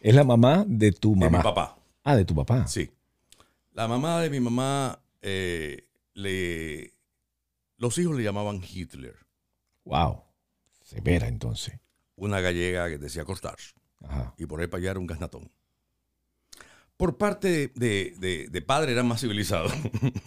Es 0.00 0.14
la 0.14 0.22
mamá 0.24 0.64
de 0.68 0.92
tu 0.92 1.14
De 1.14 1.20
mamá. 1.20 1.38
mi 1.38 1.42
papá. 1.44 1.78
Ah, 2.04 2.14
de 2.16 2.24
tu 2.24 2.34
papá. 2.34 2.66
Sí. 2.68 2.90
La 3.72 3.88
mamá 3.88 4.20
de 4.20 4.30
mi 4.30 4.38
mamá, 4.40 5.00
eh, 5.22 5.88
le, 6.14 6.94
los 7.78 7.96
hijos 7.98 8.14
le 8.16 8.22
llamaban 8.22 8.62
Hitler. 8.62 9.16
Wow. 9.84 10.22
Severa 10.82 11.26
entonces. 11.28 11.80
Una 12.16 12.40
gallega 12.40 12.88
que 12.88 12.98
decía 12.98 13.24
costar. 13.24 13.56
Ajá. 14.00 14.32
y 14.38 14.46
por 14.46 14.60
ahí 14.60 14.68
para 14.68 14.80
allá 14.80 14.90
era 14.92 15.00
un 15.00 15.08
gasnatón. 15.08 15.50
Por 16.96 17.16
parte 17.18 17.48
de, 17.48 17.68
de- 17.74 18.14
de- 18.18 18.48
de 18.48 18.62
padre 18.62 18.92
eran 18.92 19.08
más 19.08 19.20
civilizados. 19.22 19.72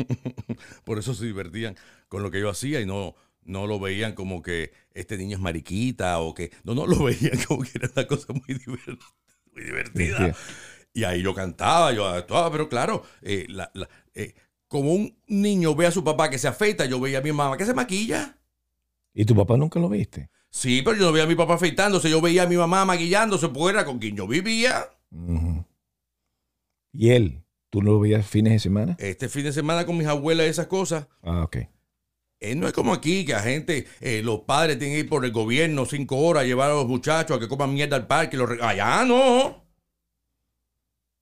por 0.83 0.97
eso 0.99 1.13
se 1.13 1.25
divertían 1.25 1.75
con 2.09 2.21
lo 2.23 2.31
que 2.31 2.39
yo 2.41 2.49
hacía 2.49 2.81
y 2.81 2.85
no, 2.85 3.15
no 3.43 3.67
lo 3.67 3.79
veían 3.79 4.13
como 4.13 4.41
que 4.41 4.71
este 4.93 5.17
niño 5.17 5.37
es 5.37 5.41
mariquita 5.41 6.19
o 6.19 6.33
que... 6.33 6.51
No, 6.63 6.75
no, 6.75 6.85
lo 6.87 7.03
veían 7.03 7.39
como 7.47 7.63
que 7.63 7.71
era 7.75 7.89
una 7.95 8.07
cosa 8.07 8.33
muy, 8.33 8.55
diver- 8.57 8.99
muy 9.53 9.63
divertida. 9.63 10.35
Y 10.93 11.03
ahí 11.05 11.21
yo 11.23 11.33
cantaba, 11.33 11.93
yo 11.93 12.05
actuaba, 12.07 12.51
pero 12.51 12.67
claro, 12.69 13.03
eh, 13.21 13.45
la- 13.49 13.71
la- 13.73 13.89
eh, 14.13 14.33
como 14.67 14.93
un 14.93 15.17
niño 15.27 15.75
ve 15.75 15.85
a 15.87 15.91
su 15.91 16.03
papá 16.03 16.29
que 16.29 16.37
se 16.37 16.47
afeita, 16.47 16.85
yo 16.85 16.99
veía 16.99 17.19
a 17.19 17.21
mi 17.21 17.31
mamá 17.31 17.57
que 17.57 17.65
se 17.65 17.73
maquilla. 17.73 18.37
¿Y 19.13 19.25
tu 19.25 19.35
papá 19.35 19.57
nunca 19.57 19.79
lo 19.79 19.89
viste? 19.89 20.29
Sí, 20.49 20.81
pero 20.81 20.97
yo 20.97 21.05
no 21.05 21.11
veía 21.11 21.25
a 21.25 21.27
mi 21.27 21.35
papá 21.35 21.55
afeitándose, 21.55 22.09
yo 22.09 22.21
veía 22.21 22.43
a 22.43 22.47
mi 22.47 22.55
mamá 22.57 22.83
maquillándose, 22.85 23.49
pues 23.49 23.73
era 23.73 23.85
con 23.85 23.99
quien 23.99 24.15
yo 24.15 24.27
vivía. 24.27 24.89
¿Y 26.93 27.09
él? 27.09 27.43
¿Tú 27.69 27.81
no 27.81 27.91
lo 27.93 27.99
veías 28.01 28.25
fines 28.27 28.51
de 28.53 28.59
semana? 28.59 28.95
Este 28.99 29.29
fin 29.29 29.43
de 29.43 29.53
semana 29.53 29.85
con 29.85 29.97
mis 29.97 30.07
abuelas 30.07 30.45
y 30.47 30.49
esas 30.49 30.67
cosas. 30.67 31.07
Ah, 31.21 31.43
ok. 31.43 31.57
Eh, 32.43 32.55
no 32.55 32.67
es 32.67 32.73
como 32.73 32.91
aquí 32.93 33.23
que 33.23 33.33
la 33.33 33.41
gente, 33.41 33.87
eh, 34.01 34.21
los 34.23 34.41
padres 34.41 34.79
tienen 34.79 34.95
que 34.97 35.01
ir 35.01 35.09
por 35.09 35.23
el 35.23 35.31
gobierno 35.31 35.85
cinco 35.85 36.17
horas 36.17 36.43
a 36.43 36.45
llevar 36.47 36.71
a 36.71 36.73
los 36.73 36.87
muchachos 36.87 37.37
a 37.37 37.39
que 37.39 37.47
coman 37.47 37.73
mierda 37.73 37.95
al 37.97 38.07
parque. 38.07 38.35
los 38.35 38.49
Allá 38.61 39.05
no. 39.05 39.61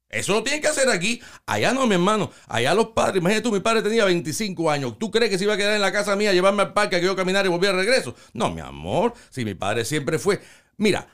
Eso 0.09 0.33
lo 0.33 0.43
tienen 0.43 0.61
que 0.61 0.67
hacer 0.69 0.89
aquí. 0.89 1.21
Allá 1.45 1.71
no, 1.73 1.85
mi 1.85 1.93
hermano. 1.93 2.31
Allá 2.47 2.73
los 2.73 2.87
padres. 2.87 3.17
Imagínate 3.21 3.43
tú, 3.43 3.51
mi 3.51 3.59
padre 3.59 3.83
tenía 3.83 4.05
25 4.05 4.71
años. 4.71 4.97
¿Tú 4.97 5.11
crees 5.11 5.29
que 5.29 5.37
se 5.37 5.43
iba 5.43 5.53
a 5.53 5.57
quedar 5.57 5.75
en 5.75 5.81
la 5.81 5.91
casa 5.91 6.15
mía 6.15 6.31
a 6.31 6.33
llevarme 6.33 6.63
al 6.63 6.73
parque 6.73 6.95
a 6.95 6.99
que 6.99 7.05
yo 7.05 7.15
caminara 7.15 7.47
y 7.47 7.51
volviera 7.51 7.75
de 7.77 7.83
regreso? 7.83 8.15
No, 8.33 8.49
mi 8.51 8.61
amor. 8.61 9.13
Si 9.29 9.45
mi 9.45 9.53
padre 9.53 9.85
siempre 9.85 10.17
fue. 10.17 10.39
Mira, 10.77 11.07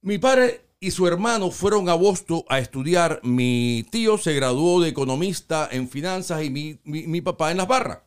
mi 0.00 0.18
padre 0.18 0.62
y 0.80 0.90
su 0.90 1.06
hermano 1.06 1.50
fueron 1.52 1.88
a 1.88 1.94
Boston 1.94 2.42
a 2.48 2.58
estudiar. 2.58 3.20
Mi 3.22 3.86
tío 3.92 4.18
se 4.18 4.32
graduó 4.34 4.80
de 4.80 4.88
economista 4.88 5.68
en 5.70 5.88
finanzas 5.88 6.42
y 6.42 6.50
mi, 6.50 6.80
mi- 6.84 7.06
mi 7.06 7.20
papá 7.20 7.52
en 7.52 7.58
las 7.58 7.68
barras. 7.68 7.98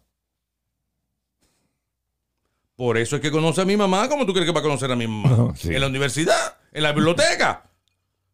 Por 2.75 2.97
eso 2.97 3.15
es 3.15 3.21
que 3.21 3.31
conoce 3.31 3.61
a 3.61 3.65
mi 3.65 3.77
mamá. 3.77 4.09
¿Cómo 4.09 4.25
tú 4.25 4.33
crees 4.33 4.45
que 4.45 4.51
va 4.53 4.59
a 4.59 4.63
conocer 4.63 4.91
a 4.91 4.95
mi 4.95 5.07
mamá? 5.07 5.53
Sí. 5.57 5.73
En 5.73 5.81
la 5.81 5.87
universidad, 5.87 6.57
en 6.71 6.83
la 6.83 6.91
biblioteca. 6.91 7.69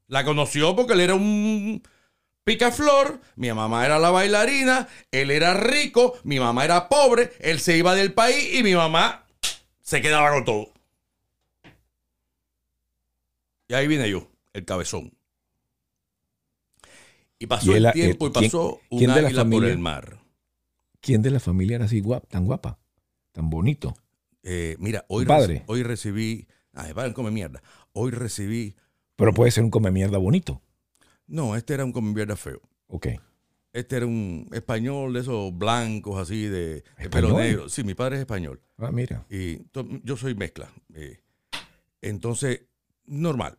La 0.08 0.26
conoció 0.26 0.76
porque 0.76 0.94
él 0.94 1.02
era 1.02 1.16
un 1.16 1.82
picaflor, 2.44 3.22
mi 3.36 3.52
mamá 3.54 3.86
era 3.86 3.98
la 4.00 4.10
bailarina, 4.10 4.88
él 5.12 5.30
era 5.32 5.54
rico, 5.54 6.18
mi 6.24 6.40
mamá 6.40 6.66
era 6.66 6.90
pobre, 6.90 7.32
él 7.40 7.60
se 7.60 7.78
iba 7.78 7.94
del 7.96 8.14
país 8.14 8.56
y 8.56 8.64
mi 8.64 8.74
mamá 8.76 9.26
se 9.80 10.02
quedaba 10.02 10.32
con 10.32 10.44
todo. 10.44 10.74
Y 13.68 13.74
ahí 13.74 13.88
vine 13.88 14.10
yo, 14.10 14.28
el 14.54 14.66
cabezón. 14.66 15.14
Y 17.40 17.48
pasó 17.48 17.72
Y 17.72 17.76
él- 17.76 17.86
el 17.86 17.94
tiempo 17.94 18.26
eh, 18.26 18.30
y 18.30 18.32
pasó 18.34 18.80
¿quién- 18.90 19.00
quién 19.00 19.12
un 19.12 19.18
águila 19.18 19.30
por 19.44 19.52
familia? 19.52 19.72
el 19.74 19.80
mar. 19.80 20.18
¿Quién 21.00 21.22
de 21.22 21.32
la 21.32 21.40
familia 21.40 21.76
era 21.78 21.86
así 21.86 22.00
guap, 22.02 22.28
tan 22.28 22.46
guapa? 22.46 22.78
Tan 23.32 23.50
bonito. 23.50 23.96
Eh, 24.44 24.76
mira, 24.80 25.06
hoy, 25.08 25.26
padre. 25.26 25.64
hoy 25.68 25.84
recibí. 25.84 26.48
Ay, 26.74 26.94
padre, 26.94 27.14
come 27.14 27.32
mierda. 27.32 27.62
Hoy 27.94 28.12
recibí. 28.12 28.76
Pero 29.16 29.34
puede 29.34 29.52
ser 29.52 29.64
un 29.64 29.70
come 29.72 29.92
mierda 29.92 30.18
bonito. 30.18 30.62
No, 31.28 31.56
este 31.56 31.74
era 31.74 31.86
un 31.86 31.92
come 31.92 32.14
mierda 32.14 32.36
feo. 32.36 32.62
Ok. 32.88 33.08
Este 33.74 33.96
era 33.98 34.06
un 34.06 34.50
español 34.52 35.14
de 35.14 35.20
esos 35.22 35.58
blancos 35.58 36.20
así 36.20 36.44
de, 36.44 36.84
de 36.98 37.10
pelo 37.10 37.28
¿Español? 37.30 37.38
negro. 37.38 37.70
Sí, 37.70 37.84
mi 37.84 37.94
padre 37.94 38.16
es 38.18 38.22
español. 38.22 38.62
Ah, 38.78 38.92
mira. 38.92 39.26
Y 39.30 39.60
yo 40.04 40.18
soy 40.18 40.36
mezcla. 40.36 40.70
eh. 40.94 41.20
entonces, 42.02 42.62
normal. 43.06 43.58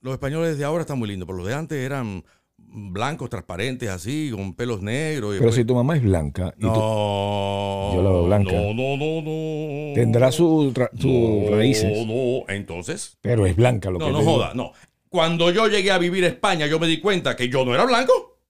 Los 0.00 0.12
españoles 0.12 0.58
de 0.58 0.64
ahora 0.64 0.82
están 0.82 0.98
muy 0.98 1.08
lindos, 1.08 1.26
pero 1.26 1.38
los 1.38 1.46
de 1.46 1.54
antes 1.54 1.78
eran 1.78 2.24
blancos, 2.68 3.30
transparentes, 3.30 3.88
así, 3.88 4.30
con 4.34 4.54
pelos 4.54 4.82
negros. 4.82 5.30
Pero 5.30 5.44
después- 5.46 5.54
si 5.54 5.64
tu 5.64 5.74
mamá 5.74 5.96
es 5.96 6.02
blanca 6.02 6.54
y 6.56 6.60
tú- 6.62 6.66
no, 6.68 7.90
Yo 7.94 8.02
la 8.02 8.10
veo 8.10 8.24
blanca. 8.26 8.52
No, 8.52 8.74
no, 8.74 8.96
no, 8.96 9.22
no. 9.22 9.94
tendrá 9.94 10.32
sus 10.32 10.72
sus 10.98 11.04
No, 11.04 11.50
raíces, 11.56 12.06
No, 12.06 12.44
entonces. 12.48 13.16
pero 13.20 13.46
es 13.46 13.54
blanca 13.56 13.90
lo 13.90 13.98
No, 13.98 14.06
que 14.06 14.12
no 14.12 14.18
digo. 14.20 14.32
joda, 14.32 14.52
no. 14.54 14.72
Cuando 15.08 15.50
yo 15.52 15.68
llegué 15.68 15.92
a 15.92 15.98
vivir 15.98 16.24
a 16.24 16.28
España, 16.28 16.66
yo 16.66 16.80
me 16.80 16.86
di 16.88 17.00
cuenta 17.00 17.36
que 17.36 17.48
yo 17.48 17.64
no 17.64 17.74
era 17.74 17.84
blanco. 17.84 18.40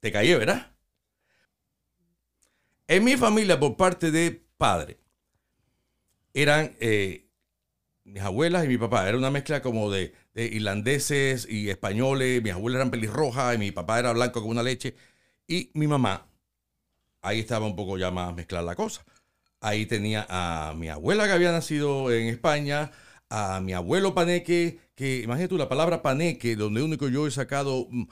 Te 0.00 0.10
caí, 0.10 0.34
¿verdad? 0.34 0.72
En 2.88 3.04
mi 3.04 3.16
familia, 3.16 3.60
por 3.60 3.76
parte 3.76 4.10
de 4.10 4.42
padre, 4.56 4.98
eran 6.34 6.74
eh, 6.80 7.28
mis 8.04 8.22
abuelas 8.22 8.64
y 8.64 8.68
mi 8.68 8.78
papá. 8.78 9.08
Era 9.08 9.16
una 9.16 9.30
mezcla 9.30 9.62
como 9.62 9.90
de, 9.90 10.12
de 10.34 10.46
irlandeses 10.46 11.46
y 11.48 11.70
españoles. 11.70 12.42
Mis 12.42 12.52
abuelas 12.52 12.78
eran 12.80 12.90
pelirrojas 12.90 13.54
y 13.54 13.58
mi 13.58 13.72
papá 13.72 13.98
era 13.98 14.12
blanco 14.12 14.40
con 14.42 14.50
una 14.50 14.62
leche. 14.62 14.94
Y 15.46 15.70
mi 15.74 15.86
mamá, 15.88 16.28
ahí 17.22 17.40
estaba 17.40 17.66
un 17.66 17.76
poco 17.76 17.98
ya 17.98 18.10
más 18.10 18.34
mezclada 18.34 18.64
la 18.64 18.74
cosa. 18.76 19.04
Ahí 19.60 19.86
tenía 19.86 20.26
a 20.30 20.74
mi 20.76 20.88
abuela 20.88 21.26
que 21.26 21.32
había 21.32 21.52
nacido 21.52 22.12
en 22.12 22.28
España, 22.28 22.92
a 23.30 23.60
mi 23.60 23.72
abuelo 23.74 24.14
Paneque, 24.14 24.80
que 24.96 25.18
imagínate 25.22 25.48
tú 25.50 25.58
la 25.58 25.68
palabra 25.68 26.02
Paneque, 26.02 26.56
donde 26.56 26.82
único 26.82 27.08
yo 27.08 27.26
he 27.26 27.30
sacado 27.32 27.86
mm, 27.90 28.04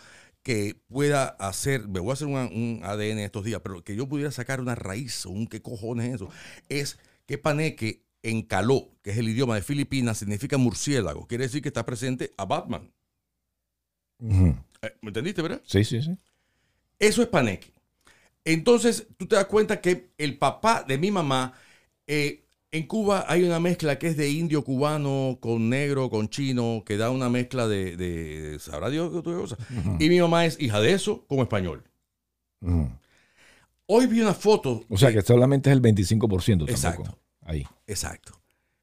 que 0.43 0.77
pueda 0.89 1.29
hacer, 1.29 1.89
me 1.89 2.01
voy 2.01 2.11
a 2.11 2.15
hacer 2.15 2.29
una- 2.29 2.47
un 2.47 2.81
ADN 2.85 3.25
estos 3.25 3.45
días, 3.45 3.61
pero 3.63 3.83
que 3.85 3.97
yo 3.97 4.09
pudiera 4.09 4.31
sacar 4.33 4.61
una 4.61 4.75
raíz, 4.75 5.27
o 5.27 5.31
un 5.31 5.47
qué 5.47 5.63
cojones 5.63 6.09
es 6.11 6.15
eso, 6.17 6.31
es 6.69 6.99
que 7.27 7.39
Paneque 7.39 8.05
en 8.23 8.43
caló, 8.43 8.91
que 9.03 9.11
es 9.11 9.19
el 9.19 9.29
idioma 9.29 9.55
de 9.55 9.63
Filipinas, 9.63 10.19
significa 10.19 10.59
murciélago. 10.59 11.27
Quiere 11.27 11.45
decir 11.45 11.63
que 11.63 11.69
está 11.69 11.85
presente 11.87 12.33
a 12.37 12.45
Batman. 12.45 12.91
Eh, 14.21 14.97
¿Me 15.03 15.09
entendiste, 15.09 15.43
verdad? 15.43 15.63
Sí, 15.65 15.85
sí, 15.85 16.03
sí. 16.03 16.17
Eso 16.99 17.23
es 17.23 17.29
paneque. 17.29 17.73
Entonces, 18.45 19.07
tú 19.17 19.27
te 19.27 19.37
das 19.37 19.47
cuenta 19.47 19.81
que 19.81 20.11
el 20.19 20.39
papá 20.39 20.85
de 20.87 20.99
mi 20.99 21.11
mamá, 21.11 21.53
eh, 22.07 22.45
en 22.71 22.87
Cuba 22.87 23.25
hay 23.29 23.45
una 23.45 23.61
mezcla 23.61 23.99
que 23.99 24.09
es 24.09 24.17
de 24.17 24.31
indio 24.31 24.65
cubano 24.65 25.39
con 25.41 25.69
negro, 25.69 26.11
con 26.11 26.29
chino, 26.29 26.83
que 26.85 26.97
da 26.97 27.11
una 27.11 27.29
mezcla 27.29 27.67
de, 27.67 27.97
de 27.97 28.59
sabrá 28.59 28.91
Dios 28.91 29.11
qué 29.11 29.19
otra 29.19 29.35
cosa. 29.35 29.57
Y 29.99 30.09
mi 30.09 30.21
mamá 30.21 30.45
es 30.45 30.61
hija 30.61 30.81
de 30.81 30.93
eso 30.93 31.25
como 31.27 31.43
español. 31.43 31.85
Hoy 33.87 34.07
vi 34.07 34.21
una 34.21 34.35
foto. 34.35 34.85
O 34.89 34.99
sea 34.99 35.13
que 35.13 35.23
solamente 35.23 35.71
es 35.71 35.77
el 35.77 35.83
25% 35.83 36.81
tampoco. 36.81 37.19
Ahí. 37.49 37.67
Exacto, 37.87 38.39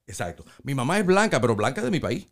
exacto. 0.08 0.44
Mi 0.64 0.74
mamá 0.74 0.98
es 0.98 1.06
blanca, 1.06 1.40
pero 1.40 1.56
blanca 1.56 1.84
de 1.84 1.92
mi 1.92 2.00
país. 2.00 2.28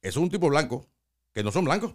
Es 0.00 0.16
un 0.16 0.30
tipo 0.30 0.48
blanco, 0.48 0.88
que 1.34 1.44
no 1.44 1.52
son 1.52 1.66
blancos. 1.66 1.94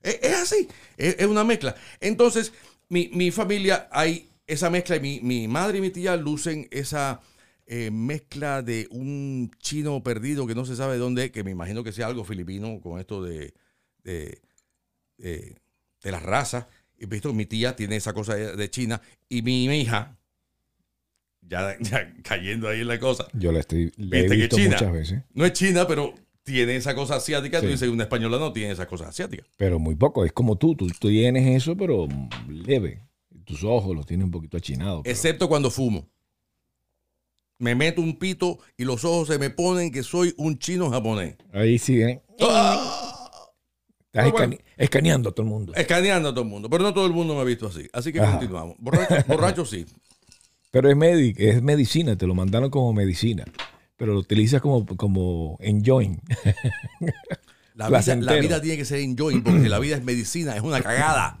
Es, 0.00 0.18
es 0.22 0.34
así, 0.34 0.68
es, 0.98 1.26
una 1.26 1.42
mezcla. 1.42 1.74
Entonces, 2.00 2.52
mi, 2.90 3.08
mi 3.14 3.30
familia 3.30 3.88
hay 3.90 4.30
esa 4.46 4.68
mezcla 4.68 4.98
mi, 4.98 5.20
mi 5.20 5.48
madre 5.48 5.78
y 5.78 5.80
mi 5.80 5.88
tía 5.88 6.16
lucen 6.16 6.68
esa 6.70 7.22
eh, 7.66 7.90
mezcla 7.90 8.60
de 8.60 8.88
un 8.90 9.50
chino 9.58 10.02
perdido 10.02 10.46
que 10.46 10.54
no 10.54 10.66
se 10.66 10.76
sabe 10.76 10.98
dónde 10.98 11.30
que 11.30 11.42
me 11.42 11.50
imagino 11.50 11.82
que 11.82 11.92
sea 11.92 12.08
algo 12.08 12.24
filipino 12.24 12.78
con 12.82 13.00
esto 13.00 13.22
de, 13.22 13.54
de, 14.02 14.42
de, 15.16 15.56
las 16.02 16.22
razas. 16.22 16.66
Y 16.98 17.06
visto 17.06 17.32
mi 17.32 17.46
tía 17.46 17.74
tiene 17.74 17.96
esa 17.96 18.12
cosa 18.12 18.34
de, 18.34 18.70
China 18.70 19.00
y 19.30 19.40
mi 19.40 19.64
hija, 19.64 20.18
ya, 21.48 21.76
ya 21.80 22.14
cayendo 22.22 22.68
ahí 22.68 22.80
en 22.80 22.88
la 22.88 22.98
cosa, 22.98 23.26
Yo 23.34 23.52
la 23.52 23.60
estoy 23.60 23.92
he 24.12 24.26
que 24.28 24.48
China. 24.48 24.70
muchas 24.72 24.92
veces, 24.92 25.22
no 25.32 25.44
es 25.44 25.52
china, 25.52 25.86
pero 25.86 26.14
tiene 26.42 26.76
esa 26.76 26.94
cosa 26.94 27.16
asiática. 27.16 27.60
Tú 27.60 27.66
Sí. 27.66 27.72
dices, 27.72 27.88
una 27.88 28.02
española 28.04 28.38
no 28.38 28.52
tiene 28.52 28.72
esa 28.72 28.86
cosa 28.86 29.08
asiática. 29.08 29.44
pero 29.56 29.78
muy 29.78 29.94
poco. 29.96 30.24
Es 30.24 30.32
como 30.32 30.56
tú, 30.56 30.74
tú, 30.74 30.86
tú 30.88 31.08
tienes 31.08 31.46
eso, 31.62 31.76
pero 31.76 32.06
leve. 32.48 33.02
Tus 33.44 33.62
ojos 33.64 33.94
los 33.94 34.06
tienes 34.06 34.24
un 34.24 34.30
poquito 34.30 34.56
achinados. 34.56 35.02
pero- 35.04 35.12
Excepto 35.12 35.48
cuando 35.48 35.70
fumo. 35.70 36.08
Me 37.58 37.74
meto 37.74 38.00
un 38.00 38.18
pito 38.18 38.58
y 38.76 38.84
los 38.84 39.04
ojos 39.04 39.28
se 39.28 39.38
me 39.38 39.48
ponen 39.50 39.90
que 39.92 40.02
soy 40.02 40.34
un 40.36 40.58
chino 40.58 40.90
japonés. 40.90 41.36
Ahí 41.52 41.78
sí, 41.78 42.02
¿eh? 42.02 42.20
Estás 42.38 42.48
Ah, 42.50 44.30
bueno. 44.30 44.36
escane- 44.54 44.60
escaneando 44.76 45.28
a 45.30 45.32
todo 45.32 45.44
el 45.46 45.50
mundo. 45.52 45.72
Escaneando 45.74 46.28
a 46.28 46.32
todo 46.32 46.42
el 46.42 46.50
mundo. 46.50 46.68
Pero 46.70 46.82
no 46.84 46.92
todo 46.94 47.06
el 47.06 47.12
mundo 47.12 47.34
me 47.34 47.40
ha 47.40 47.44
visto 47.44 47.66
así. 47.66 47.88
Así 47.92 48.12
que 48.12 48.20
Ajá. 48.20 48.32
continuamos. 48.32 48.76
Borracho, 48.78 49.14
borracho 49.28 49.64
sí. 49.64 49.86
Pero 50.74 50.90
es, 50.90 50.96
medi- 50.96 51.34
es 51.38 51.62
medicina, 51.62 52.16
te 52.18 52.26
lo 52.26 52.34
mandaron 52.34 52.68
como 52.68 52.92
medicina. 52.92 53.44
Pero 53.96 54.12
lo 54.12 54.18
utilizas 54.18 54.60
como, 54.60 54.84
como 54.96 55.56
enjoying. 55.60 56.20
La 57.76 57.88
vida, 57.88 58.16
la 58.16 58.32
vida 58.40 58.60
tiene 58.60 58.76
que 58.76 58.84
ser 58.84 59.00
enjoying 59.00 59.42
porque 59.42 59.68
la 59.68 59.78
vida 59.80 59.96
es 59.96 60.04
medicina, 60.04 60.54
es 60.56 60.62
una 60.62 60.80
cagada. 60.80 61.38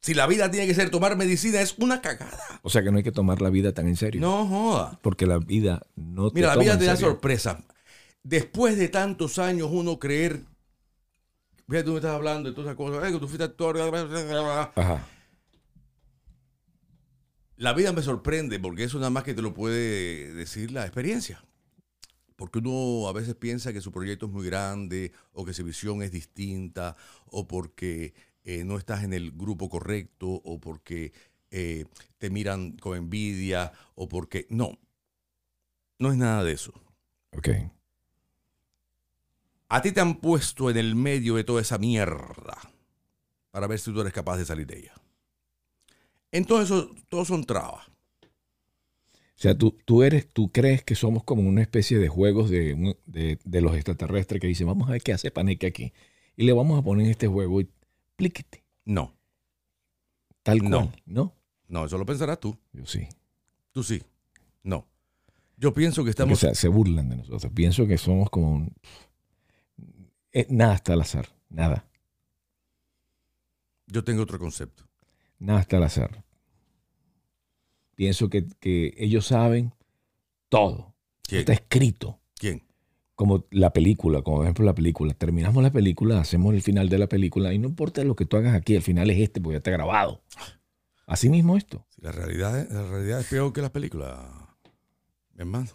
Si 0.00 0.12
la 0.14 0.26
vida 0.26 0.50
tiene 0.50 0.66
que 0.66 0.74
ser 0.74 0.90
tomar 0.90 1.16
medicina, 1.16 1.60
es 1.60 1.76
una 1.78 2.00
cagada. 2.00 2.38
O 2.62 2.70
sea 2.70 2.82
que 2.82 2.90
no 2.90 2.96
hay 2.98 3.02
que 3.04 3.12
tomar 3.12 3.40
la 3.40 3.50
vida 3.50 3.72
tan 3.72 3.86
en 3.86 3.94
serio. 3.96 4.20
No 4.20 4.46
joda. 4.46 4.98
Porque 5.02 5.26
la 5.26 5.38
vida 5.38 5.82
no 5.94 6.30
te 6.30 6.34
Mira, 6.36 6.48
la 6.48 6.54
toma 6.54 6.64
vida 6.64 6.78
te 6.78 6.84
da 6.86 6.96
sorpresa. 6.96 7.64
Después 8.24 8.76
de 8.76 8.88
tantos 8.88 9.38
años, 9.38 9.68
uno 9.72 9.98
creer. 10.00 10.40
Fíjate, 11.68 11.84
tú 11.84 11.90
me 11.92 11.96
estás 11.98 12.14
hablando 12.14 12.48
de 12.48 12.54
todas 12.54 12.68
esas 12.68 12.76
cosas. 12.76 13.02
"Ay, 13.04 13.12
que 13.12 13.18
tú 13.20 13.26
fuiste 13.28 13.44
actor. 13.44 13.74
bla, 13.76 13.88
bla, 13.90 14.04
bla, 14.04 14.22
bla, 14.24 14.40
bla". 14.42 14.72
Ajá. 14.74 15.06
La 17.58 17.72
vida 17.72 17.92
me 17.92 18.02
sorprende 18.02 18.60
porque 18.60 18.84
eso 18.84 18.98
nada 18.98 19.10
más 19.10 19.24
que 19.24 19.34
te 19.34 19.42
lo 19.42 19.52
puede 19.52 20.32
decir 20.32 20.70
la 20.70 20.84
experiencia. 20.84 21.44
Porque 22.36 22.60
uno 22.60 23.08
a 23.08 23.12
veces 23.12 23.34
piensa 23.34 23.72
que 23.72 23.80
su 23.80 23.90
proyecto 23.90 24.26
es 24.26 24.32
muy 24.32 24.46
grande 24.46 25.10
o 25.32 25.44
que 25.44 25.52
su 25.52 25.64
visión 25.64 26.00
es 26.02 26.12
distinta 26.12 26.94
o 27.26 27.48
porque 27.48 28.14
eh, 28.44 28.62
no 28.62 28.78
estás 28.78 29.02
en 29.02 29.12
el 29.12 29.32
grupo 29.32 29.68
correcto 29.68 30.28
o 30.28 30.60
porque 30.60 31.12
eh, 31.50 31.86
te 32.18 32.30
miran 32.30 32.76
con 32.76 32.96
envidia 32.96 33.72
o 33.96 34.08
porque... 34.08 34.46
No, 34.50 34.78
no 35.98 36.12
es 36.12 36.16
nada 36.16 36.44
de 36.44 36.52
eso. 36.52 36.72
Ok. 37.36 37.48
A 39.68 39.82
ti 39.82 39.90
te 39.90 40.00
han 40.00 40.20
puesto 40.20 40.70
en 40.70 40.76
el 40.76 40.94
medio 40.94 41.34
de 41.34 41.42
toda 41.42 41.60
esa 41.60 41.76
mierda 41.76 42.56
para 43.50 43.66
ver 43.66 43.80
si 43.80 43.92
tú 43.92 44.00
eres 44.00 44.12
capaz 44.12 44.36
de 44.36 44.44
salir 44.44 44.68
de 44.68 44.78
ella. 44.78 44.94
Entonces, 46.32 46.70
eso, 46.70 46.94
todos 47.08 47.28
son 47.28 47.44
trabas. 47.44 47.86
O 47.88 49.40
sea, 49.40 49.56
tú, 49.56 49.76
tú 49.84 50.02
eres, 50.02 50.28
tú 50.28 50.50
crees 50.50 50.82
que 50.82 50.94
somos 50.96 51.22
como 51.22 51.42
una 51.48 51.62
especie 51.62 51.98
de 51.98 52.08
juegos 52.08 52.50
de, 52.50 52.96
de, 53.06 53.38
de 53.44 53.60
los 53.60 53.74
extraterrestres 53.74 54.40
que 54.40 54.48
dicen, 54.48 54.66
vamos 54.66 54.88
a 54.88 54.92
ver 54.92 55.02
qué 55.02 55.12
hace 55.12 55.30
Paneque 55.30 55.66
aquí. 55.68 55.92
Y 56.36 56.44
le 56.44 56.52
vamos 56.52 56.78
a 56.78 56.82
poner 56.82 57.08
este 57.08 57.28
juego 57.28 57.60
y 57.60 57.68
plíquete. 58.16 58.64
No, 58.84 59.14
Tal 60.48 60.60
cual. 60.60 60.70
No. 60.70 60.92
¿No? 61.04 61.34
No, 61.68 61.84
eso 61.84 61.98
lo 61.98 62.06
pensarás 62.06 62.40
tú. 62.40 62.56
Yo 62.72 62.86
sí. 62.86 63.06
Tú 63.70 63.82
sí. 63.82 64.02
No. 64.62 64.88
Yo 65.58 65.74
pienso 65.74 66.02
que 66.04 66.10
estamos... 66.10 66.38
o 66.38 66.40
sea, 66.40 66.54
se 66.54 66.68
burlan 66.68 67.10
de 67.10 67.16
nosotros. 67.16 67.52
Pienso 67.54 67.86
que 67.86 67.98
somos 67.98 68.30
como 68.30 68.52
un... 68.52 68.74
eh, 70.32 70.46
nada 70.48 70.74
está 70.76 70.94
al 70.94 71.02
azar. 71.02 71.28
Nada. 71.50 71.84
Yo 73.88 74.02
tengo 74.04 74.22
otro 74.22 74.38
concepto. 74.38 74.87
Nada 75.38 75.60
está 75.60 75.76
al 75.76 75.84
azar. 75.84 76.24
Pienso 77.94 78.28
que, 78.28 78.46
que 78.60 78.94
ellos 78.96 79.26
saben 79.26 79.72
todo. 80.48 80.94
¿Quién? 81.22 81.40
Está 81.40 81.52
escrito. 81.52 82.20
¿Quién? 82.36 82.62
Como 83.14 83.44
la 83.50 83.72
película, 83.72 84.22
como 84.22 84.38
por 84.38 84.46
ejemplo 84.46 84.64
la 84.64 84.74
película. 84.74 85.12
Terminamos 85.14 85.62
la 85.62 85.72
película, 85.72 86.20
hacemos 86.20 86.54
el 86.54 86.62
final 86.62 86.88
de 86.88 86.98
la 86.98 87.08
película 87.08 87.52
y 87.52 87.58
no 87.58 87.68
importa 87.68 88.04
lo 88.04 88.14
que 88.14 88.24
tú 88.24 88.36
hagas 88.36 88.54
aquí, 88.54 88.74
el 88.76 88.82
final 88.82 89.10
es 89.10 89.18
este 89.18 89.40
porque 89.40 89.54
ya 89.54 89.58
está 89.58 89.72
grabado. 89.72 90.22
Así 91.06 91.28
mismo 91.28 91.56
esto. 91.56 91.84
La, 91.96 92.12
realidad, 92.12 92.58
es- 92.60 92.70
la 92.70 92.86
realidad 92.88 93.20
es 93.20 93.26
peor 93.26 93.52
que 93.52 93.60
las 93.62 93.70
películas, 93.72 94.16
mi 95.34 95.40
hermano. 95.40 95.68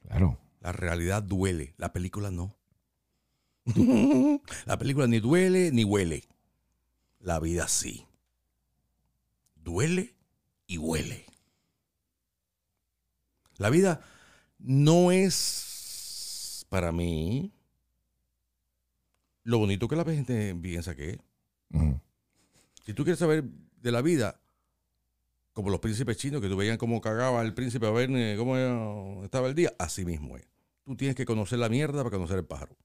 Claro. 0.00 0.38
La 0.60 0.72
realidad 0.72 1.22
duele, 1.22 1.74
la 1.78 1.92
película 1.92 2.30
no. 2.30 2.56
la 4.66 4.78
película 4.78 5.06
ni 5.06 5.20
duele 5.20 5.70
ni 5.72 5.84
huele. 5.84 6.24
La 7.20 7.38
vida 7.40 7.68
sí. 7.68 8.04
Duele 9.62 10.14
y 10.66 10.78
huele. 10.78 11.26
La 13.56 13.70
vida 13.70 14.00
no 14.58 15.12
es 15.12 16.66
para 16.68 16.90
mí 16.90 17.52
lo 19.44 19.58
bonito 19.58 19.88
que 19.88 19.96
la 19.96 20.04
gente 20.04 20.54
piensa 20.54 20.94
que 20.94 21.10
es. 21.10 21.18
Si 22.84 22.94
tú 22.94 23.04
quieres 23.04 23.18
saber 23.18 23.44
de 23.80 23.92
la 23.92 24.02
vida, 24.02 24.40
como 25.52 25.70
los 25.70 25.80
príncipes 25.80 26.16
chinos, 26.16 26.40
que 26.40 26.48
tú 26.48 26.56
veían 26.56 26.78
cómo 26.78 27.00
cagaba 27.00 27.42
el 27.42 27.54
príncipe 27.54 27.86
a 27.86 27.90
ver 27.90 28.10
eh, 28.10 28.36
cómo 28.36 29.22
estaba 29.24 29.48
el 29.48 29.54
día, 29.54 29.72
así 29.78 30.04
mismo 30.04 30.36
es. 30.36 30.46
Tú 30.84 30.96
tienes 30.96 31.14
que 31.14 31.24
conocer 31.24 31.58
la 31.58 31.68
mierda 31.68 32.02
para 32.02 32.10
conocer 32.10 32.38
el 32.38 32.44
pájaro. 32.44 32.76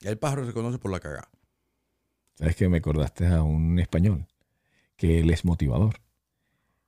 Y 0.00 0.08
el 0.08 0.18
pájaro 0.18 0.44
se 0.46 0.52
conoce 0.52 0.78
por 0.78 0.90
la 0.90 0.98
cagada. 0.98 1.30
¿Sabes 2.34 2.56
que 2.56 2.68
Me 2.68 2.78
acordaste 2.78 3.26
a 3.26 3.42
un 3.42 3.78
español 3.78 4.26
que 5.02 5.18
él 5.18 5.30
es 5.30 5.44
motivador. 5.44 5.96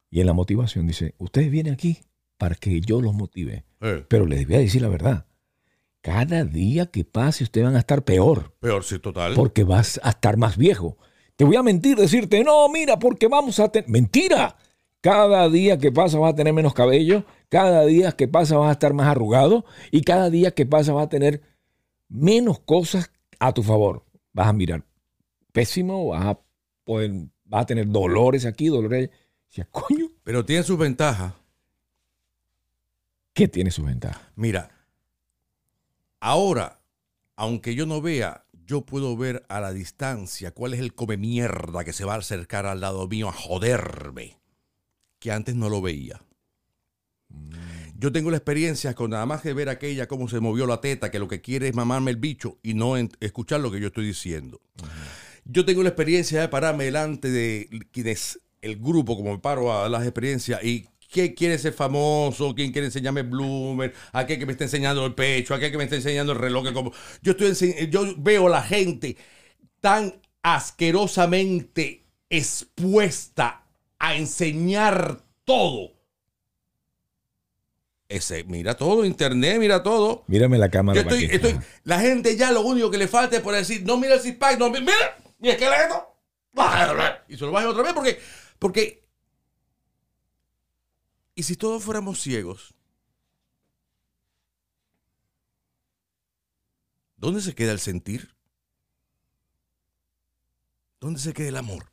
Y 0.08 0.20
en 0.20 0.26
la 0.26 0.34
motivación 0.34 0.86
dice, 0.86 1.16
ustedes 1.18 1.50
vienen 1.50 1.74
aquí 1.74 1.98
para 2.38 2.54
que 2.54 2.80
yo 2.80 3.00
los 3.00 3.12
motive. 3.12 3.64
Eh, 3.80 4.04
Pero 4.06 4.24
les 4.24 4.46
voy 4.46 4.54
a 4.54 4.60
decir 4.60 4.82
la 4.82 4.88
verdad. 4.88 5.26
Cada 6.00 6.44
día 6.44 6.86
que 6.86 7.04
pase 7.04 7.42
ustedes 7.42 7.66
van 7.66 7.74
a 7.74 7.80
estar 7.80 8.04
peor 8.04 8.54
peor, 8.60 8.84
sí, 8.84 9.00
total. 9.00 9.34
porque 9.34 9.64
vas 9.64 9.98
a 10.04 10.10
estar 10.10 10.36
más 10.36 10.56
viejo. 10.56 10.96
Te 11.34 11.44
voy 11.44 11.56
a 11.56 11.64
mentir, 11.64 11.96
decirte, 11.96 12.44
no, 12.44 12.68
mira, 12.68 13.00
porque 13.00 13.26
vamos 13.26 13.58
a 13.58 13.68
tener... 13.68 13.90
Mentira. 13.90 14.58
Cada 15.00 15.48
día 15.48 15.76
que 15.78 15.90
pasa 15.90 16.16
vas 16.16 16.34
a 16.34 16.36
tener 16.36 16.52
menos 16.52 16.72
cabello, 16.72 17.24
cada 17.48 17.84
día 17.84 18.12
que 18.12 18.28
pasa 18.28 18.56
vas 18.56 18.68
a 18.68 18.72
estar 18.74 18.94
más 18.94 19.08
arrugado 19.08 19.64
y 19.90 20.02
cada 20.02 20.30
día 20.30 20.52
que 20.52 20.66
pasa 20.66 20.92
vas 20.92 21.06
a 21.06 21.08
tener 21.08 21.42
menos 22.08 22.60
cosas 22.60 23.10
a 23.40 23.52
tu 23.52 23.64
favor. 23.64 24.04
Vas 24.32 24.46
a 24.46 24.52
mirar 24.52 24.84
pésimo, 25.50 26.06
vas 26.06 26.26
a, 26.26 26.40
poder, 26.84 27.10
vas 27.44 27.62
a 27.62 27.66
tener 27.66 27.88
dolores 27.88 28.44
aquí, 28.46 28.68
dolores 28.68 29.08
allá. 29.08 29.18
Decía, 29.48 29.68
coño, 29.70 30.10
Pero 30.22 30.44
tiene 30.44 30.62
sus 30.62 30.78
ventajas. 30.78 31.34
¿qué 33.34 33.48
tiene 33.48 33.70
su 33.70 33.82
ventaja? 33.82 34.32
Mira, 34.36 34.70
ahora, 36.20 36.80
aunque 37.36 37.74
yo 37.74 37.84
no 37.84 38.00
vea, 38.00 38.46
yo 38.64 38.86
puedo 38.86 39.16
ver 39.16 39.44
a 39.48 39.60
la 39.60 39.72
distancia 39.72 40.52
cuál 40.52 40.72
es 40.72 40.80
el 40.80 40.94
come 40.94 41.16
mierda 41.16 41.84
que 41.84 41.92
se 41.92 42.04
va 42.04 42.14
a 42.14 42.18
acercar 42.18 42.64
al 42.64 42.80
lado 42.80 43.06
mío 43.08 43.28
a 43.28 43.32
joderme, 43.32 44.40
que 45.18 45.32
antes 45.32 45.54
no 45.54 45.68
lo 45.68 45.82
veía. 45.82 46.22
Yo 47.96 48.12
tengo 48.12 48.30
la 48.30 48.36
experiencia 48.36 48.94
con 48.94 49.10
nada 49.10 49.26
más 49.26 49.40
que 49.40 49.52
ver 49.52 49.68
aquella 49.68 50.06
cómo 50.06 50.28
se 50.28 50.40
movió 50.40 50.66
la 50.66 50.80
teta, 50.80 51.10
que 51.10 51.18
lo 51.18 51.28
que 51.28 51.40
quiere 51.40 51.68
es 51.68 51.74
mamarme 51.74 52.10
el 52.10 52.16
bicho 52.16 52.58
y 52.62 52.74
no 52.74 52.96
escuchar 52.96 53.60
lo 53.60 53.70
que 53.70 53.80
yo 53.80 53.88
estoy 53.88 54.06
diciendo. 54.06 54.60
Yo 55.44 55.64
tengo 55.64 55.82
la 55.82 55.90
experiencia 55.90 56.40
de 56.40 56.48
pararme 56.48 56.84
delante 56.84 57.30
de 57.30 57.68
quienes 57.92 58.40
el 58.62 58.76
grupo, 58.76 59.16
como 59.16 59.32
me 59.32 59.38
paro 59.38 59.72
a 59.72 59.88
las 59.88 60.02
experiencias 60.02 60.62
y 60.64 60.86
¿Quién 61.10 61.32
quiere 61.34 61.56
ser 61.58 61.72
famoso? 61.72 62.56
¿Quién 62.56 62.72
quiere 62.72 62.86
enseñarme 62.86 63.22
Bloomer? 63.22 63.94
¿Aquel 64.10 64.36
que 64.36 64.46
me 64.46 64.52
está 64.52 64.64
enseñando 64.64 65.06
el 65.06 65.14
pecho? 65.14 65.54
¿Aquel 65.54 65.70
que 65.70 65.78
me 65.78 65.84
está 65.84 65.94
enseñando 65.94 66.32
el 66.32 66.38
reloj? 66.40 66.64
que 66.64 66.72
como... 66.72 66.92
yo, 67.22 67.32
estoy 67.38 67.88
yo 67.88 68.14
veo 68.18 68.48
a 68.48 68.50
la 68.50 68.62
gente 68.62 69.16
tan 69.80 70.20
asquerosamente 70.42 72.04
expuesta 72.28 73.62
a 74.00 74.16
enseñar 74.16 75.20
todo. 75.44 75.92
Ese, 78.08 78.42
mira 78.44 78.74
todo, 78.76 79.04
internet, 79.04 79.58
mira 79.60 79.84
todo. 79.84 80.24
Mírame 80.26 80.58
la 80.58 80.68
cámara. 80.68 80.98
Yo 81.00 81.04
para 81.04 81.16
estoy, 81.16 81.28
que- 81.28 81.36
estoy, 81.36 81.60
la 81.84 82.00
gente 82.00 82.36
ya 82.36 82.50
lo 82.50 82.62
único 82.62 82.90
que 82.90 82.98
le 82.98 83.06
falta 83.06 83.36
es 83.36 83.42
por 83.42 83.54
decir, 83.54 83.84
no 83.84 83.98
mira 83.98 84.14
el 84.14 84.20
six 84.20 84.36
pack, 84.36 84.58
no, 84.58 84.68
mi- 84.68 84.80
mira, 84.80 85.16
mi 85.44 85.50
esqueleto. 85.50 86.16
Y 87.28 87.36
se 87.36 87.44
lo 87.44 87.52
bajan 87.52 87.68
otra 87.68 87.82
vez 87.82 87.92
porque, 87.92 88.20
porque, 88.58 89.06
y 91.34 91.42
si 91.42 91.56
todos 91.56 91.84
fuéramos 91.84 92.20
ciegos, 92.20 92.74
¿dónde 97.16 97.42
se 97.42 97.54
queda 97.54 97.72
el 97.72 97.80
sentir? 97.80 98.34
¿Dónde 101.00 101.20
se 101.20 101.34
queda 101.34 101.48
el 101.48 101.56
amor? 101.56 101.92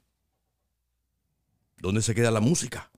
¿Dónde 1.78 2.02
se 2.02 2.16
queda 2.16 2.32
la 2.32 2.40
música? 2.40 2.91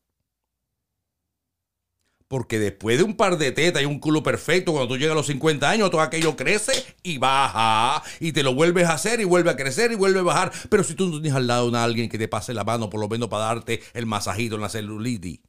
Porque 2.33 2.57
después 2.57 2.97
de 2.97 3.03
un 3.03 3.15
par 3.15 3.37
de 3.37 3.51
tetas 3.51 3.83
y 3.83 3.85
un 3.85 3.99
culo 3.99 4.23
perfecto, 4.23 4.71
cuando 4.71 4.87
tú 4.87 4.97
llegas 4.97 5.11
a 5.11 5.17
los 5.17 5.27
50 5.27 5.69
años, 5.69 5.91
todo 5.91 6.01
aquello 6.01 6.35
crece 6.35 6.95
y 7.03 7.19
baja. 7.19 8.01
Y 8.19 8.31
te 8.31 8.41
lo 8.41 8.55
vuelves 8.55 8.87
a 8.87 8.93
hacer 8.93 9.21
y 9.21 9.23
vuelve 9.23 9.51
a 9.51 9.55
crecer 9.55 9.91
y 9.91 9.95
vuelve 9.95 10.21
a 10.21 10.23
bajar. 10.23 10.51
Pero 10.67 10.83
si 10.83 10.95
tú 10.95 11.05
no 11.05 11.21
tienes 11.21 11.33
al 11.33 11.45
lado 11.45 11.71
a 11.75 11.83
alguien 11.83 12.09
que 12.09 12.17
te 12.17 12.27
pase 12.27 12.55
la 12.55 12.63
mano, 12.63 12.89
por 12.89 12.99
lo 12.99 13.07
menos 13.07 13.29
para 13.29 13.45
darte 13.45 13.83
el 13.93 14.07
masajito 14.07 14.55
en 14.55 14.61
la 14.61 14.69
celulitis, 14.69 15.41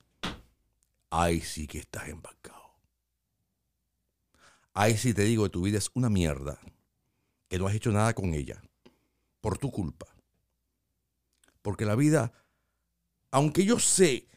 ahí 1.08 1.40
sí 1.40 1.66
que 1.66 1.78
estás 1.78 2.06
embarcado. 2.06 2.74
Ahí 4.74 4.98
sí 4.98 5.14
te 5.14 5.22
digo 5.22 5.44
que 5.44 5.48
tu 5.48 5.62
vida 5.62 5.78
es 5.78 5.90
una 5.94 6.10
mierda. 6.10 6.58
Que 7.48 7.58
no 7.58 7.66
has 7.66 7.74
hecho 7.74 7.92
nada 7.92 8.12
con 8.12 8.34
ella. 8.34 8.62
Por 9.40 9.56
tu 9.56 9.70
culpa. 9.70 10.08
Porque 11.62 11.86
la 11.86 11.94
vida, 11.94 12.34
aunque 13.30 13.64
yo 13.64 13.78
sé 13.78 14.28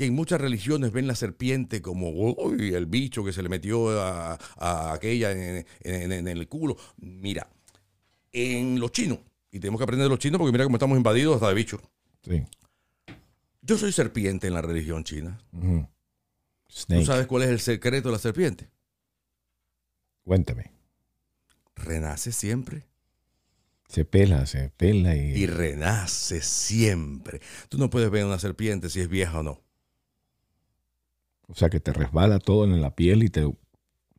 que 0.00 0.06
en 0.06 0.14
muchas 0.14 0.40
religiones 0.40 0.92
ven 0.92 1.06
la 1.06 1.14
serpiente 1.14 1.82
como 1.82 2.08
"Uy, 2.08 2.72
el 2.72 2.86
bicho 2.86 3.22
que 3.22 3.34
se 3.34 3.42
le 3.42 3.50
metió 3.50 4.00
a, 4.00 4.38
a 4.56 4.94
aquella 4.94 5.30
en, 5.32 5.66
en- 5.82 6.12
en 6.12 6.26
el 6.26 6.48
culo. 6.48 6.78
Mira, 6.96 7.50
en 8.32 8.80
los 8.80 8.92
chinos, 8.92 9.18
y 9.52 9.60
tenemos 9.60 9.78
que 9.78 9.84
aprender 9.84 10.04
de 10.04 10.08
los 10.08 10.18
chinos 10.18 10.38
porque 10.38 10.52
mira 10.52 10.64
cómo 10.64 10.76
estamos 10.76 10.96
invadidos 10.96 11.34
hasta 11.34 11.48
de 11.48 11.54
bichos. 11.54 11.82
Sí. 12.24 12.42
Yo 13.60 13.76
soy 13.76 13.92
serpiente 13.92 14.46
en 14.46 14.54
la 14.54 14.62
religión 14.62 15.04
china. 15.04 15.38
¿Tú 15.52 15.86
Snake. 16.70 17.04
sabes 17.04 17.26
cuál 17.26 17.42
es 17.42 17.50
el 17.50 17.60
secreto 17.60 18.08
de 18.08 18.12
la 18.14 18.18
serpiente? 18.18 18.70
Cuéntame. 20.24 20.72
Renace 21.76 22.32
siempre. 22.32 22.86
Se 23.86 24.06
pela, 24.06 24.46
se 24.46 24.70
pela 24.70 25.14
y... 25.14 25.32
Y 25.42 25.46
renace 25.46 26.40
siempre. 26.40 27.42
Tú 27.68 27.76
no 27.76 27.90
puedes 27.90 28.10
ver 28.10 28.24
una 28.24 28.38
serpiente 28.38 28.88
si 28.88 29.00
es 29.00 29.08
vieja 29.10 29.40
o 29.40 29.42
no. 29.42 29.60
O 31.50 31.54
sea, 31.54 31.68
que 31.68 31.80
te 31.80 31.92
resbala 31.92 32.38
todo 32.38 32.64
en 32.64 32.80
la 32.80 32.94
piel 32.94 33.22
y 33.24 33.28
te 33.28 33.50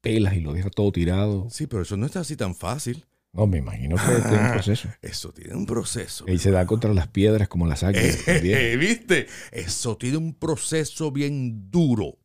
pelas 0.02 0.36
y 0.36 0.42
lo 0.42 0.54
dejas 0.54 0.72
todo 0.72 0.92
tirado. 0.92 1.48
Sí, 1.50 1.68
pero 1.68 1.84
eso 1.84 1.96
no 1.96 2.06
está 2.06 2.20
así 2.20 2.36
tan 2.36 2.56
fácil. 2.56 3.06
No, 3.34 3.48
me 3.48 3.60
imagino 3.60 3.96
que 3.96 4.22
tiene 4.28 4.46
un 4.46 4.52
proceso. 4.52 4.90
Eso 5.02 5.32
tiene 5.32 5.56
un 5.56 5.66
proceso. 5.66 6.26
Y 6.28 6.38
se 6.38 6.52
da 6.52 6.66
contra 6.66 6.94
las 6.94 7.08
piedras 7.08 7.48
como 7.48 7.66
las 7.66 7.82
águilas 7.82 8.26
también. 8.26 8.58
Eh, 8.60 8.76
¿Viste? 8.76 9.28
Eso 9.52 9.96
tiene 9.96 10.18
un 10.18 10.34
proceso 10.34 11.14
bien 11.14 11.72
duro. 11.72 12.18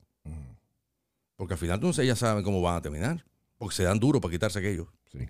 Porque 1.36 1.54
al 1.54 1.59
final 1.59 1.76
entonces 1.76 2.04
ya 2.07 2.16
saben 2.16 2.42
cómo 2.42 2.61
van 2.61 2.76
a 2.76 2.82
terminar. 2.82 3.24
Porque 3.57 3.76
se 3.76 3.84
dan 3.84 4.00
duro 4.00 4.20
para 4.20 4.32
quitarse 4.32 4.59
aquello. 4.59 4.92
Sí. 5.12 5.28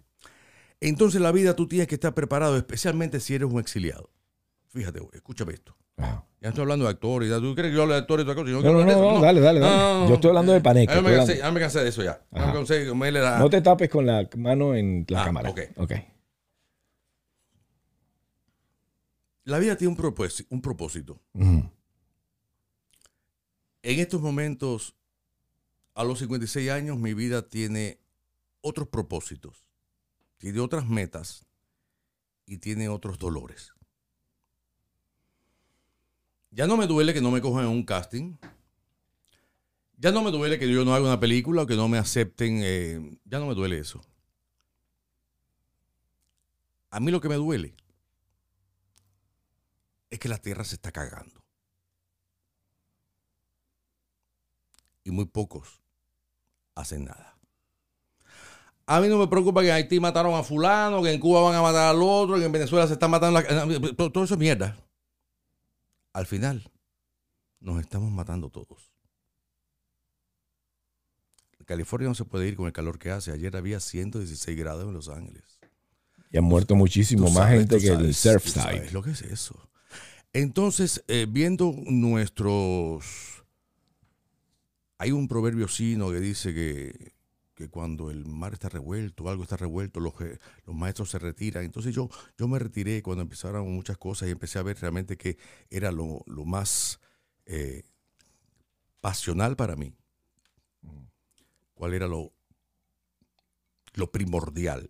Entonces 0.81 1.21
la 1.21 1.31
vida 1.31 1.55
tú 1.55 1.69
tienes 1.69 1.89
que 1.89 1.97
estar 1.97 2.15
preparado, 2.15 2.57
especialmente 2.57 3.21
si 3.21 3.35
eres 3.35 3.51
un 3.51 3.61
exiliado. 3.61 4.11
Fíjate, 4.69 5.01
escúchame 5.13 5.53
esto. 5.53 5.77
Ya 5.99 6.51
estoy 6.51 6.63
hablando 6.63 6.85
de 6.85 6.91
actores. 6.93 7.31
¿Tú 7.41 7.55
crees 7.55 7.71
que 7.71 7.77
yo 7.77 7.83
hablo 7.83 7.95
de 7.95 8.01
actores 8.01 8.25
y 8.27 8.29
otra 8.29 8.35
cosa? 8.43 8.51
Yo 8.53 8.63
No, 8.63 8.73
no, 8.73 8.85
no, 8.85 8.91
eso. 8.91 9.01
no, 9.15 9.21
dale, 9.21 9.41
dale, 9.41 9.61
dale. 9.61 10.09
Yo 10.09 10.15
estoy 10.15 10.29
hablando 10.29 10.53
de 10.53 10.61
Paneca, 10.61 10.95
Ya 10.95 11.01
me, 11.01 11.09
cansé, 11.09 11.21
hablando- 11.33 11.43
ya 11.45 11.51
me 11.53 11.61
cansé 11.61 11.81
de 11.83 11.89
eso 11.89 12.03
ya. 12.05 12.21
Ya 12.31 12.39
Ajá. 12.43 12.47
me 12.49 12.53
cansé 12.53 12.85
la- 13.13 13.39
No 13.39 13.51
te 13.51 13.61
tapes 13.63 13.89
con 13.91 14.07
la 14.07 14.29
mano 14.37 14.75
en 14.75 15.05
la 15.09 15.23
Ah, 15.23 15.25
cámara. 15.25 15.51
ok. 15.51 15.61
ok. 15.77 15.93
La 19.45 19.59
vida 19.59 19.77
tiene 19.77 19.91
un 19.91 19.97
propósito. 19.97 20.49
Un 20.55 20.61
propósito. 20.61 21.21
Ujú. 21.35 21.71
En 23.83 24.01
estos 24.01 24.21
momentos, 24.21 24.95
a 25.95 26.05
los 26.05 26.19
56 26.19 26.71
años, 26.71 26.99
mi 26.99 27.15
vida 27.15 27.49
tiene 27.49 28.01
otros 28.61 28.89
propósitos, 28.89 29.65
tiene 30.39 30.59
otras 30.61 30.87
metas 30.87 31.47
y 32.45 32.59
tiene 32.59 32.89
otros 32.89 33.19
dolores. 33.19 33.73
Ya 36.57 36.67
no 36.67 36.79
me 36.79 36.87
duele 36.87 37.13
que 37.13 37.21
no 37.21 37.31
me 37.31 37.43
cojan 37.43 37.65
en 37.67 37.71
un 37.71 37.83
casting. 37.83 38.35
Ya 39.99 40.11
no 40.11 40.23
me 40.23 40.31
duele 40.31 40.59
que 40.59 40.67
yo 40.73 40.87
no 40.87 40.95
haga 40.95 41.05
una 41.05 41.21
película 41.21 41.63
o 41.63 41.67
que 41.67 41.77
no 41.77 41.87
me 41.87 41.99
acepten. 41.99 42.61
eh, 42.63 43.19
ya 43.27 43.39
no 43.39 43.47
me 43.47 43.55
duele 43.55 43.79
eso. 43.79 44.01
A 46.91 46.99
mí 46.99 47.11
lo 47.11 47.21
que 47.21 47.29
me 47.29 47.35
duele 47.35 47.77
es 50.09 50.19
que 50.19 50.31
la 50.31 50.39
tierra 50.39 50.65
se 50.65 50.77
está 50.77 50.93
cagando. 50.93 51.43
Y 55.05 55.11
muy 55.11 55.27
pocos 55.27 55.83
hacen 56.75 57.05
nada. 57.05 57.37
A 58.87 59.03
mí 59.03 59.09
no 59.09 59.19
me 59.19 59.29
preocupa 59.29 59.61
que 59.61 59.69
en 59.69 59.75
Haití 59.75 60.01
mataron 60.01 60.35
a 60.35 60.43
fulano, 60.43 61.03
que 61.03 61.13
en 61.13 61.21
Cuba 61.21 61.43
van 61.43 61.55
a 61.55 61.61
matar 61.61 61.91
al 61.95 62.01
otro, 62.01 62.37
que 62.39 62.47
en 62.47 62.53
Venezuela 62.53 62.87
se 62.87 62.95
están 62.95 63.11
matando. 63.11 63.43
la- 63.43 63.95
todo, 63.95 64.11
todo 64.11 64.25
eso 64.25 64.33
es 64.35 64.41
mierda. 64.41 64.75
Al 66.17 66.25
final, 66.25 66.73
nos 67.61 67.79
estamos 67.79 68.11
matando 68.11 68.49
todos. 68.49 68.91
California 71.67 72.09
no 72.09 72.15
se 72.15 72.25
puede 72.25 72.49
ir 72.49 72.57
con 72.57 72.65
el 72.67 72.73
calor 72.73 72.99
que 72.99 73.11
hace. 73.11 73.33
Ayer 73.33 73.55
había 73.55 73.81
116 73.81 74.57
grados 74.57 74.87
en 74.87 74.95
Los 74.95 75.11
Ángeles. 75.11 75.59
Y 76.31 76.39
han 76.39 76.45
muerto 76.45 76.75
muchísimo 76.75 77.27
Tú 77.27 77.33
más 77.33 77.43
sabes, 77.43 77.59
gente 77.59 77.79
que 77.81 77.89
el 77.89 78.15
sabes, 78.15 78.43
tú 78.45 78.49
Surfside. 78.49 78.63
sabes 78.63 78.93
lo 78.95 79.03
que 79.03 79.11
es 79.11 79.21
eso. 79.21 79.69
Entonces, 80.33 81.05
eh, 81.07 81.27
viendo 81.29 81.75
nuestros... 81.85 83.45
Hay 84.97 85.13
un 85.13 85.29
proverbio 85.29 85.67
chino 85.67 86.11
que 86.11 86.21
dice 86.21 86.55
que, 86.55 87.13
que 87.57 87.71
cuando 87.71 88.11
el 88.11 88.27
mar 88.27 88.53
está 88.53 88.69
revuelto, 88.69 89.31
algo 89.31 89.43
está 89.43 89.57
revuelto, 89.57 89.99
los, 89.99 90.13
los 90.67 90.77
maestros 90.77 91.11
se 91.11 91.19
retiran. 91.19 91.65
Entonces 91.65 91.95
yo, 91.95 92.11
yo 92.39 92.47
me 92.47 92.59
retiré 92.59 93.03
cuando 93.03 93.23
empezaron 93.23 93.73
muchas 93.73 93.97
cosas 93.97 94.29
y 94.29 94.33
empecé 94.33 94.59
a 94.59 94.63
ver 94.63 94.79
realmente 94.79 95.17
que 95.17 95.39
era 95.71 95.91
lo, 95.91 96.23
lo 96.27 96.45
más 96.45 97.01
eh, 97.47 97.83
pasional 99.01 99.57
para 99.57 99.75
mí. 99.75 99.95
¿Cuál 101.75 101.95
era 101.95 102.07
lo, 102.07 102.31
lo 103.95 104.13
primordial? 104.13 104.89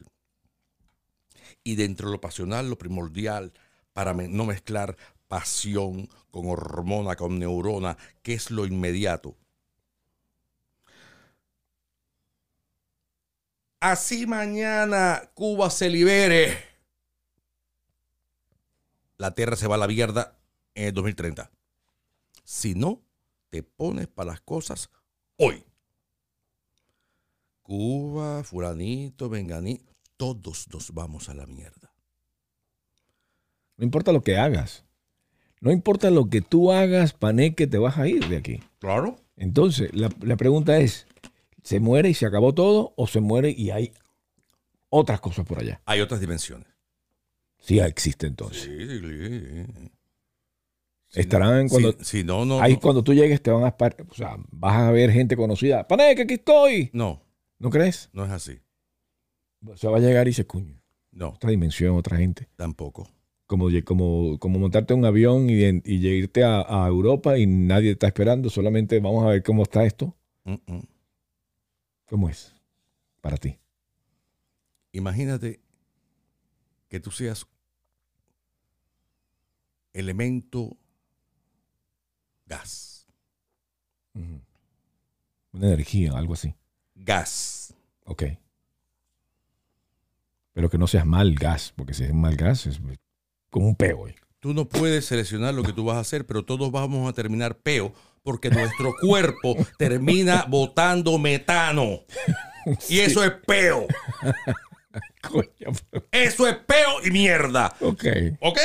Y 1.63 1.77
dentro 1.77 2.09
de 2.09 2.17
lo 2.17 2.21
pasional, 2.21 2.69
lo 2.69 2.79
primordial, 2.79 3.53
para 3.93 4.13
no 4.13 4.45
mezclar 4.45 4.97
pasión 5.29 6.09
con 6.33 6.49
hormona, 6.49 7.15
con 7.15 7.39
neurona, 7.39 7.97
que 8.23 8.35
es 8.35 8.51
lo 8.51 8.67
inmediato. 8.67 9.37
Así 13.81 14.27
mañana 14.27 15.31
Cuba 15.35 15.71
se 15.71 15.91
libere. 15.91 16.57
La 19.19 19.35
Tierra 19.35 19.57
se 19.57 19.67
va 19.67 19.77
a 19.77 19.79
la 19.79 19.87
mierda 19.87 20.39
en 20.75 20.87
el 20.87 20.95
2030. 20.95 21.51
Si 22.45 22.75
no, 22.75 23.03
te 23.51 23.63
pones 23.63 24.07
para 24.07 24.33
las 24.33 24.41
cosas 24.41 24.91
hoy. 25.37 25.65
Cuba, 27.63 28.45
fulanito, 28.45 29.29
venganito, 29.29 29.93
todos 30.17 30.69
nos 30.73 30.93
vamos 30.93 31.29
a 31.29 31.35
la 31.35 31.47
mierda. 31.47 31.93
No 33.77 33.85
importa 33.85 34.13
lo 34.13 34.23
que 34.23 34.37
hagas. 34.37 34.85
No 35.61 35.73
importa 35.73 36.11
lo 36.11 36.29
que 36.29 36.43
tú 36.43 36.71
hagas, 36.71 37.13
Paneque, 37.13 37.67
te 37.67 37.79
vas 37.79 37.99
a 37.99 38.07
ir 38.07 38.29
de 38.29 38.37
aquí. 38.37 38.61
Claro. 38.79 39.17
Entonces, 39.37 39.93
la, 39.95 40.11
la 40.21 40.37
pregunta 40.37 40.79
es, 40.79 41.07
¿se 41.67 41.81
muere 41.81 42.09
y 42.09 42.15
se 42.15 42.27
acabó 42.27 42.55
todo 42.55 42.95
o 42.97 43.09
se 43.09 43.21
muere 43.21 43.51
y 43.51 43.71
hay 43.71 43.93
otras 44.89 45.21
cosas 45.21 45.45
por 45.45 45.59
allá? 45.59 45.81
Hay 45.85 46.01
otras 46.01 46.21
dimensiones. 46.21 46.69
Sí 47.59 47.81
existe 47.81 48.29
entonces. 48.29 48.63
Sí, 48.63 48.89
sí, 48.89 49.01
sí. 49.01 49.91
Estarán 51.21 51.69
cuando... 51.69 51.93
Si, 51.99 52.05
si 52.05 52.25
no, 52.25 52.45
no. 52.45 52.61
ahí 52.61 52.77
cuando 52.77 53.03
tú 53.03 53.13
llegues 53.13 53.43
te 53.43 53.51
van 53.51 53.65
a... 53.65 53.75
O 54.09 54.15
sea, 54.15 54.37
vas 54.53 54.77
a 54.77 54.93
ver 54.93 55.11
gente 55.11 55.37
conocida. 55.37 55.89
Paneque, 55.89 56.23
aquí 56.23 56.35
estoy. 56.35 56.91
No, 56.93 57.21
¿No 57.59 57.71
crees? 57.71 58.11
no 58.13 58.25
es 58.25 58.31
así. 58.31 58.61
O 59.67 59.77
sea, 59.77 59.91
va 59.91 59.97
a 59.97 60.01
llegar 60.01 60.29
y 60.29 60.33
se 60.33 60.47
cuño. 60.47 60.81
No, 61.11 61.31
Otra 61.31 61.51
dimensión, 61.51 61.97
otra 61.97 62.17
gente. 62.19 62.49
tampoco. 62.55 63.09
Como, 63.47 63.69
como, 63.85 64.39
como 64.39 64.59
montarte 64.61 64.93
en 64.93 65.01
un 65.01 65.07
avión 65.07 65.51
y, 65.51 65.65
y 65.65 66.07
irte 66.07 66.45
a, 66.45 66.61
a 66.61 66.87
Europa 66.87 67.39
y 67.39 67.47
nadie 67.47 67.93
está 67.93 68.07
esperando. 68.07 68.51
Solamente 68.51 69.01
vamos 69.01 69.25
a 69.25 69.29
ver 69.31 69.43
cómo 69.43 69.65
está 69.65 69.85
esto. 69.85 70.15
Mm, 70.45 70.55
mm. 70.67 70.83
¿Cómo 72.07 72.29
es 72.29 72.55
para 73.21 73.37
ti? 73.37 73.59
Imagínate 74.93 75.61
que 76.89 77.01
tú 77.01 77.11
seas 77.11 77.47
elemento 79.93 80.77
gas. 82.47 83.07
Una 84.15 85.67
energía, 85.67 86.13
algo 86.13 86.35
así. 86.35 86.55
Gas. 86.95 87.75
Ok. 88.05 88.25
Pero 90.53 90.71
que 90.71 90.79
no 90.79 90.87
seas 90.87 91.05
mal 91.05 91.35
gas, 91.35 91.73
porque 91.77 91.93
si 91.93 92.05
es 92.05 92.15
mal 92.15 92.37
gas 92.37 92.67
es 92.67 92.81
como 93.51 93.67
un 93.67 93.77
peo. 93.77 94.09
¿eh? 94.09 94.15
Tú 94.39 94.55
no 94.55 94.69
puedes 94.69 95.07
seleccionar 95.07 95.55
lo 95.55 95.63
que 95.63 95.73
tú 95.73 95.85
vas 95.85 95.97
a 95.97 96.01
hacer, 96.01 96.25
pero 96.27 96.45
todos 96.45 96.71
vamos 96.71 97.09
a 97.09 97.13
terminar 97.13 97.59
peo 97.59 97.93
porque 98.27 98.51
nuestro 98.51 98.93
cuerpo 99.01 99.57
termina 99.79 100.45
botando 100.49 101.17
metano. 101.17 102.01
Y 102.89 102.99
eso 102.99 103.23
es 103.25 103.31
peo. 103.47 103.87
Eso 106.11 106.47
es 106.49 106.57
peo 106.57 107.05
y 107.05 107.11
mierda. 107.11 107.75
ok. 107.81 108.05
¿Ok? 108.41 108.59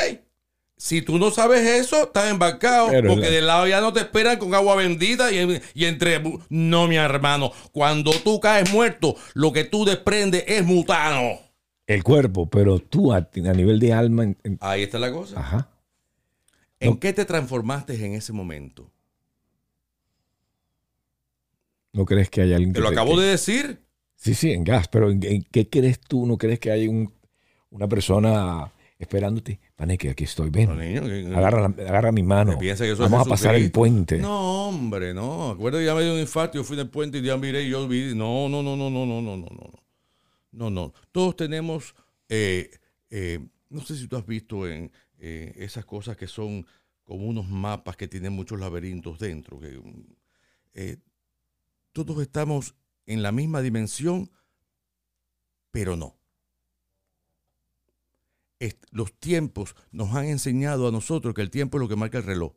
Si 0.76 1.00
tú 1.00 1.16
no 1.18 1.30
sabes 1.30 1.60
eso, 1.64 2.04
estás 2.04 2.28
embarcado. 2.28 2.88
Pero 2.90 3.10
porque 3.10 3.26
la- 3.26 3.30
del 3.30 3.46
lado 3.46 3.66
ya 3.68 3.80
no 3.80 3.92
te 3.92 4.00
esperan 4.00 4.36
con 4.38 4.52
agua 4.52 4.74
bendita 4.74 5.30
y, 5.30 5.60
y 5.74 5.84
entre. 5.84 6.20
No, 6.48 6.88
mi 6.88 6.96
hermano. 6.96 7.52
Cuando 7.70 8.10
tú 8.10 8.40
caes 8.40 8.72
muerto, 8.72 9.14
lo 9.34 9.52
que 9.52 9.62
tú 9.62 9.84
desprendes 9.84 10.42
es 10.48 10.64
mutano. 10.64 11.38
El 11.86 12.02
cuerpo, 12.02 12.48
pero 12.50 12.80
tú 12.80 13.12
a, 13.12 13.18
a 13.18 13.52
nivel 13.52 13.78
de 13.78 13.92
alma. 13.92 14.24
en- 14.24 14.58
Ahí 14.60 14.82
está 14.82 14.98
la 14.98 15.12
cosa. 15.12 15.38
ajá. 15.38 15.68
¿En 16.80 16.90
No. 16.94 16.98
qué 16.98 17.12
te 17.12 17.24
transformaste 17.24 17.94
en 18.04 18.14
ese 18.14 18.32
momento? 18.32 18.90
¿No 21.92 22.04
crees 22.04 22.30
que 22.30 22.40
hay 22.42 22.52
alguien 22.52 22.72
Te 22.72 22.78
que 22.78 22.82
lo 22.82 22.88
te- 22.88 22.94
acabo 22.94 23.14
que- 23.16 23.22
de 23.22 23.28
decir. 23.28 23.78
Sí, 24.16 24.34
sí, 24.34 24.52
en 24.52 24.62
gas, 24.64 24.86
pero 24.88 25.10
¿en, 25.10 25.22
en 25.24 25.42
qué 25.50 25.68
crees 25.68 26.00
tú? 26.00 26.26
¿No 26.26 26.38
crees 26.38 26.58
que 26.60 26.70
hay 26.70 26.86
un, 26.88 27.12
una 27.70 27.88
persona 27.88 28.72
esperándote? 28.98 29.58
Paneque, 29.74 30.10
aquí 30.10 30.24
estoy, 30.24 30.48
ven. 30.50 30.68
No, 30.68 30.76
niño, 30.76 31.02
que- 31.02 31.26
agarra, 31.34 32.12
mi 32.12 32.22
mano. 32.22 32.56
que 32.58 32.70
eso 32.70 32.84
Vamos 32.98 33.26
a 33.26 33.30
pasar 33.30 33.56
el 33.56 33.70
puente. 33.72 34.18
No, 34.18 34.68
hombre, 34.68 35.12
no. 35.12 35.50
Acuérdate, 35.50 35.84
ya 35.84 35.94
me 35.94 36.02
dio 36.04 36.14
un 36.14 36.20
infarto, 36.20 36.56
yo 36.58 36.64
fui 36.64 36.76
en 36.76 36.82
el 36.82 36.88
puente 36.88 37.18
y 37.18 37.22
ya 37.22 37.36
miré 37.36 37.64
y 37.64 37.70
yo 37.70 37.86
vi. 37.88 38.14
No, 38.14 38.48
no, 38.48 38.62
no, 38.62 38.76
no, 38.76 38.88
no, 38.90 39.04
no, 39.04 39.20
no, 39.20 39.36
no, 39.36 39.46
no. 39.50 39.70
No, 40.52 40.70
no. 40.70 40.92
Todos 41.10 41.34
tenemos, 41.36 41.94
eh, 42.28 42.70
eh, 43.10 43.40
no 43.70 43.80
sé 43.80 43.96
si 43.96 44.06
tú 44.06 44.16
has 44.16 44.24
visto 44.26 44.68
en 44.68 44.92
eh, 45.18 45.52
esas 45.56 45.84
cosas 45.84 46.16
que 46.16 46.26
son 46.28 46.64
como 47.02 47.26
unos 47.26 47.48
mapas 47.48 47.96
que 47.96 48.06
tienen 48.06 48.32
muchos 48.34 48.60
laberintos 48.60 49.18
dentro. 49.18 49.58
Que, 49.58 49.80
todos 51.92 52.20
estamos 52.20 52.74
en 53.06 53.22
la 53.22 53.32
misma 53.32 53.62
dimensión, 53.62 54.30
pero 55.70 55.96
no. 55.96 56.16
Los 58.90 59.12
tiempos 59.14 59.74
nos 59.90 60.14
han 60.14 60.26
enseñado 60.26 60.86
a 60.86 60.92
nosotros 60.92 61.34
que 61.34 61.42
el 61.42 61.50
tiempo 61.50 61.78
es 61.78 61.80
lo 61.80 61.88
que 61.88 61.96
marca 61.96 62.18
el 62.18 62.24
reloj 62.24 62.54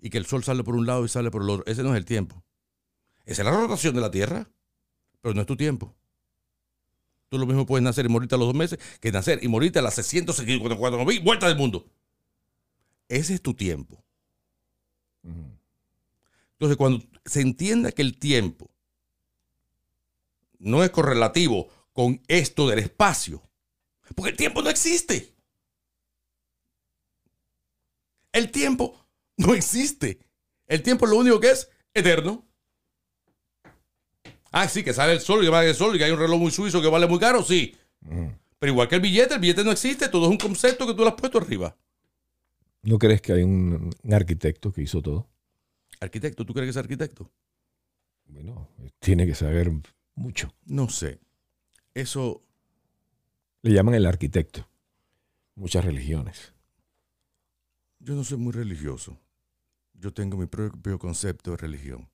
y 0.00 0.10
que 0.10 0.18
el 0.18 0.26
sol 0.26 0.42
sale 0.42 0.64
por 0.64 0.74
un 0.74 0.86
lado 0.86 1.04
y 1.04 1.08
sale 1.08 1.30
por 1.30 1.42
el 1.42 1.50
otro. 1.50 1.64
Ese 1.66 1.82
no 1.82 1.90
es 1.90 1.96
el 1.96 2.04
tiempo. 2.04 2.42
Esa 3.24 3.42
es 3.42 3.46
la 3.46 3.52
rotación 3.52 3.94
de 3.94 4.00
la 4.00 4.10
Tierra, 4.10 4.50
pero 5.20 5.34
no 5.34 5.42
es 5.42 5.46
tu 5.46 5.56
tiempo. 5.56 5.94
Tú 7.28 7.38
lo 7.38 7.46
mismo 7.46 7.64
puedes 7.64 7.84
nacer 7.84 8.04
y 8.04 8.08
morirte 8.08 8.34
a 8.34 8.38
los 8.38 8.48
dos 8.48 8.56
meses 8.56 8.78
que 9.00 9.12
nacer 9.12 9.38
y 9.42 9.48
morirte 9.48 9.78
a 9.78 9.82
las 9.82 9.94
654 9.94 11.04
mil 11.04 11.20
vueltas 11.20 11.48
del 11.48 11.58
mundo. 11.58 11.86
Ese 13.08 13.34
es 13.34 13.42
tu 13.42 13.54
tiempo. 13.54 14.02
Entonces, 16.62 16.76
cuando 16.76 17.04
se 17.24 17.40
entienda 17.40 17.90
que 17.90 18.02
el 18.02 18.16
tiempo 18.16 18.70
no 20.60 20.84
es 20.84 20.90
correlativo 20.90 21.68
con 21.92 22.22
esto 22.28 22.68
del 22.68 22.78
espacio, 22.78 23.42
porque 24.14 24.30
el 24.30 24.36
tiempo 24.36 24.62
no 24.62 24.70
existe. 24.70 25.34
El 28.30 28.52
tiempo 28.52 28.96
no 29.38 29.54
existe. 29.54 30.20
El 30.68 30.84
tiempo 30.84 31.04
lo 31.06 31.16
único 31.16 31.40
que 31.40 31.50
es 31.50 31.68
eterno. 31.94 32.46
Ah, 34.52 34.68
sí, 34.68 34.84
que 34.84 34.94
sale 34.94 35.14
el 35.14 35.20
sol 35.20 35.40
y 35.40 35.46
que 35.46 35.50
va 35.50 35.64
el 35.64 35.74
sol 35.74 35.96
y 35.96 35.98
que 35.98 36.04
hay 36.04 36.12
un 36.12 36.20
reloj 36.20 36.38
muy 36.38 36.52
suizo 36.52 36.80
que 36.80 36.86
vale 36.86 37.08
muy 37.08 37.18
caro, 37.18 37.42
sí. 37.42 37.76
Pero 38.60 38.72
igual 38.72 38.86
que 38.86 38.94
el 38.94 39.00
billete, 39.00 39.34
el 39.34 39.40
billete 39.40 39.64
no 39.64 39.72
existe, 39.72 40.08
todo 40.08 40.26
es 40.26 40.30
un 40.30 40.38
concepto 40.38 40.86
que 40.86 40.94
tú 40.94 41.02
le 41.02 41.08
has 41.08 41.16
puesto 41.16 41.38
arriba. 41.38 41.76
¿No 42.82 43.00
crees 43.00 43.20
que 43.20 43.32
hay 43.32 43.42
un, 43.42 43.92
un 44.00 44.14
arquitecto 44.14 44.72
que 44.72 44.82
hizo 44.82 45.02
todo? 45.02 45.31
Arquitecto, 46.00 46.44
¿tú 46.44 46.52
crees 46.52 46.66
que 46.66 46.70
es 46.70 46.76
arquitecto? 46.76 47.30
Bueno, 48.26 48.68
tiene 48.98 49.26
que 49.26 49.34
saber 49.34 49.70
mucho. 50.14 50.52
No 50.64 50.88
sé. 50.88 51.20
Eso 51.94 52.42
Le 53.62 53.72
llaman 53.72 53.94
el 53.94 54.06
arquitecto. 54.06 54.66
Muchas 55.54 55.84
religiones. 55.84 56.52
Yo 58.00 58.14
no 58.14 58.24
soy 58.24 58.38
muy 58.38 58.52
religioso. 58.52 59.16
Yo 59.94 60.12
tengo 60.12 60.36
mi 60.36 60.46
propio 60.46 60.98
concepto 60.98 61.52
de 61.52 61.56
religión. 61.58 62.08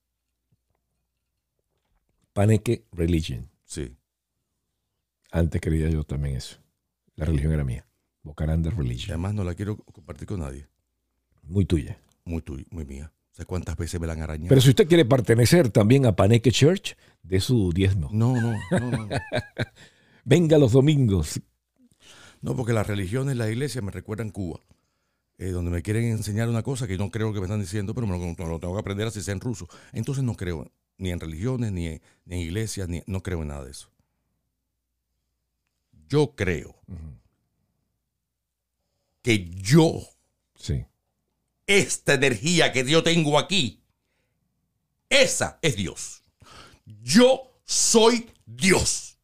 Paneque 2.32 2.84
Religion. 2.92 3.48
Sí. 3.64 3.96
Antes 5.30 5.60
creía 5.60 5.88
yo 5.88 6.04
también 6.04 6.36
eso. 6.36 6.58
La 7.16 7.24
religión 7.24 7.52
era 7.52 7.64
mía. 7.64 7.86
Bocaranda 8.22 8.70
Y 8.70 8.74
Religion. 8.76 9.10
además 9.12 9.34
no 9.34 9.44
la 9.44 9.54
quiero 9.54 9.76
compartir 9.76 10.26
con 10.28 10.40
nadie. 10.40 10.68
Muy 11.42 11.64
tuya. 11.64 11.98
Muy 12.24 12.42
tuya, 12.42 12.64
muy 12.70 12.84
mía. 12.84 13.12
¿Sabes 13.38 13.46
cuántas 13.46 13.76
veces 13.76 14.00
me 14.00 14.08
la 14.08 14.14
han 14.14 14.22
arañado? 14.22 14.48
Pero 14.48 14.60
si 14.60 14.70
usted 14.70 14.88
quiere 14.88 15.04
pertenecer 15.04 15.70
también 15.70 16.06
a 16.06 16.16
Paneque 16.16 16.50
Church, 16.50 16.96
de 17.22 17.38
su 17.38 17.72
diezmo. 17.72 18.08
No, 18.10 18.34
no, 18.34 18.52
no, 18.72 18.90
no. 18.90 19.08
Venga 20.24 20.58
los 20.58 20.72
domingos. 20.72 21.40
No, 22.40 22.56
porque 22.56 22.72
las 22.72 22.88
religiones, 22.88 23.36
las 23.36 23.48
iglesias 23.48 23.84
me 23.84 23.92
recuerdan 23.92 24.30
Cuba, 24.30 24.58
eh, 25.38 25.50
donde 25.50 25.70
me 25.70 25.82
quieren 25.82 26.06
enseñar 26.06 26.48
una 26.48 26.64
cosa 26.64 26.88
que 26.88 26.98
no 26.98 27.12
creo 27.12 27.32
que 27.32 27.38
me 27.38 27.46
están 27.46 27.60
diciendo, 27.60 27.94
pero 27.94 28.08
me 28.08 28.18
lo, 28.18 28.18
me 28.18 28.34
lo 28.50 28.58
tengo 28.58 28.74
que 28.74 28.80
aprender 28.80 29.06
así 29.06 29.22
sea 29.22 29.34
en 29.34 29.40
ruso. 29.40 29.68
Entonces 29.92 30.24
no 30.24 30.34
creo 30.34 30.72
ni 30.96 31.12
en 31.12 31.20
religiones, 31.20 31.70
ni 31.70 31.86
en, 31.86 32.02
ni 32.24 32.34
en 32.34 32.40
iglesias, 32.40 32.88
ni, 32.88 33.04
no 33.06 33.22
creo 33.22 33.42
en 33.42 33.48
nada 33.48 33.64
de 33.64 33.70
eso. 33.70 33.88
Yo 36.08 36.34
creo 36.34 36.74
que 39.22 39.48
yo, 39.48 40.00
Sí. 40.56 40.84
Esta 41.68 42.14
energía 42.14 42.72
que 42.72 42.84
yo 42.84 43.04
tengo 43.04 43.38
aquí, 43.38 43.84
esa 45.08 45.60
es 45.62 45.76
Dios. 45.76 46.24
Yo 46.84 47.60
soy 47.64 48.28
Dios. 48.44 49.18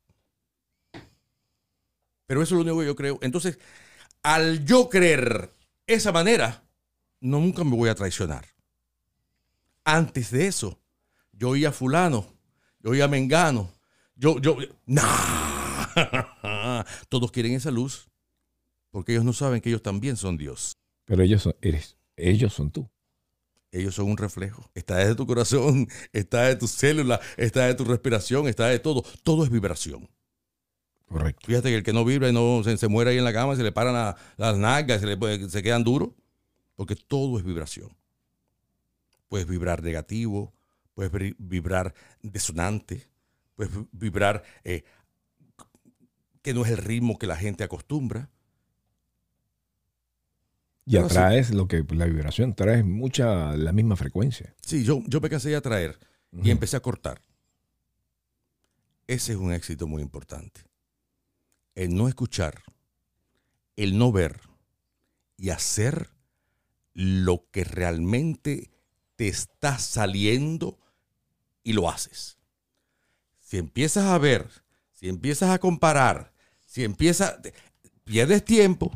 Pero 2.27 2.43
eso 2.43 2.55
es 2.55 2.59
lo 2.59 2.73
único 2.73 2.81
que 2.81 2.87
yo 2.87 2.95
creo. 2.95 3.19
Entonces, 3.23 3.59
al 4.23 4.65
yo 4.65 4.89
creer 4.89 5.51
esa 5.87 6.13
manera, 6.13 6.63
no, 7.21 7.41
nunca 7.41 7.65
me 7.65 7.77
voy 7.77 7.89
a 7.89 7.95
traicionar. 7.95 8.47
Antes 9.85 10.31
de 10.31 10.47
eso, 10.47 10.79
yo 11.33 11.51
oía 11.51 11.71
a 11.71 11.73
fulano, 11.73 12.27
yo 12.81 12.91
oía 12.91 13.05
a 13.05 13.09
Mengano, 13.09 13.73
yo, 14.17 14.39
yo, 14.39 14.57
¡Nah! 14.87 16.85
Todos 17.09 17.31
quieren 17.31 17.53
esa 17.55 17.71
luz 17.71 18.09
porque 18.91 19.13
ellos 19.13 19.25
no 19.25 19.33
saben 19.33 19.61
que 19.61 19.71
ellos 19.71 19.83
también 19.83 20.17
son 20.17 20.37
Dios. 20.37 20.77
Pero 21.05 21.23
ellos 21.23 21.43
son, 21.43 21.57
eres, 21.61 21.97
ellos 22.17 22.53
son 22.53 22.71
tú. 22.71 22.91
Ellos 23.73 23.95
son 23.97 24.07
un 24.11 24.17
reflejo. 24.17 24.71
Está 24.75 24.99
desde 24.99 25.17
tu 25.17 25.27
corazón, 25.27 25.89
está 26.13 26.43
de 26.45 26.57
tus 26.57 26.71
células, 26.71 27.21
está 27.37 27.67
de 27.67 27.75
tu 27.75 27.85
respiración, 27.85 28.47
está 28.49 28.67
de 28.69 28.79
todo. 28.79 29.03
Todo 29.23 29.45
es 29.45 29.51
vibración. 29.51 30.09
Correcto. 31.07 31.47
Fíjate 31.47 31.69
que 31.71 31.77
el 31.77 31.83
que 31.83 31.93
no 31.93 32.05
vibra 32.05 32.29
y 32.29 32.33
no 32.33 32.63
se, 32.65 32.77
se 32.77 32.89
muere 32.89 33.11
ahí 33.11 33.19
en 33.19 33.25
la 33.25 33.33
cama, 33.33 33.57
se 33.57 33.63
le 33.63 33.73
paran 33.73 33.95
la- 33.95 34.17
las 34.37 34.57
nalgas, 34.57 35.01
se, 35.01 35.07
le, 35.07 35.49
se 35.49 35.63
quedan 35.63 35.85
duros, 35.85 36.11
porque 36.77 36.97
todo 36.97 37.37
es 37.39 37.45
vibración. 37.45 37.97
Puedes 39.29 39.47
vibrar 39.47 39.83
negativo, 39.83 40.55
puedes 40.95 41.13
vibrar 41.39 41.95
desonante, 42.23 43.09
puedes 43.57 43.75
vi- 43.77 43.89
vibrar 43.93 44.45
eh, 44.63 44.85
que 46.43 46.55
no 46.55 46.65
es 46.65 46.71
el 46.71 46.79
ritmo 46.79 47.19
que 47.19 47.27
la 47.27 47.37
gente 47.37 47.65
acostumbra. 47.65 48.31
Y 50.87 50.93
sí. 50.93 50.97
atraes 50.99 51.51
lo 51.51 51.67
que 51.67 51.85
la 51.91 52.07
vibración, 52.07 52.55
traes 52.55 52.85
mucha, 52.85 53.57
la 53.57 53.73
misma 53.73 53.97
frecuencia. 53.97 54.55
Sí, 54.61 54.85
yo, 54.85 55.03
yo 55.07 55.21
me 55.21 55.31
cansé 55.31 55.49
de 55.49 55.57
atraer 55.57 55.99
y 56.43 56.51
empecé 56.51 56.77
a 56.77 56.81
cortar. 56.81 57.21
Ese 59.07 59.33
es 59.33 59.39
un 59.39 59.53
éxito 59.53 59.87
muy 59.87 60.03
importante. 60.03 60.63
El 61.75 61.95
no 61.95 62.09
escuchar, 62.09 62.63
el 63.77 63.99
no 63.99 64.13
ver 64.13 64.41
y 65.37 65.51
hacer 65.51 66.11
lo 66.95 67.49
que 67.51 67.65
realmente 67.65 68.71
te 69.17 69.29
está 69.29 69.79
saliendo 69.79 70.79
y 71.63 71.73
lo 71.73 71.91
haces. 71.91 72.39
Si 73.41 73.59
empiezas 73.59 74.05
a 74.05 74.19
ver, 74.19 74.49
si 74.93 75.09
empiezas 75.09 75.51
a 75.51 75.59
comparar, 75.59 76.33
si 76.67 76.85
empiezas, 76.85 77.37
pierdes 78.05 78.45
tiempo, 78.45 78.93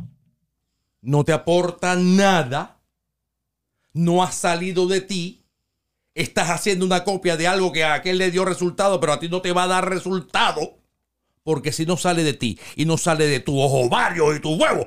no 1.01 1.25
te 1.25 1.33
aporta 1.33 1.97
nada, 1.97 2.81
no 3.93 4.23
ha 4.23 4.33
salido 4.33 4.87
de 4.87 5.01
ti, 5.01 5.45
estás 6.15 6.51
haciendo 6.51 6.85
una 6.85 7.05
copia 7.05 7.37
de 7.37 7.47
algo 7.47 7.73
que 7.73 7.85
a 7.85 7.95
aquel 7.95 8.19
le 8.19 8.31
dio 8.31 8.45
resultado, 8.45 9.01
pero 9.01 9.13
a 9.13 9.21
ti 9.21 9.29
no 9.29 9.41
te 9.41 9.53
va 9.53 9.65
a 9.65 9.69
dar 9.69 9.89
resultado, 9.89 10.79
porque 11.43 11.73
si 11.73 11.87
no 11.87 11.97
sale 11.97 12.23
de 12.25 12.35
ti 12.35 12.59
y 12.77 12.85
no 12.85 12.99
sale 12.99 13.27
de 13.27 13.41
tu 13.41 13.59
ovario 13.59 14.35
y 14.35 14.41
tu 14.41 14.55
huevo, 14.55 14.87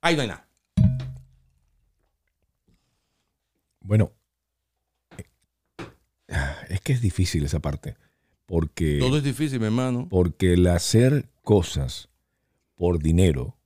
ahí 0.00 0.16
no 0.16 0.22
hay 0.22 0.28
nada. 0.28 0.46
Bueno, 3.80 4.12
eh, 5.16 5.24
es 6.68 6.80
que 6.80 6.92
es 6.92 7.00
difícil 7.00 7.44
esa 7.44 7.60
parte. 7.60 7.96
Porque, 8.46 8.98
Todo 8.98 9.18
es 9.18 9.22
difícil, 9.22 9.60
mi 9.60 9.66
hermano. 9.66 10.08
porque 10.10 10.54
el 10.54 10.66
hacer 10.66 11.28
cosas 11.42 12.08
por 12.74 12.98
dinero 12.98 13.56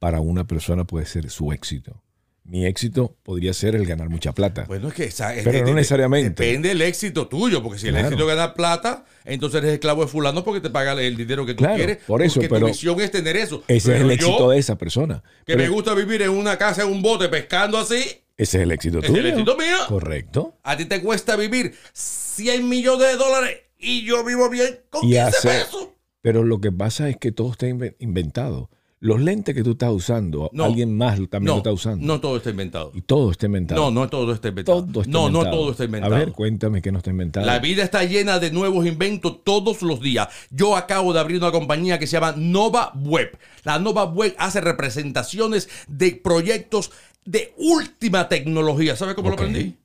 para 0.00 0.20
una 0.20 0.44
persona 0.48 0.84
puede 0.84 1.06
ser 1.06 1.30
su 1.30 1.52
éxito. 1.52 2.02
Mi 2.42 2.66
éxito 2.66 3.16
podría 3.22 3.52
ser 3.52 3.76
el 3.76 3.86
ganar 3.86 4.08
mucha 4.08 4.32
plata. 4.32 4.64
Bueno, 4.66 4.88
es 4.88 4.94
que 4.94 5.04
esa, 5.04 5.34
es- 5.36 5.44
Pero 5.44 5.60
no 5.60 5.66
de- 5.66 5.74
necesariamente. 5.74 6.42
Depende 6.42 6.70
del 6.70 6.82
éxito 6.82 7.28
tuyo, 7.28 7.62
porque 7.62 7.78
si 7.78 7.86
el 7.86 7.92
Claro. 7.92 8.08
éxito 8.08 8.28
es 8.28 8.34
ganar 8.36 8.54
plata, 8.54 9.04
entonces 9.24 9.58
eres 9.62 9.74
esclavo 9.74 10.02
de 10.02 10.08
fulano 10.08 10.42
porque 10.42 10.60
te 10.60 10.70
paga 10.70 10.92
el 11.00 11.16
dinero 11.16 11.46
que 11.46 11.52
tú 11.54 11.58
Claro, 11.58 11.76
quieres. 11.76 11.98
por 11.98 12.22
eso, 12.22 12.36
porque 12.36 12.48
pero 12.48 12.66
tu 12.66 12.72
visión 12.72 13.00
es 13.00 13.10
tener 13.12 13.36
eso. 13.36 13.62
Ese 13.68 13.94
es 13.94 14.00
el 14.00 14.06
yo, 14.08 14.12
éxito 14.14 14.50
de 14.50 14.58
esa 14.58 14.76
persona. 14.78 15.22
Que 15.46 15.52
Pero 15.54 15.58
me 15.62 15.68
gusta 15.68 15.94
vivir 15.94 16.22
en 16.22 16.30
una 16.30 16.56
casa, 16.58 16.82
en 16.82 16.88
un 16.88 17.02
bote, 17.02 17.28
pescando 17.28 17.78
así. 17.78 18.02
Ese 18.36 18.56
es 18.56 18.62
el 18.64 18.72
éxito 18.72 19.00
tuyo. 19.00 19.12
es 19.12 19.18
el 19.20 19.26
éxito 19.26 19.56
mío. 19.56 19.76
Correcto. 19.86 20.56
A 20.64 20.76
ti 20.78 20.86
te 20.86 21.02
cuesta 21.02 21.36
vivir 21.36 21.74
100 21.92 22.66
millones 22.68 23.06
de 23.06 23.16
dólares 23.16 23.58
y 23.78 24.02
yo 24.04 24.24
vivo 24.24 24.48
bien 24.48 24.80
con 24.88 25.04
Y 25.04 25.12
15 25.12 25.20
hacer- 25.20 25.62
pesos. 25.66 25.88
Pero 26.22 26.42
lo 26.42 26.60
que 26.60 26.72
pasa 26.72 27.08
es 27.10 27.16
que 27.18 27.32
todo 27.32 27.52
está 27.52 27.66
inve- 27.68 27.96
inventado. 27.98 28.70
Los 29.02 29.18
lentes 29.18 29.54
que 29.54 29.62
tú 29.62 29.70
estás 29.70 29.90
usando, 29.90 30.50
No. 30.52 30.64
alguien 30.64 30.94
más 30.94 31.14
también 31.30 31.44
No, 31.46 31.52
lo 31.52 31.56
está 31.58 31.72
usando. 31.72 32.06
no 32.06 32.20
todo 32.20 32.36
está 32.36 32.50
inventado. 32.50 32.92
Y 32.94 33.00
todo 33.00 33.30
está 33.30 33.46
inventado. 33.46 33.80
No, 33.80 33.90
no 33.90 34.08
todo 34.10 34.32
está 34.34 34.48
inventado. 34.48 34.84
Todo 34.84 35.00
está 35.00 35.10
no, 35.12 35.26
inventado. 35.28 35.44
no 35.44 35.50
todo 35.50 35.70
está 35.70 35.84
inventado. 35.84 36.14
A 36.14 36.18
ver, 36.18 36.32
cuéntame 36.32 36.82
que 36.82 36.92
no 36.92 36.98
está 36.98 37.08
inventado. 37.10 37.46
La 37.46 37.58
vida 37.60 37.82
está 37.82 38.04
llena 38.04 38.38
de 38.38 38.50
nuevos 38.50 38.84
inventos 38.86 39.42
todos 39.42 39.80
los 39.80 40.02
días. 40.02 40.28
Yo 40.50 40.76
acabo 40.76 41.14
de 41.14 41.20
abrir 41.20 41.38
una 41.38 41.50
compañía 41.50 41.98
que 41.98 42.06
se 42.06 42.12
llama 42.12 42.34
Nova 42.36 42.92
Web. 42.94 43.38
La 43.64 43.78
Nova 43.78 44.04
Web 44.04 44.34
hace 44.38 44.60
representaciones 44.60 45.68
de 45.88 46.12
proyectos 46.22 46.90
de 47.24 47.54
última 47.56 48.28
tecnología. 48.28 48.96
¿Sabes 48.96 49.14
cómo 49.14 49.28
lo 49.30 49.34
aprendí? 49.34 49.76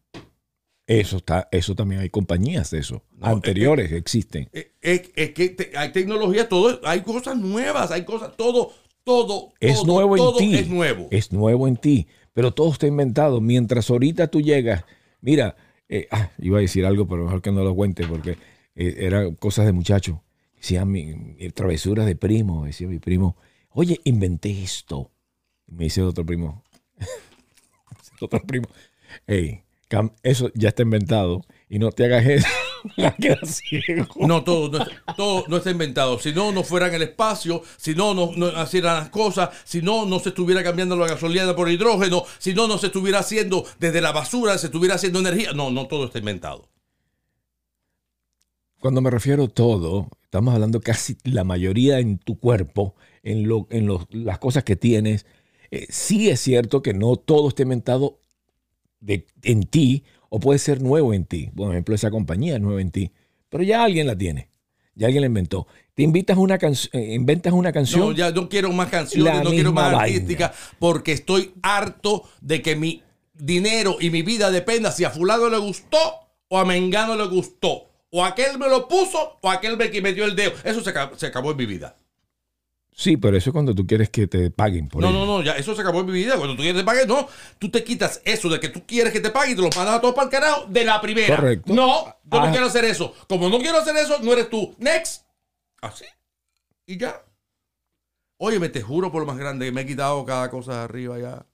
Eso 0.88 1.18
está, 1.18 1.48
eso 1.52 1.74
también 1.74 2.02
hay 2.02 2.10
compañías 2.12 2.70
de 2.70 2.80
eso. 2.80 3.02
No, 3.18 3.28
Anteriores 3.28 3.92
existen. 3.92 4.50
Es, 4.52 4.68
es- 4.82 5.10
es 5.16 5.32
que 5.32 5.50
te- 5.50 5.72
hay 5.78 5.92
tecnología, 5.92 6.48
todo, 6.48 6.80
hay 6.84 7.02
cosas 7.02 7.38
nuevas, 7.38 7.90
hay 7.92 8.06
cosas, 8.06 8.36
todo, 8.38 8.72
todo, 9.06 9.54
Es 9.62 9.76
todo, 9.78 9.86
nuevo 9.94 10.18
en 10.18 10.24
todo 10.24 10.38
ti. 10.38 10.56
es 10.56 10.68
nuevo. 10.68 11.08
Es 11.12 11.32
nuevo 11.32 11.68
en 11.70 11.78
ti. 11.78 12.08
Pero 12.34 12.52
todo 12.52 12.72
está 12.74 12.88
inventado. 12.88 13.40
Mientras 13.40 13.90
ahorita 13.90 14.28
tú 14.28 14.42
llegas, 14.42 14.84
mira, 15.22 15.56
eh, 15.88 16.08
ah, 16.12 16.32
iba 16.40 16.58
a 16.58 16.62
decir 16.62 16.86
algo, 16.86 17.08
pero 17.08 17.24
mejor 17.24 17.42
que 17.42 17.52
no 17.52 17.64
lo 17.64 17.74
cuente 17.76 18.06
porque 18.06 18.32
eh, 18.76 18.96
eran 19.00 19.36
cosas 19.36 19.66
de 19.66 19.72
muchacho. 19.72 20.22
Decía 20.58 20.84
mi, 20.84 21.16
mi- 21.16 21.50
travesuras 21.52 22.06
de 22.06 22.16
primo. 22.18 22.66
Decía 22.66 22.88
mi 22.88 23.00
primo, 23.00 23.38
oye, 23.70 24.02
inventé 24.04 24.64
esto. 24.64 25.12
Me 25.68 25.86
dice 25.86 26.02
otro 26.02 26.26
primo, 26.26 26.64
otro 28.22 28.42
primo, 28.44 28.68
hey, 29.28 29.62
eso 30.24 30.52
ya 30.54 30.70
está 30.70 30.84
inventado 30.84 31.44
y 31.70 31.80
no 31.80 31.92
te 31.92 32.06
hagas 32.06 32.26
eso. 32.26 32.48
La 32.98 33.16
quedas 33.16 33.62
ciego. 33.68 34.28
No, 34.28 34.44
todo 34.44 34.70
no, 34.70 34.78
está, 34.78 34.92
todo 35.16 35.46
no 35.48 35.58
está 35.58 35.72
inventado. 35.72 36.20
Si 36.20 36.34
no, 36.34 36.52
no 36.52 36.64
fuera 36.64 36.88
en 36.88 36.96
el 36.96 37.02
espacio, 37.04 37.64
si 37.78 37.96
no, 37.96 38.14
no, 38.14 38.32
no 38.36 38.64
hicieran 38.64 38.96
las 38.96 39.10
cosas, 39.10 39.50
si 39.64 39.82
no, 39.82 40.06
no 40.06 40.20
se 40.20 40.30
estuviera 40.30 40.64
cambiando 40.64 40.96
la 40.96 41.08
gasolina 41.08 41.56
por 41.56 41.70
hidrógeno, 41.72 42.24
si 42.38 42.54
no, 42.54 42.68
no 42.68 42.78
se 42.78 42.88
estuviera 42.88 43.20
haciendo 43.20 43.66
desde 43.80 44.02
la 44.02 44.12
basura, 44.12 44.58
se 44.58 44.68
estuviera 44.68 44.96
haciendo 44.96 45.20
energía. 45.20 45.54
No, 45.54 45.72
no 45.72 45.88
todo 45.88 46.06
está 46.06 46.20
inventado. 46.20 46.70
Cuando 48.80 49.02
me 49.02 49.10
refiero 49.10 49.46
a 49.46 49.48
todo, 49.48 50.10
estamos 50.24 50.54
hablando 50.54 50.80
casi 50.82 51.18
la 51.24 51.44
mayoría 51.44 52.00
en 52.00 52.18
tu 52.20 52.38
cuerpo, 52.40 52.96
en, 53.24 53.48
lo, 53.48 53.68
en 53.72 53.88
los- 53.88 54.06
las 54.12 54.38
cosas 54.40 54.64
que 54.64 54.76
tienes. 54.76 55.26
Eh, 55.72 55.88
sí 55.90 56.30
es 56.30 56.40
cierto 56.42 56.82
que 56.82 56.94
no 56.94 57.16
todo 57.16 57.50
está 57.50 57.64
inventado 57.64 58.20
de, 59.00 59.28
en 59.44 59.64
ti 59.64 60.04
o 60.36 60.40
puede 60.42 60.60
ser 60.60 60.82
nuevo 60.82 61.14
en 61.14 61.24
ti. 61.24 61.50
Por 61.56 61.72
ejemplo, 61.72 61.96
esa 61.96 62.12
compañía 62.12 62.56
es 62.56 62.62
nueva 62.62 62.82
en 62.82 62.92
ti, 62.92 63.14
pero 63.48 63.64
ya 63.64 63.86
alguien 63.86 64.06
la 64.06 64.18
tiene, 64.18 64.50
ya 64.94 65.08
alguien 65.08 65.22
la 65.22 65.28
inventó. 65.28 65.66
Te 65.94 66.04
invitas 66.04 66.38
una 66.38 66.58
canción, 66.58 67.02
inventas 67.02 67.54
una 67.54 67.72
canción. 67.72 68.02
No, 68.02 68.12
ya 68.12 68.32
no 68.32 68.50
quiero 68.50 68.74
más 68.74 68.90
canciones, 68.90 69.34
La 69.34 69.42
no 69.42 69.52
quiero 69.52 69.72
más 69.72 69.94
vaina. 69.94 70.04
artística, 70.04 70.54
porque 70.78 71.14
estoy 71.14 71.54
harto 71.62 72.28
de 72.42 72.62
que 72.62 72.76
mi 72.76 73.02
dinero 73.34 73.96
y 74.02 74.10
mi 74.10 74.24
vida 74.24 74.52
dependa 74.52 74.92
si 74.92 75.06
a 75.06 75.10
fulano 75.10 75.50
le 75.50 75.58
gustó 75.58 75.98
o 76.50 76.58
a 76.58 76.66
Mengano 76.66 77.16
le 77.16 77.28
gustó. 77.28 77.84
O 78.10 78.26
aquel 78.26 78.60
me 78.60 78.68
lo 78.68 78.90
puso 78.90 79.38
o 79.42 79.50
aquel 79.50 79.78
me 79.78 79.90
metió 80.02 80.26
el 80.26 80.36
dedo. 80.36 80.52
Eso 80.66 80.82
se 80.82 80.90
acabó, 80.90 81.18
se 81.18 81.28
acabó 81.28 81.52
en 81.52 81.58
mi 81.58 81.66
vida. 81.66 81.96
Sí, 82.98 83.18
pero 83.18 83.36
eso 83.36 83.50
es 83.50 83.52
cuando 83.52 83.76
tú 83.76 83.86
quieres 83.86 84.10
que 84.10 84.26
te 84.26 84.50
paguen 84.52 84.88
por 84.88 85.02
No, 85.02 85.10
ello. 85.10 85.20
no, 85.20 85.26
no, 85.26 85.42
ya 85.44 85.52
eso 85.58 85.76
se 85.76 85.82
acabó 85.82 86.00
en 86.00 86.06
mi 86.06 86.14
vida. 86.14 86.38
Cuando 86.38 86.54
tú 86.56 86.62
quieres 86.62 86.76
que 86.76 86.80
te 86.80 86.86
paguen, 86.86 87.08
no. 87.10 87.28
Tú 87.60 87.70
te 87.70 87.84
quitas 87.84 88.22
eso 88.24 88.48
de 88.48 88.58
que 88.62 88.70
tú 88.70 88.86
quieres 88.88 89.12
que 89.12 89.20
te 89.20 89.32
paguen 89.32 89.52
y 89.52 89.56
te 89.56 89.62
lo 89.64 89.70
mandas 89.76 89.96
a 89.96 90.02
todos 90.02 90.16
para 90.16 90.26
el 90.28 90.32
carajo 90.32 90.66
de 90.70 90.86
la 90.86 91.02
primera. 91.02 91.36
Correcto. 91.36 91.74
No, 91.74 92.06
yo 92.06 92.14
Ah. 92.32 92.46
no 92.46 92.52
quiero 92.52 92.68
hacer 92.68 92.86
eso. 92.86 93.14
Como 93.28 93.50
no 93.50 93.60
quiero 93.60 93.80
hacer 93.80 93.98
eso, 93.98 94.20
no 94.22 94.32
eres 94.32 94.50
tú. 94.50 94.74
Next. 94.80 95.26
Así. 95.82 96.06
Y 96.86 96.98
ya. 96.98 97.22
Oye, 98.38 98.60
me 98.62 98.70
te 98.70 98.82
juro 98.82 99.12
por 99.12 99.20
lo 99.22 99.26
más 99.28 99.38
grande 99.38 99.66
que 99.66 99.72
me 99.74 99.82
he 99.82 99.86
quitado 99.86 100.24
cada 100.24 100.50
cosa 100.50 100.76
de 100.78 100.84
arriba 100.86 101.20
ya. 101.20 101.46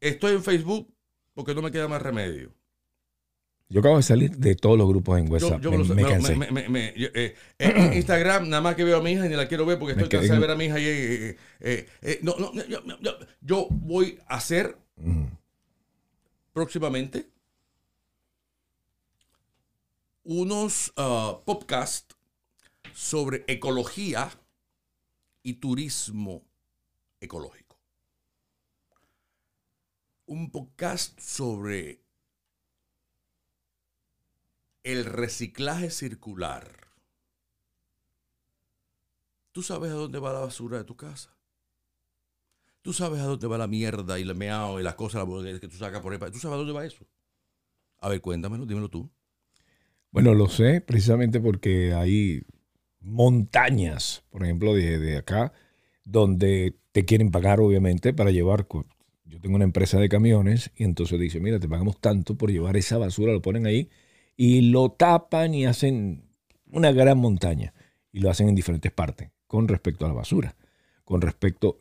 Estoy 0.00 0.32
en 0.32 0.42
Facebook 0.42 0.88
porque 1.34 1.54
no 1.54 1.60
me 1.60 1.70
queda 1.70 1.86
más 1.86 2.00
remedio. 2.00 2.50
Yo 3.72 3.78
acabo 3.80 3.96
de 3.98 4.02
salir 4.02 4.36
de 4.36 4.56
todos 4.56 4.76
los 4.76 4.88
grupos 4.88 5.16
en 5.20 5.30
WhatsApp. 5.30 5.60
yo 5.60 5.70
me, 5.70 5.78
me 5.78 5.84
lo- 5.84 5.94
me 5.94 6.02
me- 6.02 6.08
cansé. 6.08 6.36
me- 6.36 6.92
yo, 6.96 7.08
eh, 7.14 7.36
en 7.58 7.92
Instagram 7.98 8.48
nada 8.48 8.60
más 8.60 8.74
que 8.74 8.82
veo 8.84 8.98
a 8.98 9.00
mi 9.02 9.12
hija 9.12 9.26
y 9.26 9.28
ni 9.28 9.36
la 9.36 9.46
quiero 9.46 9.64
ver 9.64 9.78
porque 9.78 9.92
estoy 9.92 10.08
cansado 10.08 10.34
de 10.34 10.46
ver 10.46 10.50
a 10.50 10.56
mi 10.56 10.64
hija 10.64 10.78
y 10.80 10.84
eh, 10.84 10.90
eh, 11.30 11.36
eh, 11.60 11.88
eh, 12.02 12.18
no, 12.22 12.34
no, 12.36 12.52
yo, 12.52 12.82
yo- 13.00 13.18
yo 13.40 13.68
voy 13.70 14.18
a 14.26 14.34
hacer 14.36 14.76
Ujú. 14.96 15.28
próximamente 16.52 17.28
unos 20.24 20.92
ah, 20.96 21.38
podcasts 21.44 22.16
sobre 22.92 23.44
ecología 23.46 24.30
y 25.42 25.54
turismo 25.54 26.42
ecológico. 27.20 27.78
Un 30.26 30.50
podcast 30.50 31.18
sobre 31.20 32.00
el 34.82 35.04
reciclaje 35.04 35.90
circular. 35.90 36.88
¿Tú 39.52 39.62
sabes 39.62 39.90
a 39.90 39.94
dónde 39.94 40.18
va 40.18 40.32
la 40.32 40.40
basura 40.40 40.78
de 40.78 40.84
tu 40.84 40.96
casa? 40.96 41.36
¿Tú 42.82 42.92
sabes 42.92 43.20
a 43.20 43.24
dónde 43.24 43.46
va 43.46 43.58
la 43.58 43.66
mierda 43.66 44.18
y 44.18 44.22
el 44.22 44.34
meao 44.34 44.80
y 44.80 44.82
las 44.82 44.94
cosas 44.94 45.26
que 45.60 45.68
tú 45.68 45.76
sacas 45.76 46.00
por 46.00 46.12
ahí? 46.12 46.18
¿Tú 46.30 46.38
sabes 46.38 46.54
a 46.54 46.58
dónde 46.58 46.72
va 46.72 46.86
eso? 46.86 47.04
A 47.98 48.08
ver, 48.08 48.20
cuéntamelo, 48.20 48.64
dímelo 48.64 48.88
tú. 48.88 49.10
Bueno, 50.12 50.34
lo 50.34 50.48
sé 50.48 50.80
precisamente 50.80 51.40
porque 51.40 51.92
hay 51.92 52.42
montañas, 53.00 54.24
por 54.30 54.44
ejemplo, 54.44 54.74
de, 54.74 54.98
de 54.98 55.18
acá, 55.18 55.52
donde 56.04 56.76
te 56.92 57.04
quieren 57.04 57.30
pagar, 57.30 57.60
obviamente, 57.60 58.14
para 58.14 58.30
llevar. 58.30 58.66
Yo 59.24 59.40
tengo 59.40 59.56
una 59.56 59.64
empresa 59.64 59.98
de 59.98 60.08
camiones 60.08 60.70
y 60.74 60.84
entonces 60.84 61.20
dice, 61.20 61.38
mira, 61.38 61.60
te 61.60 61.68
pagamos 61.68 62.00
tanto 62.00 62.36
por 62.36 62.50
llevar 62.50 62.76
esa 62.76 62.98
basura, 62.98 63.32
lo 63.32 63.42
ponen 63.42 63.66
ahí 63.66 63.90
y 64.42 64.62
lo 64.70 64.90
tapan 64.92 65.52
y 65.54 65.66
hacen 65.66 66.24
una 66.72 66.92
gran 66.92 67.18
montaña. 67.18 67.74
Y 68.10 68.20
lo 68.20 68.30
hacen 68.30 68.48
en 68.48 68.54
diferentes 68.54 68.90
partes 68.90 69.30
con 69.46 69.68
respecto 69.68 70.06
a 70.06 70.08
la 70.08 70.14
basura. 70.14 70.56
Con 71.04 71.20
respecto 71.20 71.76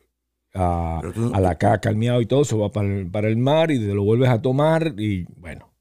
a, 0.53 0.97
Pero 0.99 1.13
tú- 1.13 1.31
a 1.33 1.39
la 1.39 1.57
caca, 1.57 1.87
al 1.87 2.03
y 2.21 2.25
todo, 2.25 2.41
eso 2.41 2.59
va 2.59 2.69
para 2.69 2.89
el, 2.89 3.09
para 3.09 3.29
el 3.29 3.37
mar 3.37 3.71
y 3.71 3.79
te 3.79 3.93
lo 3.93 4.03
vuelves 4.03 4.27
a 4.27 4.41
tomar 4.41 4.93
y 4.97 5.23
bueno, 5.37 5.71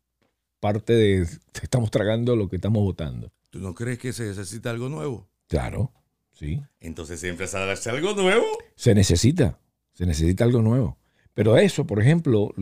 parte 0.60 0.92
de 0.92 1.26
estamos 1.60 1.90
tragando 1.90 2.36
lo 2.36 2.48
que 2.48 2.56
estamos 2.56 2.80
botando. 2.84 3.32
¿Tú 3.50 3.58
no 3.58 3.74
crees 3.74 3.98
que 3.98 4.12
se 4.12 4.26
necesita 4.26 4.70
algo 4.70 4.88
nuevo? 4.88 5.26
Claro, 5.48 5.92
sí. 6.32 6.62
Entonces 6.78 7.18
siempre 7.18 7.46
darse 7.46 7.90
algo 7.90 8.14
nuevo. 8.14 8.46
Se 8.76 8.94
necesita, 8.94 9.58
se 9.94 10.06
necesita 10.06 10.44
algo 10.44 10.62
nuevo. 10.62 10.96
Pero 11.34 11.56
eso, 11.58 11.88
por 11.88 12.00
ejemplo, 12.00 12.54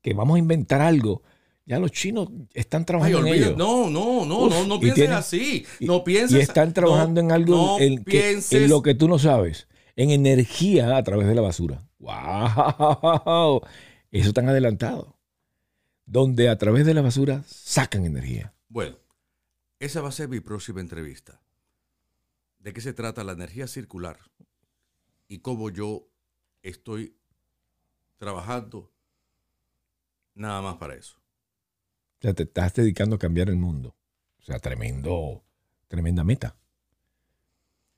que 0.00 0.14
vamos 0.14 0.36
a 0.36 0.38
inventar 0.38 0.80
algo, 0.80 1.22
ya 1.70 1.78
los 1.78 1.92
chinos 1.92 2.28
están 2.52 2.80
Ay, 2.82 2.84
trabajando 2.86 3.26
en 3.26 3.34
ello. 3.34 3.54
no, 3.56 3.88
no, 3.88 4.24
no, 4.26 4.38
Uf, 4.46 4.50
no, 4.52 4.66
no 4.66 4.80
pienses 4.80 4.94
tienen- 4.96 5.16
así. 5.16 5.64
Y- 5.78 5.86
No 5.86 6.02
pienses. 6.02 6.36
Y 6.38 6.40
están 6.40 6.74
trabajando 6.74 7.22
no, 7.22 7.28
en 7.28 7.32
algo 7.32 7.54
no 7.56 7.78
en, 7.78 7.98
que- 8.04 8.10
pienses. 8.10 8.62
en 8.64 8.68
lo 8.68 8.82
que 8.82 8.96
tú 8.96 9.06
no 9.06 9.20
sabes, 9.20 9.68
en 9.94 10.10
energía 10.10 10.96
a 10.96 11.02
través 11.04 11.28
de 11.28 11.34
la 11.36 11.42
basura. 11.42 11.86
¡Wow! 12.00 13.60
Eso 14.10 14.28
están 14.30 14.48
adelantado. 14.48 15.16
Donde 16.06 16.48
a 16.48 16.58
través 16.58 16.84
de 16.86 16.94
la 16.94 17.02
basura 17.02 17.44
sacan 17.46 18.04
energía. 18.04 18.52
Bueno, 18.68 18.96
esa 19.78 20.00
va 20.00 20.08
a 20.08 20.12
ser 20.12 20.28
mi 20.28 20.40
próxima 20.40 20.80
entrevista. 20.80 21.40
¿De 22.58 22.72
qué 22.72 22.80
se 22.80 22.92
trata 22.92 23.22
la 23.22 23.32
energía 23.32 23.68
circular? 23.68 24.18
Y 25.28 25.38
cómo 25.38 25.70
yo 25.70 26.08
estoy 26.62 27.14
trabajando 28.18 28.90
nada 30.34 30.60
más 30.62 30.76
para 30.78 30.94
eso. 30.96 31.19
O 32.20 32.22
sea, 32.22 32.34
te 32.34 32.42
estás 32.42 32.74
dedicando 32.74 33.16
a 33.16 33.18
cambiar 33.18 33.48
el 33.48 33.56
mundo. 33.56 33.94
O 34.38 34.42
sea, 34.42 34.58
tremendo, 34.58 35.42
tremenda 35.88 36.22
meta. 36.22 36.54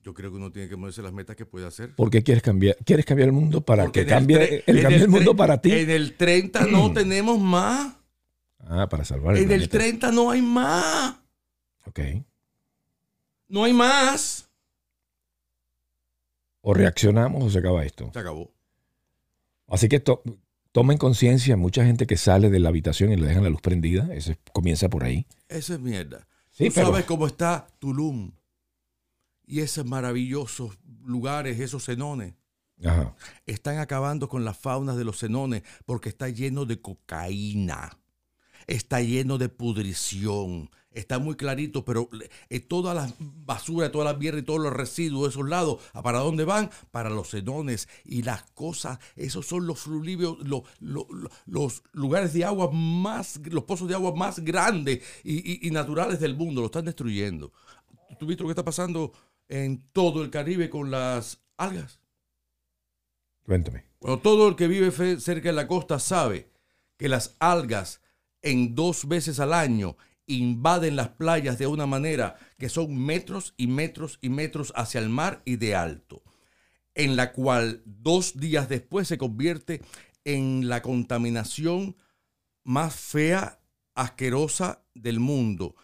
Yo 0.01 0.13
creo 0.13 0.31
que 0.31 0.37
uno 0.37 0.51
tiene 0.51 0.67
que 0.69 0.75
ponerse 0.77 1.01
las 1.01 1.13
metas 1.13 1.35
que 1.35 1.45
puede 1.45 1.65
hacer. 1.67 1.95
¿Por 1.95 2.09
qué 2.09 2.23
quieres 2.23 2.41
cambiar? 2.43 2.75
¿Quieres 2.85 3.05
cambiar 3.05 3.27
el 3.29 3.33
mundo 3.33 3.61
para 3.61 3.83
Porque 3.83 4.01
que 4.03 4.07
cambie 4.09 4.63
el, 4.65 4.81
cambie 4.81 5.01
el 5.01 5.07
mundo 5.09 5.35
para 5.35 5.61
ti? 5.61 5.71
En 5.71 5.89
el 5.89 6.15
30 6.15 6.65
no 6.67 6.91
tenemos 6.93 7.39
más. 7.39 7.95
ah, 8.59 8.87
para 8.89 9.05
salvar 9.05 9.35
el 9.35 9.43
En 9.43 9.51
el 9.51 9.69
planeta. 9.69 10.07
30 10.09 10.11
no 10.11 10.31
hay 10.31 10.41
más. 10.41 11.15
Ok. 11.85 11.99
No 13.49 13.63
hay 13.65 13.73
más. 13.73 14.49
O 16.61 16.73
reaccionamos 16.73 17.43
o 17.43 17.49
se 17.49 17.59
acaba 17.59 17.83
esto. 17.85 18.09
Se 18.13 18.19
acabó. 18.19 18.51
Así 19.67 19.87
que 19.89 19.99
to- 19.99 20.23
tomen 20.73 20.97
conciencia, 20.97 21.55
mucha 21.55 21.85
gente 21.85 22.05
que 22.05 22.17
sale 22.17 22.49
de 22.49 22.59
la 22.59 22.67
habitación 22.69 23.13
y 23.13 23.15
le 23.15 23.27
dejan 23.27 23.43
la 23.43 23.49
luz 23.49 23.61
prendida, 23.61 24.13
eso 24.13 24.31
es- 24.33 24.37
comienza 24.51 24.89
por 24.89 25.05
ahí. 25.05 25.25
Eso 25.47 25.73
es 25.73 25.79
mierda. 25.79 26.27
Sí, 26.51 26.67
Tú 26.67 26.73
pero- 26.75 26.87
sabes 26.87 27.05
cómo 27.05 27.25
está 27.27 27.67
Tulum 27.79 28.31
y 29.45 29.61
esos 29.61 29.85
maravillosos 29.85 30.77
lugares, 31.05 31.59
esos 31.59 31.85
cenones. 31.85 32.33
Ajá. 32.83 33.15
Están 33.45 33.77
acabando 33.77 34.27
con 34.27 34.43
las 34.43 34.57
faunas 34.57 34.97
de 34.97 35.03
los 35.05 35.19
cenones 35.19 35.63
porque 35.85 36.09
está 36.09 36.27
lleno 36.29 36.65
de 36.65 36.81
cocaína. 36.81 37.97
Está 38.67 38.99
lleno 39.01 39.37
de 39.37 39.49
pudrición. 39.49 40.69
Está 40.93 41.17
muy 41.19 41.35
clarito, 41.35 41.83
pero 41.83 42.07
eh, 42.49 42.59
toda 42.59 42.93
la 42.93 43.11
basura, 43.19 43.91
toda 43.91 44.05
la 44.05 44.13
mierda 44.13 44.39
y 44.39 44.43
todos 44.43 44.61
los 44.61 44.71
residuos 44.71 45.23
de 45.23 45.29
esos 45.31 45.49
lados, 45.49 45.81
¿a 45.93 46.01
¿para 46.03 46.19
dónde 46.19 46.45
van? 46.45 46.69
Para 46.91 47.09
los 47.09 47.31
cenones. 47.31 47.89
Y 48.05 48.21
las 48.21 48.43
cosas, 48.51 48.99
esos 49.15 49.45
son 49.47 49.65
los 49.65 49.79
fluvios, 49.79 50.37
los, 50.47 50.61
los, 50.79 51.05
los 51.45 51.83
lugares 51.93 52.33
de 52.33 52.45
agua 52.45 52.69
más, 52.71 53.39
los 53.45 53.63
pozos 53.63 53.87
de 53.87 53.95
agua 53.95 54.13
más 54.15 54.39
grandes 54.39 55.01
y, 55.23 55.37
y- 55.65 55.67
y 55.67 55.71
naturales 55.71 56.19
del 56.19 56.35
mundo. 56.35 56.61
Lo 56.61 56.67
están 56.67 56.85
destruyendo. 56.85 57.51
¿Tú 58.19 58.27
viste 58.27 58.43
lo 58.43 58.47
que 58.49 58.53
está 58.53 58.63
pasando 58.65 59.11
en 59.49 59.83
todo 59.93 60.23
el 60.23 60.29
Caribe 60.29 60.69
con 60.69 60.91
las 60.91 61.39
algas? 61.57 61.99
Cuéntame. 63.45 63.85
Bueno, 63.99 64.19
todo 64.19 64.47
el 64.47 64.55
que 64.55 64.67
vive 64.67 64.91
cerca 65.19 65.49
de 65.49 65.53
la 65.53 65.67
costa 65.67 65.99
sabe 65.99 66.49
que 66.97 67.09
las 67.09 67.35
algas 67.39 68.01
en 68.41 68.75
dos 68.75 69.07
veces 69.07 69.39
al 69.39 69.53
año 69.53 69.97
invaden 70.27 70.95
las 70.95 71.09
playas 71.09 71.57
de 71.57 71.67
una 71.67 71.85
manera 71.85 72.37
que 72.57 72.69
son 72.69 72.97
metros 72.97 73.53
y 73.57 73.67
metros 73.67 74.19
y 74.21 74.29
metros 74.29 74.71
hacia 74.75 74.99
el 74.99 75.09
mar 75.09 75.41
y 75.45 75.57
de 75.57 75.75
alto, 75.75 76.23
en 76.95 77.15
la 77.15 77.33
cual 77.33 77.81
dos 77.85 78.37
días 78.39 78.69
después 78.69 79.07
se 79.07 79.17
convierte 79.17 79.81
en 80.25 80.69
la 80.69 80.81
contaminación 80.81 81.95
más 82.63 82.95
fea, 82.95 83.59
asquerosa 83.95 84.83
del 84.95 85.19
mundo. 85.19 85.75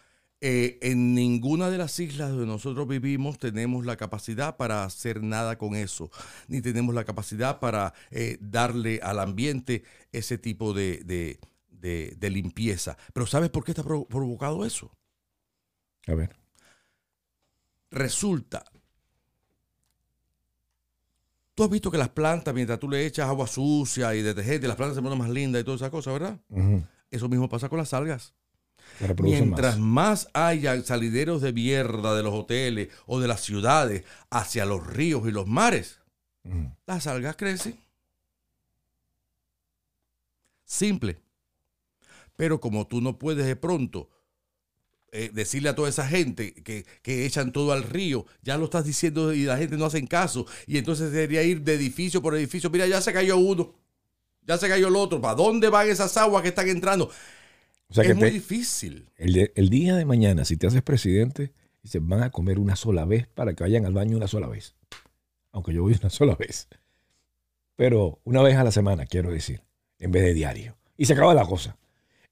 Eh, 0.42 0.80
en 0.82 1.14
ninguna 1.16 1.70
de 1.70 1.78
las 1.78 2.00
islas 2.00 2.30
donde 2.30 2.46
nosotros 2.46 2.88
vivimos 2.88 3.38
tenemos 3.40 3.86
la 3.86 3.98
capacidad 3.98 4.56
para 4.56 4.86
hacer 4.86 5.22
nada 5.22 5.58
con 5.58 5.76
eso, 5.76 6.10
ni 6.48 6.62
tenemos 6.62 6.96
la 6.96 7.04
capacidad 7.04 7.60
para 7.60 7.94
eh, 8.10 8.38
darle 8.40 9.02
al 9.04 9.20
ambiente 9.20 9.84
ese 10.14 10.38
tipo 10.38 10.74
de, 10.74 11.04
de- 11.04 11.40
de- 11.80 12.16
de 12.18 12.30
limpieza. 12.30 12.98
Pero 13.14 13.26
¿sabes 13.26 13.50
por 13.50 13.64
qué 13.64 13.72
está 13.72 13.84
provo- 13.84 14.08
provocado 14.08 14.66
eso? 14.66 14.92
A 16.08 16.14
ver. 16.16 16.36
Resulta, 17.92 18.64
tú 21.56 21.64
has 21.64 21.70
visto 21.70 21.90
que 21.92 21.98
las 21.98 22.10
plantas, 22.10 22.54
mientras 22.54 22.80
tú 22.80 22.88
le 22.90 23.06
echas 23.06 23.28
agua 23.28 23.48
sucia 23.48 24.14
y 24.16 24.22
detergente, 24.22 24.68
las 24.68 24.76
plantas 24.78 24.96
se 24.96 25.02
ponen 25.02 25.18
más 25.18 25.30
lindas 25.30 25.62
y 25.62 25.66
todas 25.66 25.82
esas 25.82 25.90
cosas, 25.92 26.14
¿verdad? 26.14 26.40
Eso 27.12 27.28
mismo 27.28 27.50
pasa 27.50 27.68
con 27.70 27.80
las 27.80 27.94
algas. 27.94 28.34
Mientras 29.22 29.78
más. 29.78 30.26
más. 30.26 30.30
haya 30.34 30.82
salideros 30.84 31.42
de 31.42 31.54
mierda 31.54 32.16
de 32.16 32.24
los 32.24 32.34
hoteles 32.34 32.90
o 33.06 33.20
de 33.20 33.28
las 33.28 33.42
ciudades 33.42 34.04
hacia 34.30 34.66
los 34.66 34.86
ríos 34.86 35.28
y 35.28 35.32
los 35.32 35.48
mares, 35.48 36.00
las 36.86 37.06
algas 37.08 37.36
crecen. 37.36 37.80
Simple. 40.66 41.20
Pero 42.40 42.62
como 42.62 42.88
tú 42.88 43.02
no 43.02 43.20
puedes 43.20 43.46
de 43.46 43.58
pronto 43.58 44.10
eh, 45.12 45.30
decirle 45.34 45.68
a 45.68 45.76
toda 45.76 45.90
esa 45.90 46.08
gente 46.08 46.54
que, 46.54 46.86
que 47.02 47.26
echan 47.26 47.52
todo 47.52 47.74
al 47.74 47.84
río, 47.84 48.26
ya 48.44 48.58
lo 48.58 48.64
estás 48.64 48.86
diciendo 48.86 49.34
y 49.34 49.44
la 49.44 49.58
gente 49.58 49.76
no 49.76 49.84
hacen 49.84 50.08
caso. 50.08 50.46
Y 50.66 50.78
entonces 50.78 51.12
debería 51.12 51.44
ir 51.44 51.64
de 51.64 51.74
edificio 51.74 52.22
por 52.22 52.34
edificio. 52.38 52.70
Mira, 52.70 52.88
ya 52.88 53.02
se 53.02 53.12
cayó 53.12 53.36
uno. 53.36 53.74
Ya 54.48 54.58
se 54.58 54.70
cayó 54.70 54.88
el 54.88 54.96
otro. 54.96 55.20
¿Para 55.20 55.36
dónde 55.36 55.68
van 55.68 55.90
esas 55.90 56.16
aguas 56.16 56.42
que 56.42 56.48
están 56.48 56.70
entrando? 56.70 57.12
O 57.90 57.94
sea 57.94 58.04
es 58.06 58.08
que 58.08 58.14
muy 58.16 58.30
te- 58.30 58.32
difícil. 58.32 59.10
el, 59.18 59.34
de- 59.34 59.52
el 59.56 59.70
día 59.70 59.98
de 59.98 60.06
mañana, 60.06 60.46
si 60.46 60.56
te 60.56 60.66
haces 60.68 60.82
presidente, 60.82 61.52
Dice, 61.84 62.00
van 62.00 62.24
a 62.24 62.30
comer 62.30 62.58
una 62.58 62.78
sola 62.78 63.04
vez 63.04 63.28
para 63.28 63.54
que 63.54 63.64
vayan 63.66 63.86
al 63.86 63.94
baño 63.94 64.16
una 64.16 64.28
sola 64.30 64.48
vez. 64.48 64.76
Aunque 65.52 65.74
yo 65.74 65.82
voy 65.82 65.98
una 66.00 66.10
sola 66.10 66.36
vez. 66.36 66.70
Pero 67.76 68.20
una 68.24 68.42
vez 68.42 68.56
a 68.56 68.64
la 68.64 68.72
semana, 68.72 69.06
quiero 69.06 69.30
decir, 69.32 69.62
en 70.00 70.12
vez 70.12 70.24
de 70.24 70.34
diario. 70.34 70.78
Y 70.98 71.06
se 71.06 71.14
acaba 71.14 71.34
la 71.34 71.46
cosa. 71.46 71.78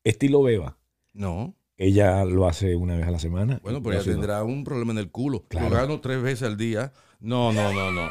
Estilo 0.04 0.42
Beba. 0.44 0.78
No. 1.14 1.56
Ella 1.78 2.26
lo 2.26 2.48
hace 2.48 2.76
una 2.76 2.98
vez 2.98 3.08
a 3.08 3.12
la 3.12 3.20
semana. 3.20 3.60
Bueno, 3.62 3.84
pues 3.84 3.98
ella 3.98 4.14
tendrá 4.14 4.44
un 4.44 4.64
problema 4.64 4.94
en 4.94 4.98
el 4.98 5.12
culo. 5.12 5.46
Claro. 5.48 5.70
Lo 5.70 5.76
gano 5.76 6.02
tres 6.02 6.22
veces 6.22 6.44
al 6.48 6.58
día. 6.58 6.92
No, 7.20 7.54
no, 7.54 7.72
no, 7.72 7.92
no. 7.92 8.10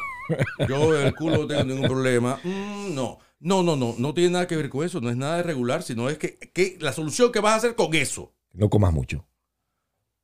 Yo 0.67 0.97
el 0.97 1.13
culo 1.15 1.37
no 1.39 1.47
tengo 1.47 1.63
ningún 1.65 1.87
problema. 1.87 2.39
Mm, 2.43 2.95
no. 2.95 3.19
No, 3.39 3.63
no, 3.63 3.75
no. 3.75 3.95
No 3.97 4.13
tiene 4.13 4.31
nada 4.31 4.47
que 4.47 4.55
ver 4.55 4.69
con 4.69 4.85
eso. 4.85 5.01
No 5.01 5.09
es 5.09 5.17
nada 5.17 5.37
de 5.37 5.43
regular, 5.43 5.83
sino 5.83 6.09
es 6.09 6.17
que, 6.17 6.37
que 6.37 6.77
la 6.79 6.93
solución 6.93 7.31
que 7.31 7.39
vas 7.39 7.53
a 7.53 7.57
hacer 7.57 7.75
con 7.75 7.93
eso. 7.93 8.33
No 8.53 8.69
comas 8.69 8.93
mucho. 8.93 9.25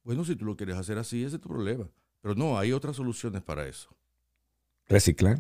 Bueno, 0.03 0.25
si 0.25 0.35
tú 0.35 0.45
lo 0.45 0.55
quieres 0.55 0.75
hacer 0.77 0.97
así, 0.97 1.23
ese 1.23 1.35
es 1.35 1.41
tu 1.41 1.49
problema. 1.49 1.89
Pero 2.21 2.35
no, 2.35 2.57
hay 2.57 2.71
otras 2.71 2.95
soluciones 2.95 3.41
para 3.41 3.67
eso. 3.67 3.89
Reciclar. 4.87 5.39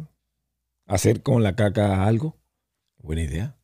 Hacer 0.85 1.21
con 1.21 1.41
la 1.41 1.55
caca 1.55 2.05
algo. 2.05 2.37
Buena 2.97 3.23
idea. 3.23 3.57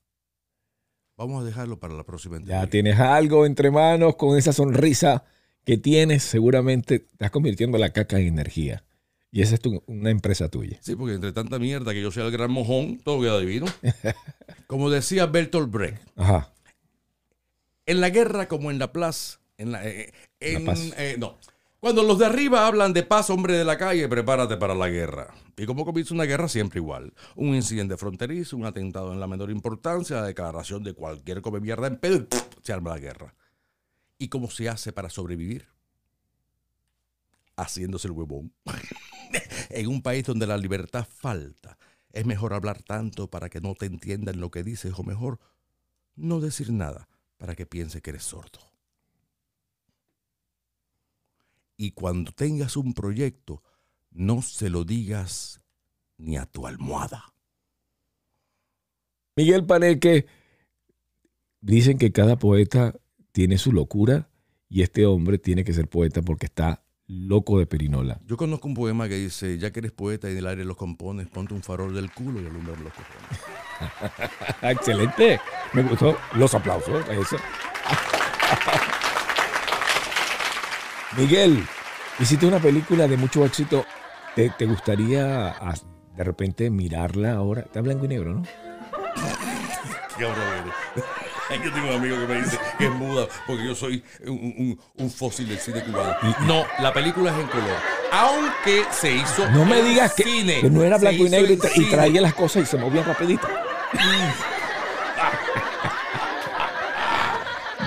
Vamos 1.20 1.44
a 1.44 1.46
dejarlo 1.46 1.78
para 1.78 1.94
la 1.96 2.04
próxima 2.06 2.38
Ya 2.38 2.40
entrevista. 2.44 2.70
tienes 2.70 2.98
algo 3.00 3.46
entre 3.46 3.72
manos 3.72 4.16
con 4.16 4.38
esa 4.38 4.54
sonrisa 4.54 5.26
que 5.66 5.78
tienes. 5.78 6.24
Seguramente 6.24 7.00
te 7.00 7.06
estás 7.12 7.30
convirtiendo 7.30 7.78
la 7.78 7.90
caca 7.92 8.18
en 8.20 8.28
energía. 8.28 8.86
Y 9.30 9.42
esa 9.42 9.56
es 9.56 9.62
tu- 9.62 9.84
una 9.86 10.12
empresa 10.12 10.48
tuya. 10.48 10.78
Sí, 10.82 10.96
porque 10.96 11.16
entre 11.16 11.34
tanta 11.34 11.60
mierda 11.60 11.92
que 11.94 12.02
yo 12.02 12.10
sea 12.10 12.24
el 12.26 12.32
gran 12.32 12.50
mojón, 12.52 13.00
todo 13.04 13.20
queda 13.22 13.38
divino. 13.40 13.66
Como 14.68 14.90
decía 14.90 15.26
Bertolt 15.26 15.70
Brecht, 15.70 16.02
Ajá. 16.16 16.54
en 17.86 18.00
la 18.02 18.10
guerra 18.12 18.48
como 18.48 18.72
en 18.72 18.80
la 18.80 18.92
plaza, 18.94 19.40
en 19.58 19.72
la, 19.74 19.86
eh, 19.88 20.14
en- 20.40 20.66
paz. 20.66 20.94
eh, 20.98 21.16
no. 21.20 21.38
Cuando 21.80 22.04
los 22.04 22.20
de 22.20 22.26
arriba 22.26 22.68
hablan 22.68 22.92
de 22.92 23.04
paz, 23.04 23.30
hombre 23.30 23.58
de 23.58 23.64
la 23.64 23.78
calle, 23.78 24.10
prepárate 24.10 24.58
para 24.58 24.76
la 24.76 24.90
guerra. 24.90 25.34
Y 25.56 25.66
como 25.66 25.86
comienza 25.86 26.14
una 26.14 26.26
guerra, 26.26 26.50
siempre 26.50 26.80
igual. 26.80 27.14
Un 27.38 27.56
incidente 27.56 27.96
fronterizo, 27.96 28.58
un 28.58 28.66
atentado 28.66 29.14
en 29.14 29.20
la 29.22 29.28
menor 29.28 29.50
importancia, 29.50 30.18
la 30.18 30.28
declaración 30.28 30.84
de 30.84 30.94
cualquier 30.94 31.42
come 31.42 31.62
mierda 31.62 31.88
en 31.88 31.98
pedo 31.98 32.28
se 32.62 32.74
arma 32.74 32.92
la 32.92 33.00
guerra. 33.00 33.34
¿Y 34.18 34.28
cómo 34.28 34.50
se 34.50 34.68
hace 34.68 34.92
para 34.92 35.10
sobrevivir? 35.10 35.68
Haciéndose 37.56 38.10
el 38.10 38.12
huevón. 38.12 38.54
en 39.70 39.88
un 39.88 40.02
país 40.02 40.26
donde 40.26 40.48
la 40.48 40.58
libertad 40.58 41.08
falta, 41.10 41.78
es 42.12 42.26
mejor 42.26 42.54
hablar 42.54 42.84
tanto 42.84 43.30
para 43.30 43.50
que 43.50 43.62
no 43.62 43.74
te 43.76 43.86
entiendan 43.86 44.42
lo 44.42 44.52
que 44.52 44.64
dices 44.64 44.94
o 44.98 45.04
mejor 45.04 45.40
no 46.16 46.42
decir 46.42 46.74
nada 46.74 47.08
para 47.38 47.56
que 47.56 47.66
piense 47.66 48.02
que 48.02 48.10
eres 48.10 48.24
sordo. 48.24 48.69
Y 51.82 51.92
cuando 51.92 52.34
tengas 52.34 52.76
un 52.76 52.94
proyecto, 52.94 53.64
no 54.12 54.42
se 54.42 54.70
lo 54.70 54.84
digas 54.84 55.62
ni 56.18 56.36
a 56.36 56.46
tu 56.46 56.68
almohada. 56.68 57.34
Miguel 59.38 59.66
Paneque, 59.66 60.26
dicen 61.62 61.98
que 61.98 62.12
cada 62.12 62.38
poeta 62.38 62.94
tiene 63.32 63.58
su 63.58 63.72
locura 63.72 64.30
y 64.68 64.82
este 64.82 65.06
hombre 65.06 65.38
tiene 65.38 65.64
que 65.64 65.72
ser 65.72 65.88
poeta 65.88 66.22
porque 66.22 66.48
está 66.48 66.84
loco 67.08 67.58
de 67.60 67.66
perinola. 67.66 68.20
Yo 68.26 68.36
conozco 68.36 68.68
un 68.68 68.74
poema 68.74 69.08
que 69.08 69.16
dice, 69.16 69.58
ya 69.58 69.72
que 69.72 69.80
eres 69.80 69.94
poeta 69.94 70.28
y 70.28 70.34
en 70.34 70.40
el 70.40 70.48
aire 70.48 70.66
los 70.66 70.76
compones, 70.76 71.30
ponte 71.30 71.54
un 71.54 71.64
farol 71.64 71.96
del 71.96 72.12
culo 72.12 72.42
y 72.42 72.46
alumbra 72.46 72.76
los 72.76 72.92
cojones. 72.92 74.60
Excelente. 74.64 75.40
Me 75.72 75.84
gustó. 75.84 76.18
Los 76.36 76.54
aplausos. 76.54 77.08
Eso. 77.08 77.38
Miguel, 81.18 81.66
hiciste 82.20 82.46
una 82.46 82.60
película 82.60 83.08
de 83.08 83.18
mucho 83.18 83.46
éxito. 83.46 83.86
¿Te, 84.36 84.50
te 84.52 84.66
gustaría 84.66 85.48
ah, 85.50 85.74
de 86.16 86.24
repente 86.24 86.70
mirarla 86.70 87.34
ahora? 87.34 87.62
Está 87.62 87.82
blanco 87.82 88.06
y 88.06 88.10
negro, 88.10 88.34
¿no? 88.36 88.44
Qué. 90.18 90.26
Yo 91.64 91.74
tengo 91.74 91.88
un 91.90 91.96
amigo 91.96 92.16
que 92.20 92.28
me 92.28 92.42
dice 92.42 92.60
que 92.78 92.86
es 92.86 92.92
muda 92.92 93.26
porque 93.48 93.66
yo 93.66 93.74
soy 93.74 94.04
un, 94.28 94.34
un- 94.38 94.80
un 94.98 95.10
fósil 95.12 95.48
del 95.50 95.58
cine 95.58 95.84
cubano. 95.84 96.16
No, 96.42 96.64
la 96.80 96.94
película 96.94 97.32
es 97.32 97.38
en 97.40 97.48
color. 97.48 97.76
Aunque 98.12 98.84
se 98.92 99.14
hizo 99.16 99.50
No 99.50 99.66
me 99.66 99.82
digas 99.82 100.14
que, 100.14 100.24
cine. 100.24 100.62
que 100.62 100.70
no 100.70 100.84
era 100.84 100.98
blanco 101.00 101.26
y 101.26 101.30
negro 101.30 101.52
y, 101.54 101.58
tra- 101.58 101.72
y 101.76 101.90
traía 101.90 102.22
las 102.22 102.36
cosas 102.36 102.64
y 102.64 102.66
se 102.68 102.78
movía 102.78 103.02
rapidito. 103.04 103.48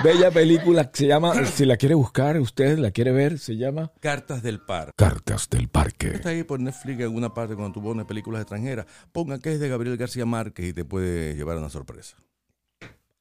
Bella 0.03 0.31
película 0.31 0.91
que 0.91 0.97
se 0.97 1.07
llama, 1.07 1.45
si 1.45 1.65
la 1.65 1.77
quiere 1.77 1.95
buscar, 1.95 2.37
usted 2.37 2.77
la 2.77 2.91
quiere 2.91 3.13
ver, 3.13 3.39
se 3.39 3.55
llama 3.55 3.89
Cartas 4.01 4.43
del 4.43 4.59
Par. 4.59 4.91
Cartas 4.97 5.49
del 5.49 5.69
Parque. 5.69 6.07
Está 6.07 6.29
ahí 6.29 6.43
por 6.43 6.59
Netflix 6.59 6.97
en 6.97 7.03
alguna 7.03 7.33
parte 7.33 7.55
cuando 7.55 7.73
tú 7.73 7.81
pones 7.81 8.05
películas 8.05 8.41
extranjeras. 8.41 8.85
Ponga 9.13 9.39
que 9.39 9.53
es 9.53 9.61
de 9.61 9.69
Gabriel 9.69 9.95
García 9.95 10.25
Márquez 10.25 10.67
y 10.67 10.73
te 10.73 10.83
puede 10.83 11.35
llevar 11.35 11.55
a 11.55 11.59
una 11.61 11.69
sorpresa. 11.69 12.17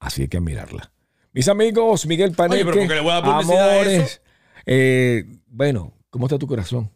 Así 0.01 0.23
hay 0.23 0.29
que 0.29 0.41
mirarla. 0.41 0.91
Mis 1.33 1.47
amigos, 1.47 2.05
Miguel 2.07 2.33
Paneque, 2.33 2.65
pero 2.65 2.77
¿por 2.77 2.89
qué 2.89 2.95
le 2.95 3.01
voy 3.01 3.13
a 3.13 3.15
dar 3.21 3.25
publicidad 3.25 3.69
a 3.69 3.75
amores. 3.75 4.03
eso? 4.03 4.21
eh, 4.67 5.25
bueno, 5.47 5.93
¿cómo 6.11 6.27
está 6.27 6.37
tu 6.37 6.49
corazón? 6.49 6.91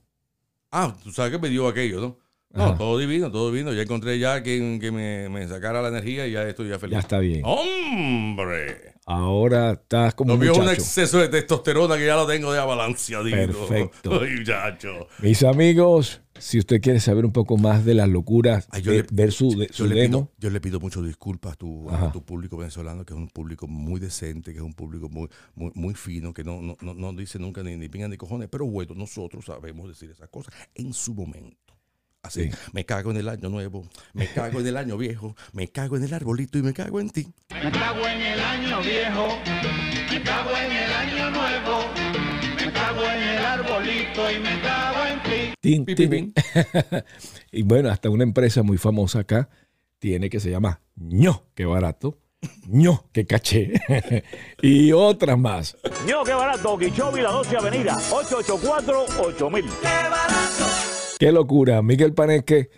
Ah, 0.72 0.96
tú 1.04 1.12
sabes 1.12 1.30
que 1.30 1.38
me 1.38 1.48
dio 1.48 1.68
aquello, 1.68 2.00
¿no? 2.00 2.18
No, 2.56 2.64
Ajá. 2.64 2.78
todo 2.78 2.98
divino, 2.98 3.30
todo 3.30 3.52
divino. 3.52 3.72
Ya 3.72 3.82
encontré 3.82 4.18
ya 4.18 4.42
quien 4.42 4.80
que 4.80 4.90
me, 4.90 5.28
me 5.28 5.46
sacara 5.46 5.82
la 5.82 5.88
energía 5.88 6.26
y 6.26 6.32
ya 6.32 6.42
estoy 6.48 6.68
ya 6.70 6.78
feliz. 6.78 6.94
Ya 6.94 7.00
está 7.00 7.18
bien. 7.18 7.42
¡Hombre! 7.44 8.94
Ahora 9.08 9.72
estás 9.72 10.14
como 10.14 10.30
Lo 10.32 10.36
un 10.38 10.42
es 10.44 10.50
un 10.50 10.56
muchacho. 10.64 10.72
exceso 10.80 11.18
de 11.18 11.28
testosterona 11.28 11.96
que 11.96 12.06
ya 12.06 12.16
lo 12.16 12.26
tengo 12.26 12.52
ya 12.54 12.64
balanceadito. 12.64 13.36
Perfecto. 13.68 14.20
Ay, 14.22 14.30
muchacho. 14.38 15.06
Mis 15.20 15.44
amigos, 15.44 16.22
si 16.38 16.58
usted 16.58 16.80
quiere 16.80 16.98
saber 16.98 17.24
un 17.24 17.32
poco 17.32 17.56
más 17.56 17.84
de 17.84 17.94
las 17.94 18.08
locuras, 18.08 18.66
Ay, 18.72 18.82
yo 18.82 18.90
de 18.90 19.02
le- 19.02 19.06
ver 19.12 19.30
su, 19.30 19.50
de- 19.56 19.68
Yo 19.68 19.72
su 19.72 19.86
le, 19.86 19.94
demo, 19.94 20.26
pido, 20.26 20.32
yo 20.38 20.50
le 20.50 20.60
pido 20.60 20.80
mucho 20.80 21.02
disculpas 21.02 21.52
a 21.52 21.56
tu, 21.56 21.88
a 21.88 22.10
tu 22.10 22.24
público 22.24 22.56
venezolano, 22.56 23.04
que 23.04 23.14
es 23.14 23.18
un 23.18 23.28
público 23.28 23.68
muy 23.68 24.00
decente, 24.00 24.50
que 24.52 24.58
es 24.58 24.64
un 24.64 24.74
público 24.74 25.08
muy, 25.08 25.28
muy, 25.54 25.70
muy 25.74 25.94
fino, 25.94 26.34
que 26.34 26.42
no, 26.42 26.60
no, 26.60 26.76
no, 26.80 26.94
no 26.94 27.12
dice 27.12 27.38
nunca 27.38 27.62
ni, 27.62 27.76
ni 27.76 27.88
pinga 27.88 28.08
ni 28.08 28.16
cojones. 28.16 28.48
Pero 28.50 28.66
bueno, 28.66 28.94
nosotros 28.96 29.44
sabemos 29.44 29.88
decir 29.88 30.10
esas 30.10 30.28
cosas 30.30 30.52
en 30.74 30.92
su 30.92 31.14
momento. 31.14 31.65
Así, 32.26 32.44
Sí. 32.44 32.50
me 32.72 32.84
cago 32.84 33.10
en 33.10 33.16
el 33.18 33.28
año 33.28 33.48
nuevo, 33.48 33.84
me 34.12 34.26
cago 34.28 34.60
en 34.60 34.66
el 34.66 34.76
año 34.76 34.96
viejo, 34.96 35.36
me 35.52 35.68
cago 35.68 35.96
en 35.96 36.04
el 36.04 36.12
arbolito 36.14 36.58
y 36.58 36.62
me 36.62 36.72
cago 36.72 37.00
en 37.00 37.10
ti. 37.10 37.26
Me 37.50 37.70
cago 37.72 38.06
en 38.06 38.20
el 38.20 38.40
año 38.40 38.80
viejo, 38.82 39.26
me 40.10 40.22
cago 40.22 40.50
en 40.50 40.72
el 40.72 40.92
año 40.92 41.30
nuevo, 41.30 41.78
me 42.64 42.72
cago 42.72 43.02
en 43.02 43.22
el 43.22 43.44
arbolito 43.44 44.30
y 44.30 44.38
me 44.40 44.60
cago 44.60 45.06
en 45.06 45.22
ti. 45.22 45.54
tin, 45.60 45.84
Pi, 45.84 45.94
tin. 45.94 46.10
pi, 46.10 46.32
y 47.52 47.62
bueno, 47.62 47.90
hasta 47.90 48.10
una 48.10 48.22
empresa 48.24 48.62
muy 48.62 48.78
famosa 48.78 49.20
acá 49.20 49.48
tiene 49.98 50.28
que 50.30 50.40
se 50.40 50.50
llama 50.50 50.80
ño, 50.96 51.44
qué 51.54 51.64
barato, 51.64 52.18
ño, 52.68 53.04
qué 53.12 53.24
caché, 53.26 53.72
y 54.62 54.92
otras 54.92 55.38
más. 55.38 55.76
Yo, 56.06 56.22
qué 56.24 56.34
barato, 56.34 56.76
Quichobi, 56.78 57.20
la 57.20 57.30
12 57.30 57.56
Avenida, 57.56 57.96
884-8000. 58.10 59.64
Qué 59.82 59.88
locura, 61.20 61.82
Miguel 61.82 62.12
Paneque, 62.12 62.70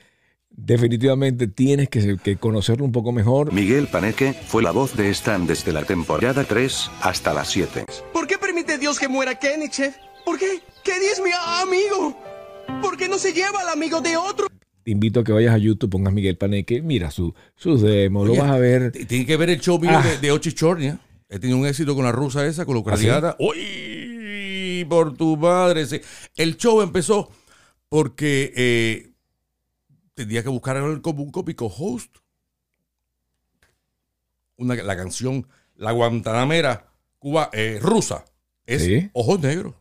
definitivamente 0.50 1.48
tienes 1.48 1.88
que, 1.88 2.16
que 2.22 2.36
conocerlo 2.36 2.84
un 2.84 2.92
poco 2.92 3.12
mejor. 3.12 3.52
Miguel 3.52 3.86
Paneque 3.88 4.32
fue 4.32 4.62
la 4.62 4.70
voz 4.70 4.96
de 4.96 5.10
Stan 5.10 5.46
desde 5.46 5.72
la 5.72 5.84
temporada 5.84 6.44
3 6.44 6.90
hasta 7.02 7.34
la 7.34 7.44
7. 7.44 7.84
¿Por 8.12 8.26
qué 8.26 8.38
permite 8.38 8.78
Dios 8.78 8.98
que 8.98 9.08
muera 9.08 9.38
Kenny, 9.38 9.68
chef? 9.68 9.96
¿Por 10.24 10.38
qué? 10.38 10.60
Kenny 10.84 11.06
es 11.12 11.20
mi 11.22 11.30
amigo. 11.62 12.16
¿Por 12.82 12.96
qué 12.96 13.08
no 13.08 13.18
se 13.18 13.32
lleva 13.32 13.60
al 13.60 13.68
amigo 13.70 14.00
de 14.00 14.16
otro? 14.16 14.46
Te 14.84 14.90
invito 14.90 15.20
a 15.20 15.24
que 15.24 15.32
vayas 15.32 15.54
a 15.54 15.58
YouTube, 15.58 15.90
pongas 15.90 16.12
Miguel 16.14 16.36
Paneque, 16.36 16.80
mira 16.82 17.10
su, 17.10 17.34
sus 17.56 17.82
demos, 17.82 18.26
lo 18.26 18.34
vas 18.36 18.50
a 18.50 18.58
ver. 18.58 18.92
t- 18.92 19.04
Tiene 19.04 19.26
que 19.26 19.36
ver 19.36 19.50
el 19.50 19.60
show 19.60 19.78
mío 19.78 19.90
Ah. 19.94 20.02
de, 20.02 20.18
de 20.18 20.32
Ochichornia. 20.32 20.98
He 21.28 21.38
tenido 21.38 21.58
un 21.58 21.66
éxito 21.66 21.94
con 21.94 22.04
la 22.04 22.12
rusa 22.12 22.46
esa, 22.46 22.64
con 22.64 22.74
la 22.74 22.80
ucraniana. 22.80 23.36
¡Uy! 23.38 24.86
Por 24.88 25.14
tu 25.16 25.36
madre. 25.36 25.86
sí. 25.86 26.00
El 26.36 26.56
show 26.56 26.80
empezó 26.80 27.30
porque 27.89 28.51
eh, 28.55 29.11
tenía 30.13 30.43
que 30.43 30.49
buscar 30.49 30.77
el- 30.77 31.01
como 31.01 31.23
un 31.23 31.31
cómico 31.31 31.65
host. 31.67 32.17
Una, 34.57 34.75
la 34.75 34.95
canción 34.95 35.47
La 35.75 35.91
Guantanamera 35.91 36.87
Cuba, 37.19 37.49
eh, 37.53 37.79
rusa 37.81 38.25
es 38.65 38.83
Sí. 38.83 39.09
Ojos 39.13 39.39
Negros. 39.39 39.73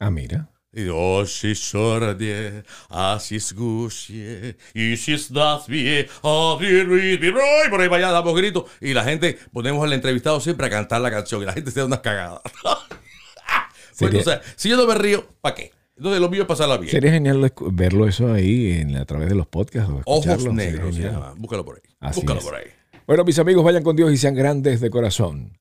Ah, 0.00 0.10
mira. 0.10 0.48
И 0.76 0.90
очі 0.90 1.54
чорні, 1.54 2.52
а 2.88 3.18
сі 3.18 3.40
скучні, 3.40 4.54
y 4.74 4.96
si 4.96 5.14
estás 5.14 5.66
bien, 5.66 6.06
a 6.22 6.56
vivir, 6.60 6.86
vivir, 6.86 7.34
y 7.66 7.70
por 7.70 7.80
ahí 7.80 7.88
para 7.88 7.96
allá 8.06 8.12
damos 8.12 8.34
gritos. 8.36 8.64
Y 8.80 8.92
la 8.92 9.02
gente, 9.02 9.38
ponemos 9.52 9.82
al 9.82 9.92
entrevistado 9.94 10.38
siempre 10.40 10.66
a 10.66 10.70
cantar 10.70 11.00
la 11.00 11.10
canción 11.10 11.42
y 11.42 11.46
la 11.46 11.54
gente 11.54 11.70
se 11.70 11.80
da 11.80 11.86
unas 11.86 12.00
cagadas. 12.00 12.42
bueno, 13.98 14.20
Sería- 14.20 14.20
o 14.20 14.24
sea, 14.24 14.42
si 14.56 14.68
yo 14.68 14.76
no 14.76 14.86
me 14.86 14.94
río, 14.94 15.26
¿para 15.40 15.54
qué? 15.56 15.72
Entonces 15.95 16.19
lo 16.21 16.29
mío 16.29 16.41
es 16.41 16.47
pasarla 16.47 16.77
bien. 16.77 16.91
Sería 16.91 17.11
genial 17.11 17.53
verlo 17.71 18.07
eso 18.07 18.31
ahí 18.33 18.71
en, 18.71 18.95
a 18.97 19.05
través 19.05 19.29
de 19.29 19.35
los 19.35 19.47
podcasts. 19.47 19.91
o 19.91 20.01
Ojos 20.05 20.51
negros 20.53 20.95
se 20.95 21.03
llama. 21.03 21.33
Búscalo 21.37 21.63
por 21.63 21.75
ahí. 21.75 21.81
Así 21.99 22.19
Búscalo 22.21 22.39
es. 22.39 22.45
por 22.45 22.55
ahí. 22.55 22.65
Bueno, 23.05 23.23
mis 23.23 23.37
amigos, 23.37 23.63
vayan 23.63 23.83
con 23.83 23.95
Dios 23.95 24.11
y 24.11 24.17
sean 24.17 24.33
grandes 24.33 24.81
de 24.81 24.89
corazón. 24.89 25.57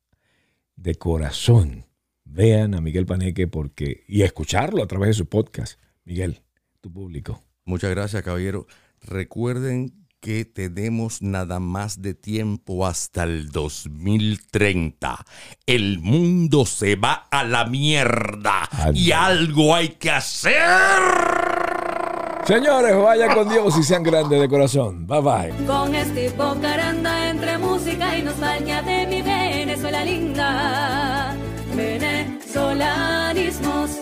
De 0.77 0.95
corazón. 0.95 1.85
vean 2.25 2.75
a 2.75 2.81
Miguel 2.81 3.05
Paneque 3.05 3.47
porque 3.47 4.05
y 4.09 4.23
escucharlo 4.23 4.83
a 4.83 4.87
través 4.87 5.09
de 5.09 5.15
su 5.15 5.27
podcast. 5.27 5.79
Miguel, 6.05 6.41
tu 6.81 6.91
público. 6.93 7.43
Muchas 7.65 7.91
gracias, 7.91 8.23
caballero. 8.23 8.67
Recuerden 9.03 10.02
que 10.23 10.45
tenemos 10.45 11.21
nada 11.21 11.59
más 11.59 12.01
de 12.01 12.15
tiempo 12.15 12.87
hasta 12.87 13.25
el 13.25 13.51
2030. 13.51 15.27
El 15.67 15.99
mundo 15.99 16.65
se 16.65 16.95
va 16.95 17.27
a 17.29 17.43
la 17.43 17.67
mierda 17.67 18.69
y 18.95 19.11
algo 19.11 19.75
hay 19.75 19.89
que 19.89 20.13
hacer. 20.13 20.53
Señores, 22.47 22.97
vaya 22.97 23.35
con 23.35 23.49
Dios 23.49 23.77
y 23.77 23.83
sean 23.83 24.05
grandes 24.05 24.41
de 24.41 24.49
corazón. 24.49 25.09
Bye 25.09 25.21
bye. 25.21 25.53
Con 25.67 25.93
este 25.93 26.31
bocaranda 26.31 27.29
entre 27.29 27.59
música 27.59 28.17
y 28.17 28.23
nostalgia 28.23 28.81
de 28.83 29.09
mi 29.09 29.23
Venezuela 29.23 30.05
linda. 30.05 31.35
Venezolanismos 31.75 34.02